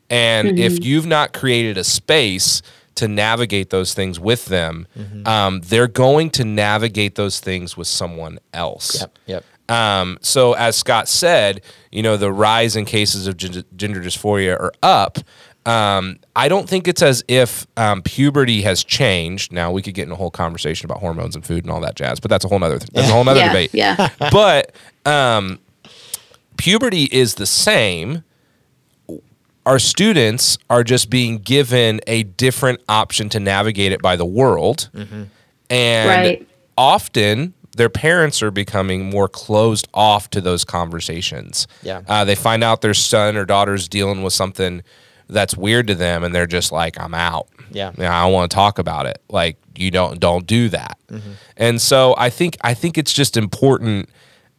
And 0.09 0.59
if 0.59 0.85
you've 0.85 1.07
not 1.07 1.33
created 1.33 1.78
a 1.78 1.85
space 1.85 2.62
to 3.01 3.09
navigate 3.09 3.70
those 3.70 3.92
things 3.92 4.18
with 4.20 4.46
them, 4.46 4.86
um, 5.26 5.61
they're 5.61 5.88
going 5.88 6.30
to 6.30 6.44
navigate 6.44 7.16
those 7.16 7.40
things 7.40 7.76
with 7.76 7.88
someone 7.88 8.38
else. 8.55 9.01
yep, 9.01 9.18
yep. 9.26 9.44
Um, 9.70 10.18
so 10.20 10.55
as 10.55 10.74
Scott 10.76 11.09
said, 11.09 11.62
you 11.92 12.03
know, 12.03 12.16
the 12.16 12.32
rise 12.32 12.74
in 12.74 12.84
cases 12.84 13.28
of 13.28 13.36
gen- 13.36 13.64
gender 13.76 14.01
dysphoria 14.01 14.59
are 14.59 14.72
up. 14.82 15.18
Um, 15.64 16.18
I 16.34 16.48
don't 16.48 16.68
think 16.68 16.88
it's 16.88 17.03
as 17.03 17.22
if 17.28 17.66
um, 17.76 18.03
puberty 18.03 18.62
has 18.62 18.82
changed. 18.82 19.53
Now 19.53 19.70
we 19.70 19.82
could 19.82 19.94
get 19.94 20.07
in 20.07 20.12
a 20.12 20.16
whole 20.16 20.30
conversation 20.30 20.86
about 20.86 20.98
hormones 20.98 21.36
and 21.36 21.44
food 21.44 21.64
and 21.64 21.70
all 21.70 21.80
that 21.82 21.94
jazz, 21.94 22.18
but 22.18 22.30
that's 22.30 22.44
a 22.44 22.48
whole 22.48 22.59
nother 22.59 22.78
that's 22.78 23.09
a 23.09 23.12
whole 23.12 23.24
nother 23.24 23.40
yeah. 23.40 23.48
debate. 23.48 23.70
Yeah. 23.72 24.09
But 24.32 24.74
um, 25.07 25.61
puberty 26.57 27.05
is 27.05 27.36
the 27.36 27.46
same. 27.46 28.24
Our 29.66 29.78
students 29.78 30.58
are 30.68 30.82
just 30.82 31.11
being 31.11 31.38
given 31.38 32.00
a 32.06 32.22
different 32.22 32.80
option 32.88 33.28
to 33.30 33.40
navigate 33.40 33.92
it 33.92 34.00
by 34.02 34.16
the 34.16 34.24
world. 34.24 34.90
And 35.68 36.08
Right. 36.08 36.48
often 36.76 37.54
their 37.76 37.88
parents 37.88 38.42
are 38.42 38.50
becoming 38.50 39.08
more 39.08 39.28
closed 39.28 39.86
off 39.94 40.28
to 40.30 40.40
those 40.40 40.64
conversations. 40.64 41.66
Yeah. 41.82 42.00
Uh, 42.08 42.24
they 42.24 42.34
find 42.34 42.64
out 42.64 42.80
their 42.80 42.94
son 42.94 43.36
or 43.36 43.44
daughter's 43.44 43.88
dealing 43.88 44.22
with 44.22 44.32
something 44.32 44.82
that's 45.28 45.56
weird 45.56 45.86
to 45.86 45.94
them 45.94 46.24
and 46.24 46.34
they're 46.34 46.46
just 46.46 46.72
like, 46.72 46.98
I'm 46.98 47.14
out. 47.14 47.46
Yeah. 47.70 47.92
I 47.98 48.24
don't 48.24 48.32
want 48.32 48.50
to 48.50 48.54
talk 48.54 48.78
about 48.78 49.06
it. 49.06 49.22
Like 49.28 49.56
you 49.76 49.90
don't 49.92 50.18
don't 50.18 50.46
do 50.46 50.68
that. 50.70 50.98
Mm-hmm. 51.08 51.30
And 51.56 51.80
so 51.80 52.14
I 52.18 52.28
think 52.30 52.56
I 52.62 52.74
think 52.74 52.98
it's 52.98 53.12
just 53.12 53.36
important 53.36 54.08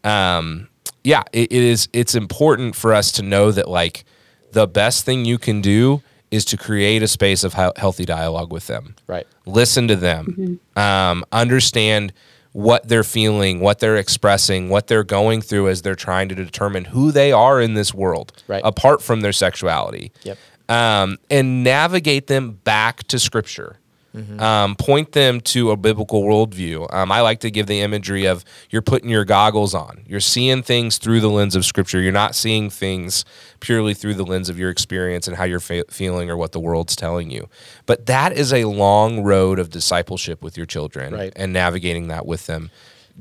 um, 0.03 0.69
yeah, 1.03 1.23
it, 1.33 1.51
it 1.51 1.63
is. 1.63 1.89
It's 1.93 2.15
important 2.15 2.75
for 2.75 2.93
us 2.93 3.11
to 3.13 3.23
know 3.23 3.51
that 3.51 3.67
like 3.67 4.05
the 4.53 4.67
best 4.67 5.05
thing 5.05 5.25
you 5.25 5.37
can 5.37 5.61
do 5.61 6.01
is 6.29 6.45
to 6.45 6.57
create 6.57 7.03
a 7.03 7.07
space 7.07 7.43
of 7.43 7.55
he- 7.55 7.69
healthy 7.75 8.05
dialogue 8.05 8.51
with 8.53 8.67
them. 8.67 8.95
Right. 9.07 9.27
Listen 9.45 9.87
to 9.89 9.95
them. 9.95 10.59
Um, 10.77 11.25
understand 11.31 12.13
what 12.53 12.87
they're 12.87 13.03
feeling, 13.03 13.59
what 13.59 13.79
they're 13.79 13.97
expressing, 13.97 14.69
what 14.69 14.87
they're 14.87 15.03
going 15.03 15.41
through 15.41 15.67
as 15.69 15.81
they're 15.81 15.95
trying 15.95 16.29
to 16.29 16.35
determine 16.35 16.85
who 16.85 17.11
they 17.11 17.31
are 17.31 17.61
in 17.61 17.73
this 17.73 17.93
world, 17.93 18.31
Right. 18.47 18.61
apart 18.63 19.01
from 19.01 19.21
their 19.21 19.31
sexuality. 19.33 20.11
Yep. 20.23 20.37
Um, 20.69 21.17
and 21.29 21.63
navigate 21.65 22.27
them 22.27 22.51
back 22.63 23.03
to 23.07 23.19
scripture. 23.19 23.77
Mm-hmm. 24.15 24.39
Um, 24.41 24.75
point 24.75 25.13
them 25.13 25.39
to 25.41 25.71
a 25.71 25.77
biblical 25.77 26.23
worldview. 26.23 26.93
Um, 26.93 27.11
I 27.13 27.21
like 27.21 27.39
to 27.41 27.49
give 27.51 27.67
the 27.67 27.79
imagery 27.79 28.25
of 28.25 28.43
you're 28.69 28.81
putting 28.81 29.09
your 29.09 29.23
goggles 29.23 29.73
on. 29.73 30.03
You're 30.05 30.19
seeing 30.19 30.63
things 30.63 30.97
through 30.97 31.21
the 31.21 31.29
lens 31.29 31.55
of 31.55 31.63
Scripture. 31.63 32.01
You're 32.01 32.11
not 32.11 32.35
seeing 32.35 32.69
things 32.69 33.23
purely 33.61 33.93
through 33.93 34.15
the 34.15 34.25
lens 34.25 34.49
of 34.49 34.59
your 34.59 34.69
experience 34.69 35.27
and 35.29 35.37
how 35.37 35.45
you're 35.45 35.61
fe- 35.61 35.83
feeling 35.89 36.29
or 36.29 36.35
what 36.35 36.51
the 36.51 36.59
world's 36.59 36.95
telling 36.95 37.31
you. 37.31 37.47
But 37.85 38.05
that 38.07 38.33
is 38.33 38.51
a 38.51 38.65
long 38.65 39.23
road 39.23 39.59
of 39.59 39.69
discipleship 39.69 40.41
with 40.41 40.57
your 40.57 40.65
children 40.65 41.13
Right. 41.13 41.31
and 41.37 41.53
navigating 41.53 42.09
that 42.09 42.25
with 42.25 42.47
them. 42.47 42.69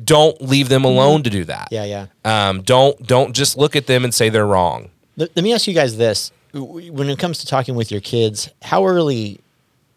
Don't 0.03 0.41
leave 0.43 0.69
them 0.69 0.85
alone 0.85 1.23
to 1.25 1.31
do 1.31 1.45
that. 1.45 1.69
Yeah, 1.71 1.85
yeah. 1.85 2.07
Um, 2.25 2.63
don't 2.63 3.01
don't 3.07 3.33
just 3.35 3.57
look 3.57 3.77
at 3.77 3.87
them 3.87 4.03
and 4.05 4.13
say 4.15 4.29
they're 4.29 4.47
wrong. 4.47 4.91
Let, 5.17 5.35
let 5.37 5.43
me 5.43 5.53
ask 5.53 5.67
you 5.67 5.75
guys 5.75 5.97
this: 5.99 6.33
when 6.55 7.11
it 7.11 7.19
comes 7.19 7.39
to 7.39 7.47
talking 7.47 7.75
with 7.75 7.91
your 7.91 8.01
kids, 8.01 8.49
how 8.63 8.87
early, 8.87 9.41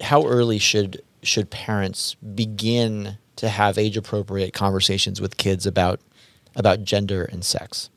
how 0.04 0.26
early 0.28 0.60
should 0.60 1.02
should 1.22 1.50
parents 1.50 2.16
begin 2.16 3.18
to 3.38 3.50
have 3.50 3.78
age 3.78 3.98
appropriate 3.98 4.54
conversations 4.54 5.20
with 5.22 5.38
kids 5.38 5.66
about 5.66 6.00
about 6.56 6.84
gender 6.84 7.24
and 7.24 7.44
sex? 7.44 7.90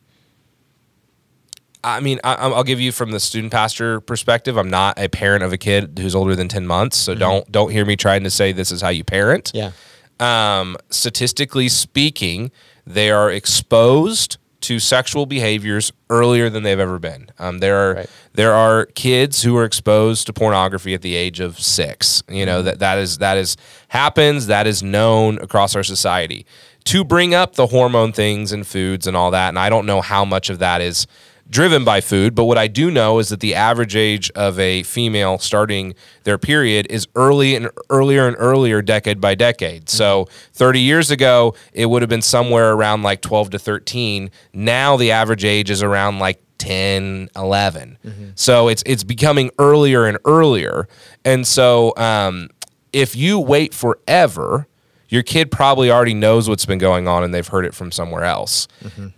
I 1.85 2.01
mean, 2.01 2.19
I, 2.25 2.35
I'll 2.35 2.65
give 2.65 2.81
you 2.81 2.91
from 2.91 3.13
the 3.13 3.21
student 3.21 3.53
pastor 3.53 4.01
perspective. 4.01 4.57
I'm 4.57 4.71
not 4.71 4.99
a 4.99 5.09
parent 5.09 5.45
of 5.45 5.53
a 5.53 5.59
kid 5.59 5.99
who's 6.01 6.15
older 6.15 6.35
than 6.35 6.49
ten 6.49 6.67
months, 6.67 6.97
so 6.97 7.15
don't 7.15 7.51
don't 7.53 7.71
hear 7.71 7.85
me 7.85 7.97
trying 7.97 8.25
to 8.25 8.31
say 8.31 8.53
this 8.53 8.73
is 8.73 8.81
how 8.81 8.89
you 8.89 9.05
parent. 9.05 9.53
Yeah, 9.55 9.71
Um, 10.19 10.77
statistically 10.91 11.69
speaking, 11.69 12.51
they 12.87 13.11
are 13.11 13.31
exposed 13.31 14.39
to 14.67 14.79
sexual 14.79 15.27
behaviors 15.27 15.93
earlier 16.11 16.49
than 16.51 16.62
they've 16.62 16.79
ever 16.81 16.99
been. 16.99 17.29
Um, 17.39 17.59
there 17.59 17.77
are 17.77 17.95
Right. 17.95 18.11
there 18.35 18.53
are 18.55 18.87
kids 18.95 19.43
who 19.43 19.57
are 19.57 19.64
exposed 19.64 20.27
to 20.27 20.33
pornography 20.33 20.95
at 20.95 21.03
the 21.03 21.14
age 21.17 21.41
of 21.41 21.59
six. 21.61 22.23
You 22.29 22.47
know 22.47 22.62
that 22.62 22.79
that 22.81 22.99
is 22.99 23.19
that 23.19 23.37
is 23.37 23.57
happens. 23.89 24.47
That 24.47 24.67
is 24.67 24.83
known 24.83 25.39
across 25.39 25.75
our 25.77 25.85
society. 25.85 26.47
To 26.87 27.05
bring 27.05 27.35
up 27.35 27.57
the 27.57 27.67
hormone 27.69 28.12
things 28.12 28.53
and 28.53 28.64
foods 28.67 29.07
and 29.09 29.17
all 29.17 29.31
that, 29.33 29.49
and 29.49 29.59
I 29.59 29.69
don't 29.69 29.87
know 29.87 30.01
how 30.01 30.25
much 30.25 30.51
of 30.51 30.59
that 30.61 30.81
is 30.81 31.07
driven 31.49 31.85
by 31.85 32.01
food, 32.01 32.35
but 32.35 32.45
what 32.45 32.59
I 32.59 32.67
do 32.67 32.91
know 32.91 33.19
is 33.19 33.29
that 33.29 33.41
the 33.41 33.55
average 33.55 33.95
age 33.97 34.31
of 34.33 34.59
a 34.59 34.83
female 34.83 35.39
starting 35.39 35.95
their 36.25 36.39
period 36.39 36.87
is 36.91 37.07
early 37.15 37.55
and 37.55 37.71
earlier 37.89 38.27
and 38.27 38.37
earlier, 38.39 38.83
decade 38.83 39.21
by 39.21 39.35
decade. 39.35 39.89
So 39.89 40.29
30 40.55 40.81
years 40.81 41.11
ago, 41.11 41.55
it 41.73 41.87
would 41.87 42.03
have 42.03 42.09
been 42.09 42.23
somewhere 42.23 42.73
around 42.73 43.03
like 43.03 43.21
12 43.23 43.51
to 43.51 43.59
13. 43.59 44.31
Now 44.53 44.97
the 44.97 45.13
average 45.13 45.45
age 45.45 45.71
is 45.71 45.83
around 45.83 46.19
like 46.19 46.43
10, 46.59 47.29
11. 47.37 47.99
So 48.35 48.69
it's 48.69 48.83
it's 48.87 49.05
becoming 49.05 49.51
earlier 49.59 50.07
and 50.07 50.19
earlier. 50.25 50.89
And 51.25 51.47
so 51.47 51.95
um, 51.97 52.49
if 52.93 53.15
you 53.15 53.39
wait 53.39 53.75
forever, 53.75 54.67
your 55.09 55.23
kid 55.23 55.51
probably 55.51 55.91
already 55.91 56.15
knows 56.15 56.49
what's 56.49 56.67
been 56.67 56.79
going 56.79 57.07
on 57.07 57.23
and 57.23 57.33
they've 57.33 57.47
heard 57.47 57.65
it 57.65 57.75
from 57.75 57.93
somewhere 57.93 58.25
else. 58.25 58.67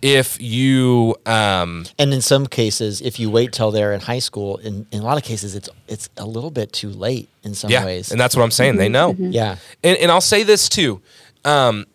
If 0.01 0.39
you 0.41 1.15
um, 1.25 1.85
and 1.97 2.13
in 2.13 2.21
some 2.21 2.45
cases, 2.47 3.01
if 3.01 3.19
you 3.19 3.29
wait 3.29 3.51
till 3.53 3.71
they're 3.71 3.93
in 3.93 3.99
high 4.01 4.19
school, 4.19 4.57
in, 4.57 4.85
in 4.91 5.01
a 5.01 5.03
lot 5.03 5.17
of 5.17 5.23
cases, 5.23 5.55
it's 5.55 5.69
it's 5.87 6.09
a 6.17 6.25
little 6.25 6.51
bit 6.51 6.71
too 6.73 6.89
late 6.89 7.29
in 7.43 7.53
some 7.55 7.71
yeah, 7.71 7.85
ways. 7.85 8.11
and 8.11 8.19
that's 8.19 8.35
what 8.35 8.43
I'm 8.43 8.51
saying. 8.51 8.75
They 8.77 8.89
know. 8.89 9.15
yeah, 9.17 9.55
And, 9.83 9.97
and 9.97 10.11
I'll 10.11 10.21
say 10.21 10.43
this 10.43 10.69
too. 10.69 11.01
Um, 11.45 11.85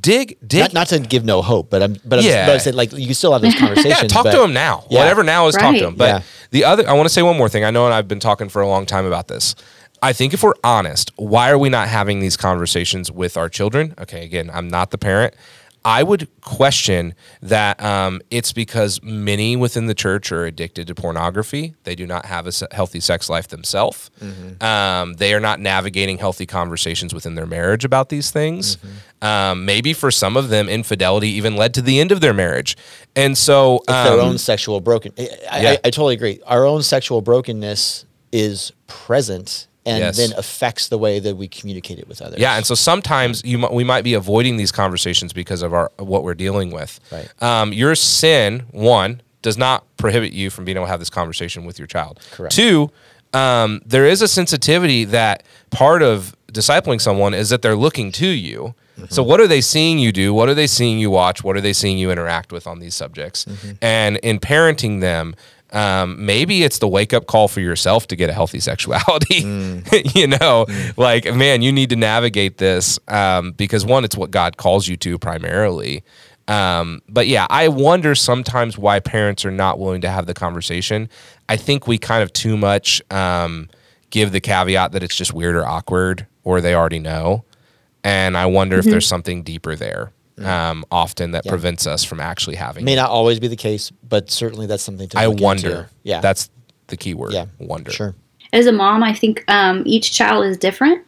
dig, 0.00 0.38
dig. 0.46 0.60
not, 0.60 0.72
not 0.72 0.86
to 0.88 0.98
give 0.98 1.24
no 1.24 1.42
hope, 1.42 1.68
but 1.70 1.82
I'm 1.82 1.96
but 2.04 2.18
I'm, 2.20 2.24
Yeah. 2.24 2.46
but 2.46 2.54
I 2.54 2.58
said 2.58 2.74
like 2.74 2.92
you 2.92 3.14
still 3.14 3.32
have 3.32 3.42
those 3.42 3.54
conversations. 3.58 4.02
yeah, 4.02 4.08
talk 4.08 4.24
but- 4.24 4.32
to 4.32 4.38
them 4.38 4.52
now. 4.52 4.84
Yeah. 4.90 5.00
Whatever 5.00 5.22
now 5.22 5.46
is 5.46 5.54
talk 5.54 5.74
to 5.76 5.80
them. 5.80 5.94
But 5.94 6.08
Yeah. 6.08 6.22
the 6.50 6.64
other, 6.64 6.88
I 6.88 6.92
want 6.94 7.06
to 7.06 7.12
say 7.12 7.22
one 7.22 7.36
more 7.36 7.48
thing. 7.48 7.64
I 7.64 7.70
know, 7.70 7.84
and 7.84 7.94
I've 7.94 8.08
been 8.08 8.20
talking 8.20 8.48
for 8.48 8.62
a 8.62 8.68
long 8.68 8.86
time 8.86 9.04
about 9.06 9.28
this. 9.28 9.54
I 10.04 10.12
think 10.12 10.34
if 10.34 10.42
we're 10.42 10.52
honest, 10.62 11.10
why 11.16 11.50
are 11.50 11.56
we 11.56 11.70
not 11.70 11.88
having 11.88 12.20
these 12.20 12.36
conversations 12.36 13.10
with 13.10 13.38
our 13.38 13.48
children? 13.48 13.94
Okay, 13.98 14.22
again, 14.22 14.50
I'm 14.52 14.68
not 14.68 14.90
the 14.90 14.98
parent. 14.98 15.34
I 15.82 16.02
would 16.02 16.28
question 16.42 17.14
that 17.40 17.82
um, 17.82 18.20
it's 18.30 18.52
because 18.52 19.02
many 19.02 19.56
within 19.56 19.86
the 19.86 19.94
church 19.94 20.30
are 20.30 20.44
addicted 20.44 20.88
to 20.88 20.94
pornography. 20.94 21.74
They 21.84 21.94
do 21.94 22.06
not 22.06 22.26
have 22.26 22.46
a 22.46 22.52
healthy 22.74 23.00
sex 23.00 23.30
life 23.30 23.48
themselves. 23.48 24.10
Um, 24.62 25.14
they 25.14 25.32
are 25.32 25.40
not 25.40 25.58
navigating 25.58 26.18
healthy 26.18 26.44
conversations 26.44 27.14
within 27.14 27.34
their 27.34 27.46
marriage 27.46 27.86
about 27.86 28.10
these 28.10 28.30
things. 28.30 28.76
Um, 29.22 29.64
maybe 29.64 29.94
for 29.94 30.10
some 30.10 30.36
of 30.36 30.50
them, 30.50 30.68
infidelity 30.68 31.28
even 31.28 31.56
led 31.56 31.72
to 31.74 31.82
the 31.82 31.98
end 31.98 32.12
of 32.12 32.20
their 32.20 32.34
marriage. 32.34 32.76
And 33.16 33.38
so, 33.38 33.82
their 33.86 34.12
um, 34.12 34.20
own 34.20 34.38
sexual 34.38 34.80
broken. 34.80 35.12
I, 35.18 35.22
Yeah. 35.22 35.70
I, 35.70 35.72
I 35.84 35.90
totally 35.90 36.14
agree. 36.14 36.40
Our 36.46 36.66
own 36.66 36.82
sexual 36.82 37.22
brokenness 37.22 38.04
is 38.32 38.72
present 38.86 39.66
and 39.86 39.98
Yes. 39.98 40.16
then 40.16 40.32
affects 40.36 40.88
the 40.88 40.98
way 40.98 41.18
that 41.18 41.36
we 41.36 41.46
communicate 41.48 41.98
it 41.98 42.08
with 42.08 42.22
others. 42.22 42.38
Yeah, 42.40 42.56
and 42.56 42.64
so 42.64 42.74
sometimes 42.74 43.42
you 43.44 43.58
we 43.70 43.84
might 43.84 44.02
be 44.04 44.14
avoiding 44.14 44.56
these 44.56 44.72
conversations 44.72 45.32
because 45.32 45.62
of 45.62 45.72
our 45.74 45.90
what 45.98 46.24
we're 46.24 46.34
dealing 46.34 46.70
with. 46.70 47.00
Right. 47.12 47.28
Um, 47.42 47.72
your 47.72 47.94
sin 47.94 48.64
one 48.70 49.20
does 49.42 49.58
not 49.58 49.84
prohibit 49.98 50.32
you 50.32 50.48
from 50.50 50.64
being 50.64 50.76
able 50.78 50.86
to 50.86 50.90
have 50.90 51.00
this 51.00 51.10
conversation 51.10 51.64
with 51.66 51.78
your 51.78 51.86
child. 51.86 52.18
Correct. 52.32 52.54
Two, 52.54 52.90
um, 53.34 53.82
there 53.84 54.06
is 54.06 54.22
a 54.22 54.28
sensitivity 54.28 55.04
that 55.04 55.42
part 55.70 56.02
of 56.02 56.34
discipling 56.52 57.00
someone 57.00 57.34
is 57.34 57.50
that 57.50 57.60
they're 57.62 57.76
looking 57.76 58.10
to 58.12 58.26
you. 58.28 58.74
So 59.10 59.24
what 59.24 59.40
are 59.40 59.48
they 59.48 59.60
seeing 59.60 59.98
you 59.98 60.12
do? 60.12 60.32
What 60.32 60.48
are 60.48 60.54
they 60.54 60.68
seeing 60.68 61.00
you 61.00 61.10
watch? 61.10 61.42
What 61.42 61.56
are 61.56 61.60
they 61.60 61.72
seeing 61.72 61.98
you 61.98 62.12
interact 62.12 62.52
with 62.52 62.64
on 62.68 62.78
these 62.78 62.94
subjects? 62.94 63.44
And 63.82 64.18
in 64.18 64.38
parenting 64.38 65.00
them. 65.00 65.34
Um, 65.74 66.24
maybe 66.24 66.62
it's 66.62 66.78
the 66.78 66.86
wake 66.86 67.12
up 67.12 67.26
call 67.26 67.48
for 67.48 67.60
yourself 67.60 68.06
to 68.06 68.16
get 68.16 68.30
a 68.30 68.32
healthy 68.32 68.60
sexuality. 68.70 69.40
you 70.14 70.28
know, 70.28 70.66
like, 70.96 71.32
man, 71.34 71.60
you 71.60 71.72
need 71.72 71.90
to 71.90 71.96
navigate 71.96 72.58
this 72.58 72.98
um, 73.08 73.52
because 73.52 73.84
one, 73.84 74.04
it's 74.04 74.16
what 74.16 74.30
God 74.30 74.56
calls 74.56 74.88
you 74.88 74.96
to 74.98 75.18
primarily. 75.18 76.04
Um, 76.46 77.02
but 77.08 77.26
yeah, 77.26 77.46
I 77.50 77.68
wonder 77.68 78.14
sometimes 78.14 78.78
why 78.78 79.00
parents 79.00 79.44
are 79.44 79.50
not 79.50 79.78
willing 79.78 80.02
to 80.02 80.10
have 80.10 80.26
the 80.26 80.34
conversation. 80.34 81.08
I 81.48 81.56
think 81.56 81.86
we 81.86 81.98
kind 81.98 82.22
of 82.22 82.32
too 82.32 82.56
much 82.56 83.02
um, 83.10 83.68
give 84.10 84.30
the 84.30 84.40
caveat 84.40 84.92
that 84.92 85.02
it's 85.02 85.16
just 85.16 85.32
weird 85.32 85.56
or 85.56 85.66
awkward 85.66 86.26
or 86.44 86.60
they 86.60 86.74
already 86.74 86.98
know. 86.98 87.44
And 88.04 88.36
I 88.36 88.46
wonder 88.46 88.78
if 88.78 88.84
there's 88.84 89.06
something 89.06 89.42
deeper 89.42 89.74
there 89.74 90.12
um, 90.42 90.84
often 90.90 91.32
that 91.32 91.46
prevents 91.46 91.86
us 91.86 92.04
from 92.04 92.20
actually 92.20 92.56
having. 92.56 92.84
may 92.84 92.94
it. 92.94 92.96
not 92.96 93.10
always 93.10 93.38
be 93.38 93.48
the 93.48 93.56
case, 93.56 93.90
but 94.08 94.30
certainly 94.30 94.66
that's 94.66 94.82
something 94.82 95.08
to. 95.10 95.18
I 95.18 95.28
wonder. 95.28 95.68
Into. 95.68 95.90
Yeah, 96.02 96.20
That's 96.20 96.50
the 96.88 96.96
key 96.96 97.14
word. 97.14 97.32
yeah, 97.32 97.46
Wonder. 97.58 97.90
Sure. 97.90 98.14
As 98.52 98.66
a 98.66 98.72
mom, 98.72 99.02
I 99.02 99.14
think 99.14 99.44
um, 99.48 99.82
each 99.86 100.12
child 100.12 100.44
is 100.44 100.56
different. 100.56 101.04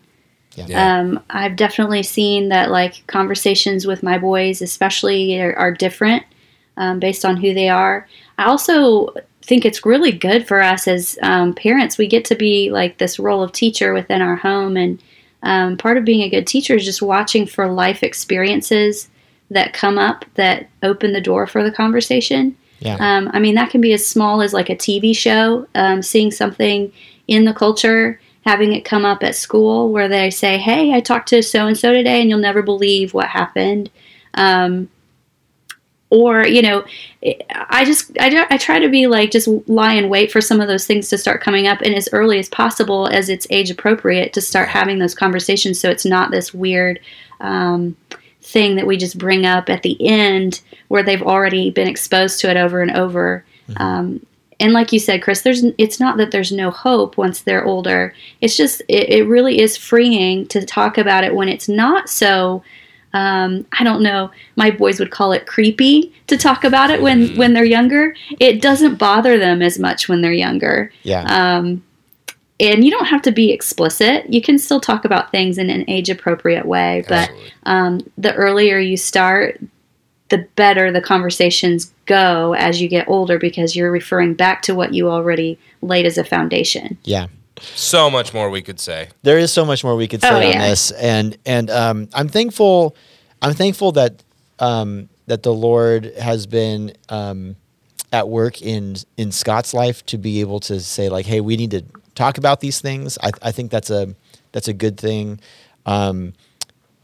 Yeah. 0.54 0.98
Um, 1.00 1.22
I've 1.28 1.56
definitely 1.56 2.02
seen 2.02 2.48
that 2.48 2.70
like 2.70 3.06
conversations 3.08 3.86
with 3.86 4.02
my 4.02 4.18
boys, 4.18 4.62
especially, 4.62 5.38
are, 5.40 5.54
are 5.54 5.72
different 5.72 6.22
um, 6.76 6.98
based 6.98 7.24
on 7.24 7.36
who 7.36 7.52
they 7.52 7.68
are. 7.68 8.08
I 8.38 8.44
also 8.46 9.14
think 9.42 9.64
it's 9.64 9.84
really 9.84 10.12
good 10.12 10.46
for 10.48 10.62
us 10.62 10.88
as 10.88 11.18
um, 11.22 11.54
parents. 11.54 11.98
We 11.98 12.06
get 12.06 12.24
to 12.26 12.34
be 12.34 12.70
like 12.70 12.98
this 12.98 13.18
role 13.18 13.42
of 13.42 13.52
teacher 13.52 13.92
within 13.92 14.22
our 14.22 14.36
home, 14.36 14.76
and 14.76 15.02
um, 15.42 15.76
part 15.76 15.98
of 15.98 16.04
being 16.04 16.22
a 16.22 16.30
good 16.30 16.46
teacher 16.46 16.74
is 16.74 16.84
just 16.84 17.02
watching 17.02 17.46
for 17.46 17.70
life 17.70 18.02
experiences 18.02 19.08
that 19.51 19.72
come 19.72 19.99
up 19.99 20.24
that 20.34 20.68
open 20.82 21.12
the 21.12 21.20
door 21.20 21.47
for 21.47 21.62
the 21.62 21.70
conversation. 21.70 22.57
Yeah. 22.80 22.97
Um, 22.99 23.30
I 23.32 23.38
mean, 23.38 23.55
that 23.55 23.70
can 23.70 23.80
be 23.80 23.92
as 23.92 24.07
small 24.07 24.42
as 24.42 24.53
like 24.53 24.68
a 24.68 24.76
TV 24.76 25.16
show, 25.16 25.66
um, 25.74 26.03
seeing 26.03 26.30
something 26.30 26.92
in 27.26 27.44
the 27.44 27.55
culture, 27.55 28.20
having 28.44 28.72
it 28.72 28.84
come 28.84 29.05
up 29.05 29.22
at 29.22 29.34
school 29.34 29.92
where 29.92 30.09
they 30.09 30.30
say, 30.30 30.59
Hey, 30.59 30.92
I 30.92 31.01
talked 31.01 31.28
to 31.30 31.42
so 31.42 31.66
and 31.66 31.76
so 31.76 31.92
today, 31.92 32.20
and 32.20 32.28
you'll 32.28 32.38
never 32.38 32.62
believe 32.62 33.14
what 33.14 33.28
happened. 33.28 33.90
Um, 34.34 34.88
or, 36.09 36.47
you 36.47 36.62
know, 36.62 36.84
I 37.51 37.84
just, 37.84 38.16
I, 38.20 38.47
I 38.49 38.59
try 38.59 38.78
to 38.78 38.88
be 38.88 39.09
like, 39.09 39.32
just 39.32 39.49
lie 39.66 39.94
in 39.94 40.09
wait 40.09 40.30
for 40.30 40.40
some 40.40 40.61
of 40.61 40.68
those 40.68 40.86
things 40.86 41.09
to 41.09 41.18
start 41.18 41.42
coming 41.42 41.66
up 41.66 41.80
and 41.80 41.94
as 41.94 42.09
early 42.12 42.38
as 42.38 42.49
possible 42.49 43.09
as 43.09 43.28
it's 43.28 43.47
age 43.51 43.70
appropriate 43.70 44.32
to 44.34 44.40
start 44.40 44.68
having 44.68 45.01
those 45.01 45.16
conversations 45.16 45.80
so 45.80 45.90
it's 45.90 46.05
not 46.05 46.30
this 46.30 46.55
weird, 46.55 47.01
um, 47.40 47.97
thing 48.47 48.76
that 48.76 48.86
we 48.86 48.97
just 48.97 49.18
bring 49.18 49.44
up 49.44 49.68
at 49.68 49.82
the 49.82 49.97
end 50.07 50.61
where 50.88 51.03
they've 51.03 51.22
already 51.22 51.70
been 51.70 51.88
exposed 51.88 52.40
to 52.40 52.51
it 52.51 52.57
over 52.57 52.80
and 52.80 52.97
over. 52.97 53.44
Um, 53.76 54.24
and 54.61 54.72
like 54.72 54.92
you 54.92 55.01
said, 55.01 55.22
Chris, 55.22 55.42
there's 55.42 55.64
it's 55.76 56.01
not 56.01 56.16
that 56.16 56.30
there's 56.30 56.53
no 56.53 56.70
hope 56.70 57.18
once 57.18 57.40
they're 57.40 57.64
older. 57.64 58.14
It's 58.40 58.57
just 58.57 58.80
it, 58.88 59.09
it 59.11 59.28
really 59.28 59.61
is 59.61 59.76
freeing 59.76 60.47
to 60.49 60.64
talk 60.64 60.97
about 60.97 61.24
it 61.24 61.34
when 61.34 61.49
it's 61.49 61.68
not 61.68 62.09
so. 62.09 62.62
Um, 63.12 63.66
I 63.78 63.82
don't 63.82 64.03
know. 64.03 64.30
My 64.57 64.70
boys 64.70 65.01
would 65.01 65.11
call 65.11 65.32
it 65.32 65.47
creepy 65.47 66.12
to 66.26 66.36
talk 66.36 66.64
about 66.64 66.90
it 66.90 67.03
when 67.03 67.36
when 67.36 67.53
they're 67.53 67.64
younger. 67.64 68.14
It 68.40 68.62
doesn't 68.62 68.97
bother 68.97 69.38
them 69.38 69.62
as 69.62 69.78
much 69.78 70.09
when 70.09 70.22
they're 70.22 70.32
younger. 70.32 70.92
Yeah. 71.03 71.24
Um, 71.24 71.82
and 72.59 72.84
you 72.84 72.90
don't 72.90 73.07
have 73.07 73.22
to 73.22 73.32
be 73.32 73.52
explicit. 73.52 74.32
You 74.32 74.40
can 74.40 74.59
still 74.59 74.80
talk 74.80 75.04
about 75.04 75.30
things 75.30 75.59
in 75.59 75.68
an 75.70 75.84
age 75.88 76.09
appropriate 76.09 76.64
way, 76.66 77.04
but 77.09 77.30
um, 77.64 78.00
the 78.16 78.34
earlier 78.34 78.78
you 78.78 78.96
start, 78.96 79.61
the 80.30 80.38
better 80.57 80.90
the 80.90 81.00
conversations 81.02 81.92
go 82.07 82.54
as 82.54 82.80
you 82.80 82.88
get 82.88 83.07
older 83.09 83.38
because 83.38 83.76
you're 83.76 83.90
referring 83.92 84.34
back 84.34 84.62
to 84.62 84.74
what 84.74 84.92
you 84.94 85.09
already 85.11 85.59
laid 85.82 86.07
as 86.07 86.18
a 86.18 86.24
foundation. 86.24 86.96
Yeah. 87.04 87.26
so 87.61 88.11
much 88.11 88.34
more 88.34 88.50
we 88.50 88.61
could 88.62 88.80
say. 88.80 89.09
there 89.22 89.38
is 89.38 89.52
so 89.52 89.64
much 89.64 89.82
more 89.84 89.94
we 89.96 90.09
could 90.09 90.20
say 90.22 90.28
Oh, 90.30 90.36
on 90.36 90.42
yeah. 90.42 90.68
this 90.68 90.90
and 90.92 91.38
and 91.46 91.70
um, 91.70 92.09
i'm 92.12 92.28
thankful 92.28 92.94
i'm 93.40 93.54
thankful 93.54 93.92
that 93.92 94.22
um, 94.59 95.09
that 95.26 95.42
the 95.42 95.54
lord 95.54 96.12
has 96.20 96.46
been 96.46 96.92
um, 97.09 97.57
at 98.12 98.28
work 98.28 98.61
in 98.61 98.96
in 99.16 99.32
scott's 99.32 99.72
life 99.72 100.04
to 100.07 100.18
be 100.18 100.40
able 100.40 100.61
to 100.61 100.80
say 100.80 101.09
like 101.09 101.24
hey 101.26 101.40
we 101.40 101.57
need 101.57 101.70
to 101.70 101.82
talk 102.16 102.38
about 102.38 102.60
these 102.60 102.80
things 102.80 103.16
i, 103.22 103.30
I 103.42 103.52
think 103.52 103.70
that's 103.70 103.90
a 103.90 104.14
that's 104.52 104.68
a 104.68 104.72
good 104.72 104.98
thing 104.98 105.40
um, 105.86 106.32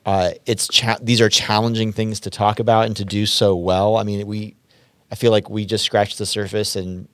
uh, 0.05 0.33
it's 0.47 0.67
cha- 0.67 0.99
these 1.01 1.21
are 1.21 1.29
challenging 1.29 1.93
things 1.93 2.19
to 2.21 2.31
talk 2.31 2.59
about 2.59 2.87
and 2.87 2.97
to 2.97 3.05
do 3.05 3.27
so 3.27 3.55
well 3.55 3.97
i 3.97 4.03
mean 4.03 4.27
we 4.27 4.57
i 5.13 5.15
feel 5.15 5.31
like 5.31 5.49
we 5.49 5.65
just 5.65 5.85
scratched 5.85 6.19
the 6.19 6.27
surface 6.27 6.75
and 6.75 7.07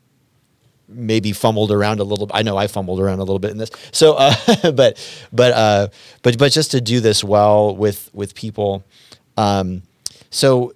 maybe 0.88 1.32
fumbled 1.32 1.70
around 1.70 2.01
a 2.01 2.05
little. 2.05 2.30
I 2.32 2.42
know 2.42 2.57
I 2.57 2.66
fumbled 2.66 3.01
around 3.01 3.18
a 3.18 3.22
little 3.22 3.38
bit 3.38 3.51
in 3.51 3.59
this. 3.59 3.70
So, 3.92 4.14
uh, 4.14 4.34
but 4.72 4.99
but 5.32 5.53
uh, 5.53 5.88
but 6.22 6.38
but 6.38 6.51
just 6.53 6.70
to 6.72 6.80
do 6.80 7.01
this 7.01 7.22
well 7.22 7.76
with 7.76 8.11
with 8.14 8.34
people. 8.34 8.84
Um, 9.36 9.82
so, 10.30 10.74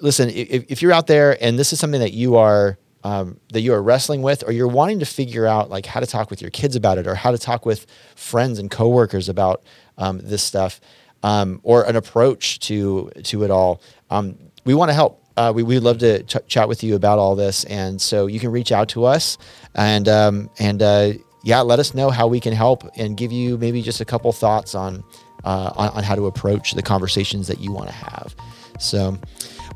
listen, 0.00 0.30
if, 0.30 0.64
if 0.70 0.82
you're 0.82 0.92
out 0.92 1.06
there 1.06 1.36
and 1.42 1.58
this 1.58 1.72
is 1.72 1.80
something 1.80 2.00
that 2.00 2.12
you 2.12 2.36
are 2.36 2.78
um, 3.04 3.38
that 3.52 3.60
you 3.60 3.72
are 3.72 3.82
wrestling 3.82 4.22
with, 4.22 4.44
or 4.46 4.52
you're 4.52 4.68
wanting 4.68 4.98
to 5.00 5.06
figure 5.06 5.46
out 5.46 5.70
like 5.70 5.86
how 5.86 6.00
to 6.00 6.06
talk 6.06 6.30
with 6.30 6.40
your 6.40 6.50
kids 6.50 6.76
about 6.76 6.98
it, 6.98 7.06
or 7.06 7.14
how 7.14 7.30
to 7.30 7.38
talk 7.38 7.66
with 7.66 7.86
friends 8.16 8.58
and 8.58 8.70
coworkers 8.70 9.28
about 9.28 9.62
um, 9.96 10.20
this 10.22 10.42
stuff, 10.42 10.80
um, 11.22 11.60
or 11.62 11.84
an 11.84 11.96
approach 11.96 12.60
to 12.60 13.10
to 13.24 13.44
it 13.44 13.50
all, 13.50 13.80
um, 14.10 14.36
we 14.64 14.74
want 14.74 14.90
to 14.90 14.94
help 14.94 15.22
uh, 15.38 15.52
we, 15.52 15.62
we'd 15.62 15.78
love 15.78 15.98
to 15.98 16.22
ch- 16.24 16.46
chat 16.48 16.68
with 16.68 16.82
you 16.82 16.96
about 16.96 17.18
all 17.18 17.36
this. 17.36 17.62
And 17.64 18.00
so 18.00 18.26
you 18.26 18.40
can 18.40 18.50
reach 18.50 18.72
out 18.72 18.88
to 18.90 19.04
us 19.04 19.38
and, 19.76 20.08
um, 20.08 20.50
and, 20.58 20.82
uh, 20.82 21.12
yeah, 21.44 21.60
let 21.60 21.78
us 21.78 21.94
know 21.94 22.10
how 22.10 22.26
we 22.26 22.40
can 22.40 22.52
help 22.52 22.82
and 22.96 23.16
give 23.16 23.30
you 23.30 23.56
maybe 23.56 23.80
just 23.80 24.00
a 24.00 24.04
couple 24.04 24.32
thoughts 24.32 24.74
on, 24.74 25.04
uh, 25.44 25.72
on, 25.76 25.90
on 25.90 26.02
how 26.02 26.16
to 26.16 26.26
approach 26.26 26.72
the 26.72 26.82
conversations 26.82 27.46
that 27.46 27.60
you 27.60 27.70
want 27.70 27.86
to 27.86 27.94
have. 27.94 28.34
So, 28.80 29.16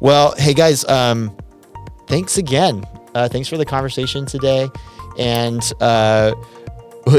well, 0.00 0.34
hey 0.36 0.52
guys, 0.52 0.84
um, 0.86 1.34
thanks 2.08 2.38
again. 2.38 2.84
Uh, 3.14 3.28
thanks 3.28 3.48
for 3.48 3.56
the 3.56 3.64
conversation 3.64 4.26
today. 4.26 4.68
And, 5.18 5.60
uh, 5.80 6.34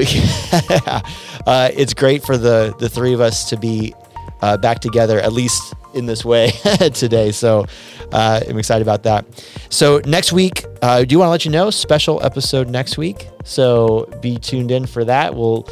uh, 1.45 1.69
it's 1.73 1.93
great 1.93 2.23
for 2.23 2.37
the, 2.37 2.73
the 2.79 2.89
three 2.89 3.13
of 3.13 3.21
us 3.21 3.49
to 3.49 3.57
be 3.57 3.93
uh, 4.41 4.57
back 4.57 4.79
together, 4.79 5.19
at 5.19 5.33
least 5.33 5.73
in 5.93 6.05
this 6.05 6.23
way 6.25 6.51
today. 6.93 7.31
So 7.31 7.65
uh, 8.11 8.41
I'm 8.47 8.57
excited 8.57 8.81
about 8.81 9.03
that. 9.03 9.25
So 9.69 10.01
next 10.05 10.31
week, 10.31 10.65
uh, 10.81 10.87
I 10.87 11.05
do 11.05 11.19
want 11.19 11.27
to 11.27 11.31
let 11.31 11.45
you 11.45 11.51
know, 11.51 11.69
special 11.69 12.23
episode 12.23 12.69
next 12.69 12.97
week. 12.97 13.27
So 13.43 14.09
be 14.21 14.37
tuned 14.37 14.71
in 14.71 14.85
for 14.85 15.03
that. 15.05 15.35
We'll 15.35 15.63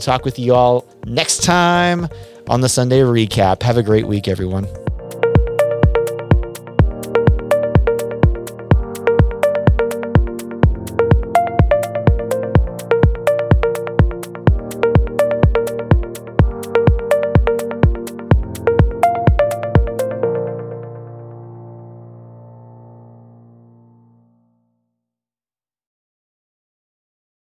talk 0.00 0.24
with 0.24 0.38
you 0.38 0.54
all 0.54 0.84
next 1.06 1.42
time 1.42 2.08
on 2.48 2.60
the 2.60 2.68
Sunday 2.68 3.00
recap. 3.00 3.62
Have 3.62 3.76
a 3.76 3.82
great 3.82 4.06
week, 4.06 4.28
everyone. 4.28 4.66